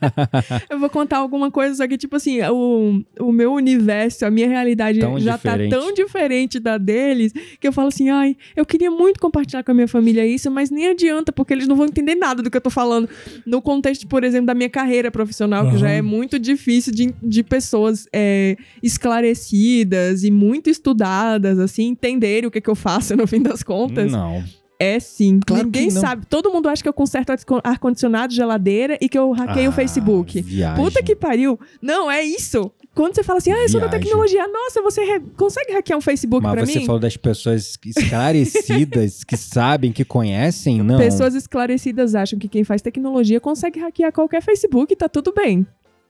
eu 0.70 0.78
vou 0.78 0.90
contar 0.90 1.18
alguma 1.18 1.50
coisa, 1.50 1.76
só 1.76 1.88
que, 1.88 1.98
tipo 1.98 2.18
assim, 2.18 2.42
o, 2.42 3.02
o 3.22 3.32
meu 3.32 3.54
universo, 3.54 4.26
a 4.26 4.32
minha 4.32 4.50
realidade 4.50 5.00
Tão 5.00 5.18
já 5.18 5.38
diferente. 5.38 5.70
tá 5.70 5.80
tão 5.80 5.94
diferente 5.94 6.60
da 6.60 6.78
deles 6.78 7.32
que 7.60 7.68
eu 7.68 7.72
falo 7.72 7.88
assim, 7.88 8.10
ai, 8.10 8.36
eu 8.56 8.66
queria 8.66 8.92
muito 8.92 9.20
compartilhar 9.20 9.64
com 9.64 9.72
a 9.72 9.74
minha 9.74 9.88
família 9.88 10.26
isso, 10.26 10.52
mas 10.52 10.70
nem 10.70 10.88
adianta, 10.88 11.32
porque 11.32 11.54
eles 11.54 11.68
não 11.68 11.78
vão 11.78 11.86
entender 11.86 12.16
nada 12.16 12.44
do 12.44 12.52
que 12.52 12.58
eu 12.58 12.62
tô 12.62 12.70
falando. 12.70 13.08
No 13.46 13.62
contexto, 13.62 14.08
por 14.08 14.26
exemplo, 14.26 14.48
da 14.48 14.54
minha 14.54 14.70
carreira 14.70 15.10
profissional, 15.10 15.72
que 15.72 15.78
já 15.78 15.90
é 15.90 16.02
muito 16.02 16.38
difícil 16.38 16.94
de, 16.94 17.14
de 17.24 17.44
pessoas 17.44 18.08
é, 18.12 18.58
esclarecidas 18.84 20.24
e 20.24 20.32
muito 20.32 20.70
estudadas, 20.70 21.60
assim, 21.60 21.88
entenderem 21.88 22.48
o 22.48 22.52
que, 22.52 22.57
que 22.62 22.70
eu 22.70 22.76
faço 22.76 23.16
no 23.18 23.28
fim 23.28 23.42
das 23.42 23.64
contas. 23.64 24.12
Não. 24.12 24.44
É 24.80 25.00
sim. 25.00 25.40
Claro 25.44 25.64
Ninguém 25.66 25.88
que 25.88 25.94
sabe. 25.94 26.26
Todo 26.28 26.52
mundo 26.52 26.70
acha 26.70 26.84
que 26.84 26.88
eu 26.90 26.94
conserto 26.94 27.32
ar- 27.32 27.40
ar-condicionado, 27.64 28.32
geladeira 28.32 28.96
e 29.02 29.10
que 29.10 29.18
eu 29.18 29.32
hackeio 29.32 29.68
Ah, 29.68 29.70
o 29.70 29.74
Facebook. 29.74 30.40
Viagem. 30.42 30.84
Puta 30.84 31.02
que 31.02 31.16
pariu. 31.16 31.60
Não, 31.82 32.12
é 32.12 32.22
isso. 32.24 32.72
Quando 32.94 33.16
você 33.16 33.24
fala 33.24 33.38
assim, 33.40 33.52
ah, 33.52 33.62
eu 33.64 33.70
sou 33.70 33.80
da 33.82 33.90
tecnologia. 33.90 34.48
Nossa, 34.48 34.82
você 34.82 35.20
consegue 35.36 35.72
hackear 35.74 35.98
um 35.98 36.02
Facebook 36.02 36.44
Mas 36.44 36.52
pra 36.54 36.66
você 36.66 36.80
mim? 36.80 36.86
falou 36.86 37.00
das 37.00 37.18
pessoas 37.18 37.76
esclarecidas, 37.86 39.24
que 39.26 39.38
sabem, 39.38 39.92
que 39.92 40.04
conhecem? 40.06 40.82
Não. 40.84 40.98
Pessoas 40.98 41.34
esclarecidas 41.36 42.16
acham 42.16 42.38
que 42.40 42.48
quem 42.48 42.64
faz 42.64 42.82
tecnologia 42.82 43.40
consegue 43.40 43.80
hackear 43.80 44.12
qualquer 44.12 44.42
Facebook 44.42 44.96
tá 44.96 45.08
tudo 45.10 45.34
bem. 45.34 45.66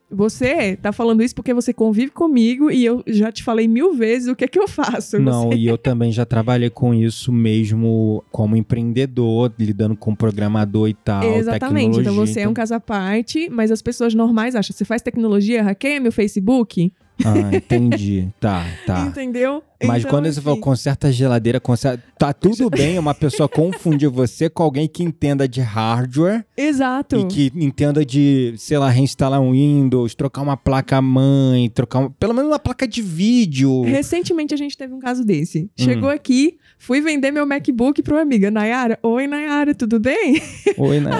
Você 0.09 0.77
tá 0.77 0.93
falando 0.93 1.21
isso 1.21 1.35
porque 1.35 1.53
você 1.53 1.73
convive 1.73 2.11
comigo 2.11 2.71
e 2.71 2.85
eu 2.85 3.03
já 3.07 3.29
te 3.29 3.43
falei 3.43 3.67
mil 3.67 3.93
vezes 3.93 4.29
o 4.29 4.35
que 4.35 4.45
é 4.45 4.47
que 4.47 4.57
eu 4.57 4.67
faço. 4.67 5.19
Não, 5.19 5.49
Você- 5.49 5.57
e 5.57 5.67
eu 5.67 5.77
também 5.77 6.11
já 6.13 6.25
trabalhei 6.25 6.69
com 6.69 6.93
isso 6.93 7.31
mesmo 7.31 8.23
como 8.31 8.55
empreendedor, 8.55 9.51
lidando 9.59 9.97
com 9.97 10.15
programador 10.15 10.87
e 10.87 10.93
tal. 10.93 11.23
Exatamente. 11.23 11.99
Então 11.99 12.13
você 12.15 12.41
é 12.41 12.47
um 12.47 12.53
caso 12.53 12.73
à 12.75 12.79
parte, 12.79 13.49
mas 13.49 13.69
as 13.69 13.81
pessoas 13.81 14.13
normais 14.13 14.55
acham, 14.55 14.73
você 14.75 14.85
faz 14.85 15.01
tecnologia, 15.01 15.61
hackeia 15.61 15.99
meu 15.99 16.11
Facebook? 16.11 16.91
Ah, 17.25 17.55
entendi. 17.55 18.27
Tá, 18.39 18.65
tá. 18.85 19.01
Entendeu? 19.05 19.63
Mas 19.83 19.99
Então, 19.99 20.09
quando 20.11 20.31
você 20.31 20.41
falou 20.41 20.59
conserta 20.59 21.07
a 21.07 21.11
geladeira, 21.11 21.59
conserta... 21.59 22.03
tá 22.17 22.33
tudo 22.33 22.67
bem 22.67 22.97
uma 22.97 23.13
pessoa 23.13 23.47
confundir 23.47 24.09
você 24.09 24.49
com 24.49 24.63
alguém 24.63 24.87
que 24.87 25.03
entenda 25.03 25.47
de 25.47 25.61
hardware 25.61 26.43
Exato. 26.57 27.15
e 27.15 27.25
que 27.25 27.51
entenda 27.55 28.03
de, 28.03 28.55
sei 28.57 28.77
lá, 28.79 28.89
reinstalar 28.89 29.39
um 29.39 29.51
Windows, 29.51 30.15
trocar 30.15 30.41
uma 30.41 30.57
placa 30.57 30.99
mãe, 30.99 31.69
trocar 31.69 31.99
uma... 31.99 32.09
pelo 32.09 32.33
menos 32.33 32.49
uma 32.49 32.57
placa 32.57 32.87
de 32.87 33.03
vídeo. 33.03 33.83
Recentemente 33.83 34.51
a 34.53 34.57
gente 34.57 34.75
teve 34.75 34.93
um 34.95 34.99
caso 34.99 35.23
desse. 35.23 35.65
Hum. 35.79 35.83
Chegou 35.83 36.09
aqui, 36.09 36.57
fui 36.79 36.99
vender 36.99 37.29
meu 37.29 37.45
MacBook 37.45 38.01
pra 38.01 38.15
uma 38.15 38.21
amiga. 38.23 38.49
Nayara, 38.49 38.97
oi 39.03 39.27
Nayara, 39.27 39.75
tudo 39.75 39.99
bem? 39.99 40.41
Oi, 40.75 40.99
né? 41.01 41.11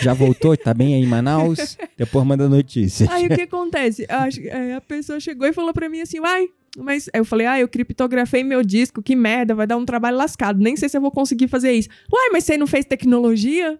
Já 0.00 0.14
voltou? 0.14 0.56
Tá 0.56 0.72
bem 0.72 0.94
aí 0.94 1.02
em 1.02 1.06
Manaus? 1.06 1.76
Depois 1.98 2.24
manda 2.26 2.48
notícias. 2.48 3.10
Aí 3.10 3.26
o 3.26 3.28
que 3.28 3.42
acontece? 3.42 4.06
Acho- 4.08 4.40
é, 4.40 4.65
a 4.72 4.80
pessoa 4.80 5.20
chegou 5.20 5.46
e 5.46 5.52
falou 5.52 5.72
pra 5.72 5.88
mim 5.88 6.00
assim: 6.00 6.18
ai, 6.24 6.48
mas 6.78 7.08
aí 7.12 7.20
eu 7.20 7.24
falei, 7.24 7.46
ah, 7.46 7.58
eu 7.58 7.68
criptografei 7.68 8.44
meu 8.44 8.62
disco, 8.62 9.02
que 9.02 9.16
merda, 9.16 9.54
vai 9.54 9.66
dar 9.66 9.76
um 9.76 9.84
trabalho 9.84 10.16
lascado. 10.16 10.60
Nem 10.60 10.76
sei 10.76 10.88
se 10.88 10.96
eu 10.96 11.00
vou 11.00 11.10
conseguir 11.10 11.48
fazer 11.48 11.72
isso. 11.72 11.88
Uai, 12.12 12.28
mas 12.32 12.44
você 12.44 12.58
não 12.58 12.66
fez 12.66 12.84
tecnologia? 12.84 13.78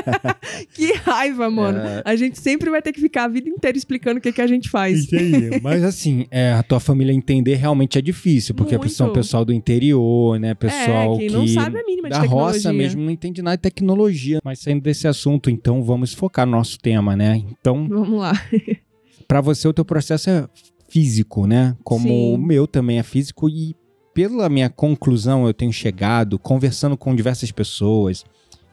que 0.74 0.92
raiva, 0.92 1.48
mano. 1.48 1.78
É. 1.78 2.02
A 2.04 2.16
gente 2.16 2.38
sempre 2.38 2.70
vai 2.70 2.82
ter 2.82 2.92
que 2.92 3.00
ficar 3.00 3.24
a 3.24 3.28
vida 3.28 3.48
inteira 3.48 3.76
explicando 3.76 4.18
o 4.18 4.20
que, 4.20 4.32
que 4.32 4.42
a 4.42 4.46
gente 4.46 4.68
faz. 4.68 5.04
Entendi. 5.04 5.60
Mas 5.62 5.82
assim, 5.82 6.26
é, 6.30 6.52
a 6.52 6.62
tua 6.62 6.80
família 6.80 7.12
entender 7.12 7.54
realmente 7.54 7.98
é 7.98 8.02
difícil, 8.02 8.54
porque 8.54 8.76
Muito. 8.76 8.92
são 8.92 9.12
pessoal 9.12 9.44
do 9.44 9.52
interior, 9.52 10.38
né? 10.38 10.54
Pessoal 10.54 11.14
é, 11.14 11.18
quem 11.18 11.28
que 11.28 11.32
não 11.34 11.46
sabe 11.46 11.78
a 11.78 11.84
mínima 11.84 12.08
de 12.08 12.14
da 12.14 12.20
tecnologia. 12.20 12.52
roça 12.52 12.72
mesmo 12.72 13.02
não 13.02 13.10
entende 13.10 13.40
nada 13.40 13.56
de 13.56 13.62
tecnologia. 13.62 14.40
Mas 14.44 14.60
saindo 14.60 14.82
desse 14.82 15.08
assunto, 15.08 15.48
então 15.48 15.82
vamos 15.82 16.12
focar 16.12 16.44
no 16.44 16.52
nosso 16.52 16.78
tema, 16.78 17.16
né? 17.16 17.42
Então, 17.50 17.88
Vamos 17.88 18.20
lá. 18.20 18.32
Pra 19.28 19.42
você 19.42 19.68
o 19.68 19.72
teu 19.74 19.84
processo 19.84 20.30
é 20.30 20.48
físico, 20.88 21.46
né? 21.46 21.76
Como 21.84 22.08
Sim. 22.08 22.34
o 22.34 22.38
meu 22.38 22.66
também 22.66 22.98
é 22.98 23.02
físico 23.02 23.48
e 23.48 23.76
pela 24.14 24.48
minha 24.48 24.70
conclusão 24.70 25.46
eu 25.46 25.52
tenho 25.52 25.72
chegado 25.72 26.38
conversando 26.38 26.96
com 26.96 27.14
diversas 27.14 27.52
pessoas 27.52 28.24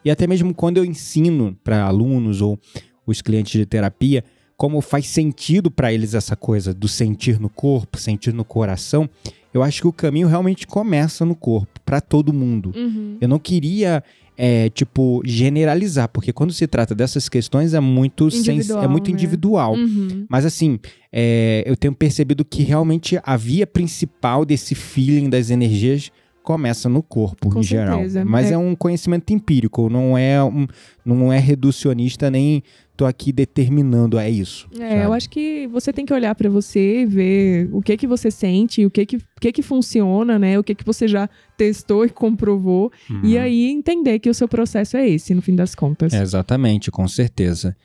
e 0.02 0.10
até 0.10 0.26
mesmo 0.26 0.54
quando 0.54 0.78
eu 0.78 0.84
ensino 0.84 1.56
para 1.62 1.84
alunos 1.84 2.40
ou 2.40 2.58
os 3.06 3.20
clientes 3.20 3.52
de 3.52 3.66
terapia 3.66 4.24
como 4.56 4.80
faz 4.80 5.06
sentido 5.06 5.70
para 5.70 5.92
eles 5.92 6.14
essa 6.14 6.34
coisa 6.34 6.72
do 6.72 6.88
sentir 6.88 7.38
no 7.38 7.50
corpo, 7.50 7.98
sentir 7.98 8.32
no 8.32 8.44
coração, 8.44 9.08
eu 9.52 9.62
acho 9.62 9.82
que 9.82 9.86
o 9.86 9.92
caminho 9.92 10.28
realmente 10.28 10.66
começa 10.66 11.24
no 11.24 11.34
corpo 11.34 11.78
para 11.84 12.00
todo 12.00 12.32
mundo. 12.32 12.72
Uhum. 12.74 13.18
Eu 13.20 13.28
não 13.28 13.38
queria, 13.38 14.02
é, 14.36 14.68
tipo, 14.70 15.22
generalizar, 15.24 16.08
porque 16.08 16.32
quando 16.32 16.52
se 16.52 16.66
trata 16.66 16.94
dessas 16.94 17.28
questões 17.28 17.72
é 17.74 17.80
muito, 17.80 18.30
sens- 18.30 18.48
Individual, 18.48 18.84
é 18.84 18.88
muito 18.88 19.06
né? 19.08 19.12
individual. 19.14 19.74
Uhum. 19.74 20.26
Mas 20.28 20.44
assim, 20.44 20.78
é, 21.12 21.62
eu 21.66 21.76
tenho 21.76 21.94
percebido 21.94 22.44
que 22.44 22.62
realmente 22.62 23.18
a 23.22 23.36
via 23.36 23.66
principal 23.66 24.44
desse 24.44 24.74
feeling 24.74 25.30
das 25.30 25.50
energias 25.50 26.10
começa 26.46 26.88
no 26.88 27.02
corpo, 27.02 27.50
Com 27.50 27.58
em 27.58 27.62
geral. 27.64 27.96
certeza. 27.96 28.24
Mas 28.24 28.50
é. 28.52 28.54
É- 28.54 28.58
um 28.58 28.76
conhecimento 28.76 29.32
empírico, 29.32 29.90
não 29.90 30.16
é, 30.16 30.42
um, 30.44 30.64
não 31.04 31.32
é 31.32 31.38
reducionista, 31.40 32.30
nem 32.30 32.62
tô 32.96 33.04
aqui 33.04 33.32
determinando, 33.32 34.16
é 34.16 34.30
isso. 34.30 34.68
É, 34.78 34.88
sabe? 34.90 35.02
eu 35.04 35.12
acho 35.12 35.28
que 35.28 35.66
você 35.66 35.92
tem 35.92 36.06
que 36.06 36.14
olhar 36.14 36.34
pra 36.36 36.48
você, 36.48 37.04
ver 37.04 37.68
o 37.72 37.82
que 37.82 37.96
que 37.96 38.06
você 38.06 38.30
sente, 38.30 38.86
o 38.86 38.90
que 38.90 39.04
que, 39.04 39.16
o 39.16 39.20
que 39.40 39.50
que 39.52 39.60
funciona, 39.60 40.38
né? 40.38 40.56
O 40.58 40.62
que 40.62 40.74
que 40.74 40.84
você 40.84 41.08
já 41.08 41.28
testou 41.56 42.04
e 42.06 42.08
comprovou. 42.08 42.92
E 43.24 43.34
Uhum. 43.36 43.42
aí 43.42 43.66
entender 43.70 44.20
que 44.20 44.30
o 44.30 44.34
seu 44.34 44.46
processo 44.46 44.96
é 44.96 45.06
esse, 45.08 45.34
no 45.34 45.42
fim 45.42 45.56
das 45.56 45.74
contas. 45.74 46.12
É, 46.14 46.22
Exatamente, 46.22 46.90
com 46.92 47.06
certeza. 47.08 47.76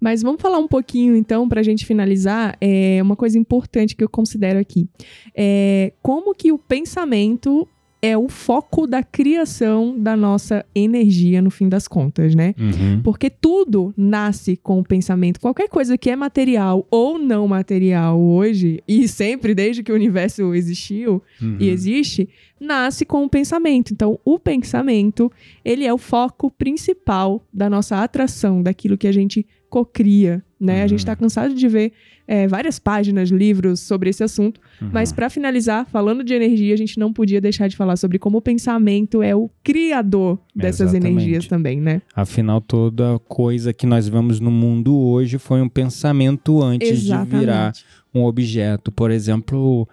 Mas 0.00 0.20
vamos 0.22 0.40
falar 0.42 0.58
um 0.58 0.68
pouquinho, 0.68 1.16
então, 1.16 1.48
pra 1.48 1.62
gente 1.62 1.86
finalizar, 1.86 2.56
é 2.60 3.00
uma 3.02 3.16
coisa 3.16 3.38
importante 3.38 3.96
que 3.96 4.04
eu 4.04 4.08
considero 4.08 4.58
aqui. 4.58 4.86
É 5.34 5.92
como 6.02 6.34
que 6.34 6.52
o 6.52 6.58
pensamento 6.58 7.66
é 8.04 8.18
o 8.18 8.28
foco 8.28 8.86
da 8.86 9.02
criação 9.02 9.98
da 9.98 10.14
nossa 10.16 10.64
energia, 10.74 11.40
no 11.40 11.50
fim 11.50 11.68
das 11.68 11.88
contas, 11.88 12.34
né? 12.34 12.54
Uhum. 12.58 13.00
Porque 13.02 13.30
tudo 13.30 13.94
nasce 13.96 14.56
com 14.56 14.78
o 14.78 14.84
pensamento. 14.84 15.40
Qualquer 15.40 15.68
coisa 15.68 15.96
que 15.96 16.10
é 16.10 16.16
material 16.16 16.86
ou 16.90 17.18
não 17.18 17.48
material 17.48 18.20
hoje, 18.20 18.82
e 18.86 19.08
sempre 19.08 19.54
desde 19.54 19.82
que 19.82 19.90
o 19.90 19.94
universo 19.94 20.54
existiu 20.54 21.22
Uhum. 21.40 21.56
e 21.58 21.68
existe, 21.68 22.28
nasce 22.60 23.04
com 23.04 23.24
o 23.24 23.28
pensamento. 23.28 23.92
Então, 23.92 24.18
o 24.24 24.38
pensamento, 24.38 25.30
ele 25.64 25.84
é 25.84 25.92
o 25.92 25.98
foco 25.98 26.50
principal 26.50 27.42
da 27.52 27.70
nossa 27.70 28.02
atração, 28.02 28.62
daquilo 28.62 28.98
que 28.98 29.06
a 29.08 29.12
gente 29.12 29.46
cocria, 29.70 30.42
né? 30.60 30.82
A 30.82 30.86
gente 30.86 31.00
Uhum. 31.00 31.06
tá 31.06 31.16
cansado 31.16 31.54
de 31.54 31.66
ver 31.68 31.92
é, 32.26 32.48
várias 32.48 32.78
páginas, 32.78 33.28
livros 33.30 33.80
sobre 33.80 34.08
esse 34.10 34.22
assunto, 34.24 34.60
Uhum. 34.80 34.88
mas 34.92 35.12
para 35.12 35.28
finalizar, 35.28 35.86
falando 35.86 36.24
de 36.24 36.32
energia, 36.34 36.72
a 36.74 36.76
gente 36.76 36.98
não 36.98 37.12
podia 37.12 37.40
deixar 37.40 37.68
de 37.68 37.76
falar 37.76 37.96
sobre 37.96 38.18
como 38.18 38.38
o 38.38 38.42
pensamento 38.42 39.22
é 39.22 39.34
o 39.36 39.50
criador 39.62 40.38
dessas 40.54 40.90
Exatamente. 40.94 41.12
energias 41.12 41.46
também, 41.46 41.80
né? 41.80 42.00
Afinal, 42.14 42.60
toda 42.60 43.18
coisa 43.28 43.72
que 43.72 43.86
nós 43.86 44.08
vemos 44.08 44.40
no 44.40 44.50
mundo 44.50 44.96
hoje 44.96 45.36
foi 45.38 45.60
um 45.60 45.68
pensamento 45.68 46.62
antes 46.62 47.02
de 47.02 47.12
virar 47.26 47.72
um 48.14 48.22
objeto. 48.24 48.90
Por 48.90 49.10
exemplo, 49.10 49.88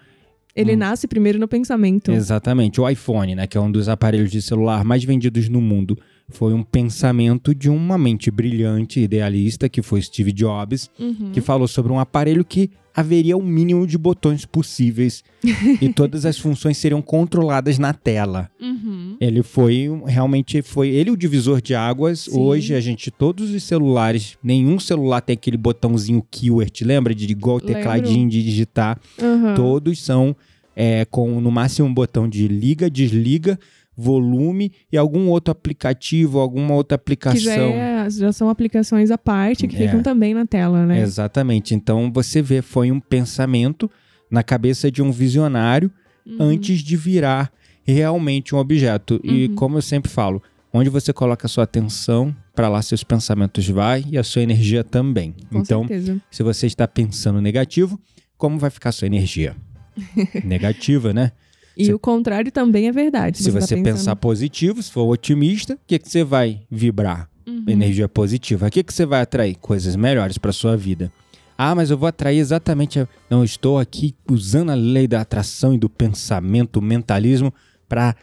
Ele 0.56 0.74
Hum. 0.74 0.78
nasce 0.80 1.08
primeiro 1.08 1.40
no 1.40 1.48
pensamento. 1.48 2.12
Exatamente. 2.12 2.82
O 2.82 2.90
iPhone, 2.90 3.36
né, 3.36 3.48
que 3.48 3.58
é 3.58 3.62
um 3.62 3.72
dos 3.72 3.88
aparelhos 3.88 4.30
de 4.30 4.42
celular 4.42 4.84
mais 4.84 5.02
vendidos 5.04 5.48
no 5.48 5.62
mundo, 5.62 5.98
foi 6.30 6.54
um 6.54 6.64
pensamento 6.64 7.54
de 7.54 7.70
uma 7.70 7.98
mente 7.98 8.32
brilhante, 8.32 9.00
idealista, 9.00 9.68
que 9.68 9.82
foi 9.82 10.02
Steve 10.02 10.32
Jobs, 10.32 10.90
Uhum. 11.00 11.32
que 11.32 11.42
falou 11.42 11.68
sobre 11.68 11.92
um 11.92 12.00
aparelho 12.00 12.44
que 12.46 12.70
haveria 12.94 13.38
o 13.38 13.42
mínimo 13.44 13.88
de 13.88 13.98
botões 13.98 14.46
possíveis 14.46 15.24
e 15.82 15.88
todas 15.94 16.26
as 16.26 16.38
funções 16.38 16.78
seriam 16.78 17.02
controladas 17.02 17.80
na 17.80 17.94
tela. 17.94 18.50
Uhum. 18.60 19.16
Ele 19.20 19.42
foi 19.44 19.88
realmente 20.06 20.62
foi 20.62 20.90
ele 20.90 21.10
o 21.10 21.18
divisor 21.18 21.62
de 21.62 21.74
águas. 21.74 22.22
Sim. 22.22 22.38
Hoje 22.38 22.76
a 22.76 22.82
gente 22.82 23.10
todos 23.10 23.52
os 23.52 23.64
celulares, 23.64 24.38
nenhum 24.44 24.80
celular 24.80 25.22
tem 25.22 25.34
aquele 25.34 25.58
botãozinho 25.58 26.26
keyword, 26.30 26.84
lembra 26.84 27.16
de 27.16 27.26
igual 27.32 27.58
o 27.58 27.62
tecladinho 27.62 28.30
de 28.30 28.44
digitar? 28.44 29.00
Uhum. 29.22 29.56
Todos 29.56 30.04
são 30.04 30.36
é, 30.76 31.06
com 31.06 31.40
no 31.40 31.52
máximo 31.52 31.88
um 31.88 31.94
botão 31.94 32.28
de 32.28 32.48
liga, 32.48 32.90
desliga, 32.90 33.58
volume 34.02 34.72
e 34.91 34.97
algum 34.97 35.28
outro 35.30 35.52
aplicativo, 35.52 36.39
alguma 36.39 36.74
outra 36.74 36.97
Que 36.97 37.02
aplicação. 37.02 37.39
já, 37.43 37.54
é- 37.62 38.10
já 38.10 38.32
são 38.34 38.49
aplicações 38.49 39.12
à 39.12 39.18
parte 39.18 39.68
que 39.68 39.76
É. 39.76 39.80
ficam 39.88 40.02
também 40.02 40.34
na 40.34 40.45
tela, 40.45 40.86
né? 40.86 40.99
Exatamente. 41.02 41.74
Então 41.76 42.12
você 42.14 42.41
vê, 42.41 42.62
foi 42.62 42.91
um 42.91 42.99
pensamento 42.99 43.89
na 44.30 44.43
cabeça 44.43 44.91
de 44.91 45.02
um 45.02 45.12
visionário 45.12 45.91
Uhum. 46.26 46.38
antes 46.39 46.80
de 46.82 46.95
virar 46.97 47.52
realmente 47.84 48.54
um 48.56 48.58
objeto. 48.58 49.20
E 49.24 49.47
Uhum. 49.47 49.56
como 49.56 49.78
eu 49.78 49.82
sempre 49.82 50.10
falo, 50.12 50.41
onde 50.74 50.89
você 50.89 51.12
coloca 51.12 51.45
a 51.45 51.49
sua 51.49 51.64
atenção, 51.66 52.36
para 52.56 52.70
lá 52.70 52.82
seus 52.82 53.04
pensamentos 53.04 53.68
vai 53.70 54.04
e 54.10 54.18
a 54.18 54.24
sua 54.24 54.41
energia 54.41 54.84
também. 54.84 55.34
Com 55.52 55.60
então, 55.60 55.88
certeza. 55.88 56.22
se 56.30 56.43
você 56.43 56.68
está 56.68 56.88
pensando 56.88 57.41
negativo, 57.41 57.99
como 58.38 58.58
vai 58.58 58.70
ficar 58.70 58.89
a 58.89 58.91
sua 58.93 59.06
energia? 59.08 59.56
Negativa, 60.45 61.14
né? 61.14 61.32
E 61.78 61.86
Se- 61.86 61.94
o 61.94 62.00
contrário 62.00 62.52
também 62.52 62.88
é 62.88 62.92
verdade. 62.92 63.38
Se 63.38 63.46
tá 63.52 63.60
você 63.60 63.76
pensando- 63.76 63.84
pensar 63.84 64.16
positivo, 64.16 64.82
se 64.84 64.92
for 64.92 65.04
otimista, 65.08 65.74
o 65.76 65.80
que, 65.88 65.98
que 66.00 66.10
você 66.10 66.24
vai 66.24 66.62
vibrar? 66.70 67.30
Uhum. 67.48 67.64
Energia 67.68 68.08
positiva. 68.08 68.68
O 68.68 68.72
que, 68.72 68.84
que 68.84 68.94
você 68.94 69.06
vai 69.06 69.22
atrair? 69.22 69.56
Coisas 69.56 69.96
melhores 69.96 70.38
para 70.38 70.52
sua 70.52 70.76
vida. 70.78 71.12
Ah, 71.58 71.74
mas 71.76 71.90
eu 71.92 71.98
vou 71.98 72.08
atrair 72.08 72.38
exatamente. 72.40 73.00
A... 73.00 73.08
Não, 73.30 73.44
estou 73.44 73.78
aqui 73.80 74.16
usando 74.30 74.70
a 74.72 74.76
lei 74.76 75.08
da 75.08 75.22
atração 75.22 75.74
e 75.74 75.78
do 75.78 75.90
pensamento, 75.90 76.78
o 76.78 76.82
mentalismo, 76.82 77.54
para 77.88 78.16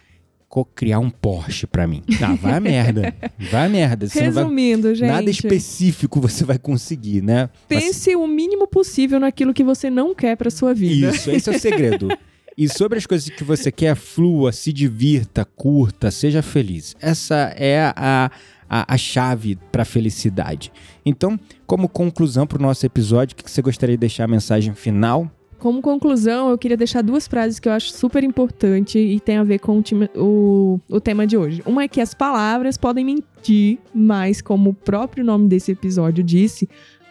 criar 0.74 0.98
um 0.98 1.10
Porsche 1.10 1.66
para 1.66 1.86
mim. 1.86 2.02
Ah, 2.22 2.34
vai 2.34 2.54
a 2.54 2.60
merda. 2.60 3.14
Vai 3.50 3.66
a 3.66 3.68
merda. 3.68 4.08
Você 4.08 4.22
não 4.24 4.32
vai... 4.32 4.42
Resumindo, 4.44 4.94
gente. 4.94 5.08
Nada 5.08 5.30
específico 5.30 6.20
você 6.20 6.44
vai 6.44 6.58
conseguir, 6.58 7.22
né? 7.22 7.48
Mas- 7.70 7.84
Pense 7.84 8.16
o 8.16 8.26
mínimo 8.26 8.66
possível 8.66 9.20
naquilo 9.20 9.52
que 9.54 9.62
você 9.64 9.88
não 9.90 10.14
quer 10.14 10.36
pra 10.36 10.50
sua 10.50 10.72
vida. 10.74 11.10
Isso, 11.14 11.30
esse 11.30 11.48
é 11.50 11.56
o 11.56 11.58
segredo. 11.58 12.08
E 12.58 12.68
sobre 12.68 12.98
as 12.98 13.06
coisas 13.06 13.28
que 13.30 13.44
você 13.44 13.70
quer, 13.70 13.94
flua, 13.94 14.50
se 14.50 14.72
divirta, 14.72 15.44
curta, 15.44 16.10
seja 16.10 16.42
feliz. 16.42 16.96
Essa 17.00 17.54
é 17.56 17.92
a, 17.94 18.30
a, 18.68 18.94
a 18.94 18.98
chave 18.98 19.56
para 19.70 19.84
felicidade. 19.84 20.72
Então, 21.06 21.38
como 21.68 21.88
conclusão 21.88 22.48
para 22.48 22.58
o 22.58 22.62
nosso 22.62 22.84
episódio, 22.84 23.34
o 23.34 23.36
que 23.44 23.48
você 23.48 23.62
gostaria 23.62 23.94
de 23.96 24.00
deixar 24.00 24.24
a 24.24 24.28
mensagem 24.28 24.74
final? 24.74 25.30
Como 25.58 25.80
conclusão, 25.82 26.50
eu 26.50 26.58
queria 26.58 26.76
deixar 26.76 27.02
duas 27.02 27.26
frases 27.26 27.58
que 27.58 27.68
eu 27.68 27.72
acho 27.72 27.90
super 27.92 28.22
importante 28.22 28.96
e 28.98 29.18
tem 29.18 29.36
a 29.38 29.44
ver 29.44 29.58
com 29.58 29.78
o, 29.78 29.82
time- 29.82 30.08
o- 30.14 30.78
o 30.88 31.00
tema 31.00 31.26
de 31.26 31.36
hoje. 31.36 31.62
Uma 31.66 31.82
é 31.84 31.88
que 31.88 32.00
as 32.00 32.14
palavras 32.14 32.76
podem 32.76 33.04
mentir, 33.04 33.78
mas 33.92 34.40
como 34.40 34.70
o 34.70 34.74
próprio 34.74 35.24
nome 35.24 35.48
desse 35.48 35.72
episódio 35.72 36.22
disse, 36.22 36.68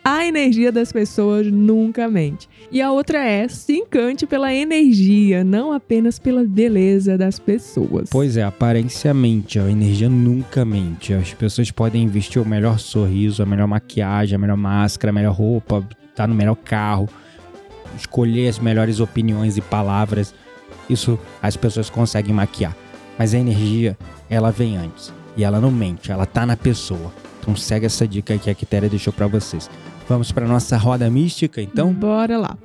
a 0.09 0.25
energia 0.25 0.71
das 0.71 0.89
pessoas 0.89 1.51
nunca 1.51 2.07
mente. 2.07 2.47
E 2.71 2.81
a 2.81 2.89
outra 2.89 3.21
é 3.25 3.45
se 3.49 3.73
encante 3.73 4.25
pela 4.25 4.53
energia, 4.53 5.43
não 5.43 5.73
apenas 5.73 6.17
pela 6.17 6.45
beleza 6.45 7.17
das 7.17 7.39
pessoas. 7.39 8.07
Pois 8.09 8.37
é, 8.37 8.43
aparenciamente, 8.43 9.59
a 9.59 9.69
energia 9.69 10.07
nunca 10.07 10.63
mente. 10.63 11.13
As 11.13 11.33
pessoas 11.33 11.71
podem 11.71 12.07
vestir 12.07 12.39
o 12.39 12.45
melhor 12.45 12.79
sorriso, 12.79 13.43
a 13.43 13.45
melhor 13.45 13.67
maquiagem, 13.67 14.37
a 14.37 14.39
melhor 14.39 14.55
máscara, 14.55 15.11
a 15.11 15.13
melhor 15.13 15.33
roupa, 15.33 15.85
estar 16.09 16.25
no 16.25 16.33
melhor 16.33 16.55
carro, 16.55 17.09
escolher 17.97 18.47
as 18.47 18.59
melhores 18.59 19.01
opiniões 19.01 19.57
e 19.57 19.61
palavras. 19.61 20.33
Isso 20.89 21.19
as 21.41 21.57
pessoas 21.57 21.89
conseguem 21.89 22.33
maquiar. 22.33 22.73
Mas 23.19 23.33
a 23.33 23.39
energia, 23.39 23.97
ela 24.29 24.51
vem 24.51 24.77
antes. 24.77 25.13
E 25.35 25.43
ela 25.43 25.59
não 25.59 25.69
mente, 25.69 26.13
ela 26.13 26.25
tá 26.25 26.45
na 26.45 26.55
pessoa. 26.55 27.11
Então 27.41 27.57
segue 27.57 27.85
essa 27.85 28.07
dica 28.07 28.37
que 28.37 28.49
a 28.49 28.55
Quitéria 28.55 28.89
deixou 28.89 29.11
pra 29.11 29.27
vocês. 29.27 29.69
Vamos 30.07 30.31
pra 30.31 30.47
nossa 30.47 30.77
roda 30.77 31.09
mística, 31.09 31.61
então? 31.61 31.93
bora 31.93 32.37
lá. 32.37 32.57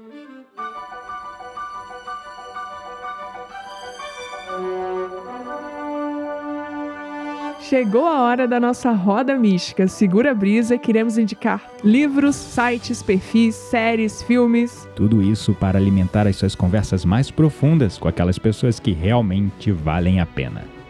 chegou 7.72 8.06
a 8.06 8.20
hora 8.20 8.46
da 8.46 8.60
nossa 8.60 8.92
roda 8.92 9.34
mística. 9.38 9.88
Segura 9.88 10.32
a 10.32 10.34
brisa, 10.34 10.76
queremos 10.76 11.16
indicar 11.16 11.70
livros, 11.82 12.36
sites, 12.36 13.02
perfis, 13.02 13.54
séries, 13.54 14.22
filmes. 14.22 14.86
Tudo 14.94 15.22
isso 15.22 15.54
para 15.54 15.78
alimentar 15.78 16.26
as 16.26 16.36
suas 16.36 16.54
conversas 16.54 17.02
mais 17.02 17.30
profundas 17.30 17.96
com 17.96 18.06
aquelas 18.06 18.38
pessoas 18.38 18.78
que 18.78 18.92
realmente 18.92 19.72
valem 19.72 20.20
a 20.20 20.26
pena. 20.26 20.81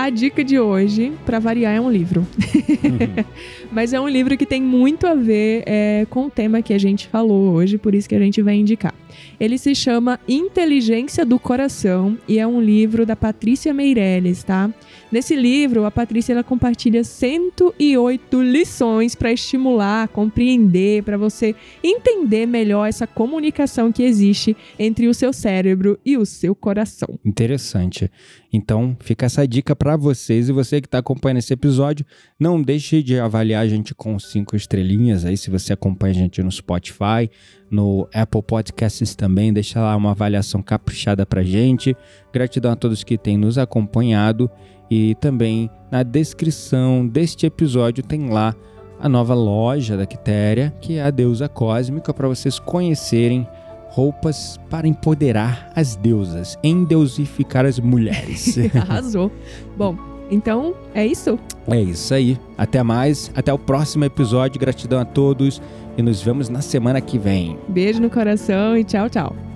A 0.00 0.08
dica 0.08 0.42
de 0.42 0.58
hoje, 0.58 1.12
para 1.26 1.38
variar, 1.38 1.74
é 1.74 1.80
um 1.80 1.90
livro. 1.90 2.20
Uhum. 2.22 3.22
Mas 3.70 3.92
é 3.92 4.00
um 4.00 4.08
livro 4.08 4.34
que 4.34 4.46
tem 4.46 4.62
muito 4.62 5.06
a 5.06 5.14
ver 5.14 5.62
é, 5.66 6.06
com 6.08 6.24
o 6.24 6.30
tema 6.30 6.62
que 6.62 6.72
a 6.72 6.78
gente 6.78 7.06
falou 7.06 7.52
hoje, 7.52 7.76
por 7.76 7.94
isso 7.94 8.08
que 8.08 8.14
a 8.14 8.18
gente 8.18 8.40
vai 8.40 8.54
indicar. 8.54 8.94
Ele 9.38 9.58
se 9.58 9.74
chama 9.74 10.20
Inteligência 10.28 11.24
do 11.24 11.38
Coração 11.38 12.18
e 12.28 12.38
é 12.38 12.46
um 12.46 12.60
livro 12.60 13.04
da 13.06 13.16
Patrícia 13.16 13.72
Meirelles, 13.72 14.42
tá? 14.42 14.72
Nesse 15.10 15.34
livro, 15.34 15.84
a 15.84 15.90
Patrícia 15.90 16.32
ela 16.32 16.44
compartilha 16.44 17.02
108 17.02 18.42
lições 18.42 19.16
para 19.16 19.32
estimular, 19.32 20.06
compreender, 20.08 21.02
para 21.02 21.16
você 21.16 21.54
entender 21.82 22.46
melhor 22.46 22.86
essa 22.86 23.08
comunicação 23.08 23.90
que 23.90 24.04
existe 24.04 24.56
entre 24.78 25.08
o 25.08 25.14
seu 25.14 25.32
cérebro 25.32 25.98
e 26.04 26.16
o 26.16 26.24
seu 26.24 26.54
coração. 26.54 27.18
Interessante. 27.24 28.10
Então, 28.52 28.96
fica 29.00 29.26
essa 29.26 29.46
dica 29.46 29.74
para 29.74 29.96
vocês 29.96 30.48
e 30.48 30.52
você 30.52 30.80
que 30.80 30.86
está 30.86 30.98
acompanhando 30.98 31.38
esse 31.38 31.52
episódio, 31.52 32.06
não 32.38 32.62
deixe 32.62 33.02
de 33.02 33.18
avaliar 33.18 33.64
a 33.64 33.68
gente 33.68 33.94
com 33.94 34.18
cinco 34.18 34.56
estrelinhas 34.56 35.24
aí 35.24 35.36
se 35.36 35.50
você 35.50 35.72
acompanha 35.72 36.12
a 36.12 36.16
gente 36.16 36.42
no 36.42 36.50
Spotify, 36.50 37.30
no 37.70 38.08
Apple 38.12 38.42
Podcasts 38.42 39.14
também, 39.14 39.52
deixa 39.52 39.80
lá 39.80 39.94
uma 39.96 40.10
avaliação 40.10 40.60
caprichada 40.60 41.24
pra 41.24 41.42
gente. 41.42 41.96
Gratidão 42.32 42.72
a 42.72 42.76
todos 42.76 43.04
que 43.04 43.16
têm 43.16 43.38
nos 43.38 43.58
acompanhado 43.58 44.50
e 44.90 45.14
também 45.16 45.70
na 45.90 46.02
descrição 46.02 47.06
deste 47.06 47.46
episódio 47.46 48.02
tem 48.02 48.28
lá 48.28 48.54
a 48.98 49.08
nova 49.08 49.34
loja 49.34 49.96
da 49.96 50.04
Quitéria, 50.04 50.74
que 50.80 50.96
é 50.96 51.02
a 51.02 51.10
deusa 51.10 51.48
cósmica, 51.48 52.12
para 52.12 52.28
vocês 52.28 52.58
conhecerem 52.58 53.46
roupas 53.88 54.58
para 54.68 54.86
empoderar 54.86 55.72
as 55.74 55.96
deusas, 55.96 56.58
endeusificar 56.62 57.64
as 57.64 57.78
mulheres. 57.78 58.56
Arrasou. 58.74 59.32
Bom, 59.76 59.96
então 60.30 60.74
é 60.94 61.06
isso. 61.06 61.38
É 61.68 61.80
isso 61.80 62.14
aí. 62.14 62.38
Até 62.56 62.82
mais, 62.82 63.30
até 63.34 63.52
o 63.52 63.58
próximo 63.58 64.04
episódio. 64.04 64.60
Gratidão 64.60 65.00
a 65.00 65.04
todos 65.04 65.60
e 65.96 66.02
nos 66.02 66.22
vemos 66.22 66.48
na 66.48 66.62
semana 66.62 67.00
que 67.00 67.18
vem. 67.18 67.58
Beijo 67.68 68.00
no 68.00 68.10
coração 68.10 68.76
e 68.76 68.84
tchau, 68.84 69.08
tchau. 69.08 69.49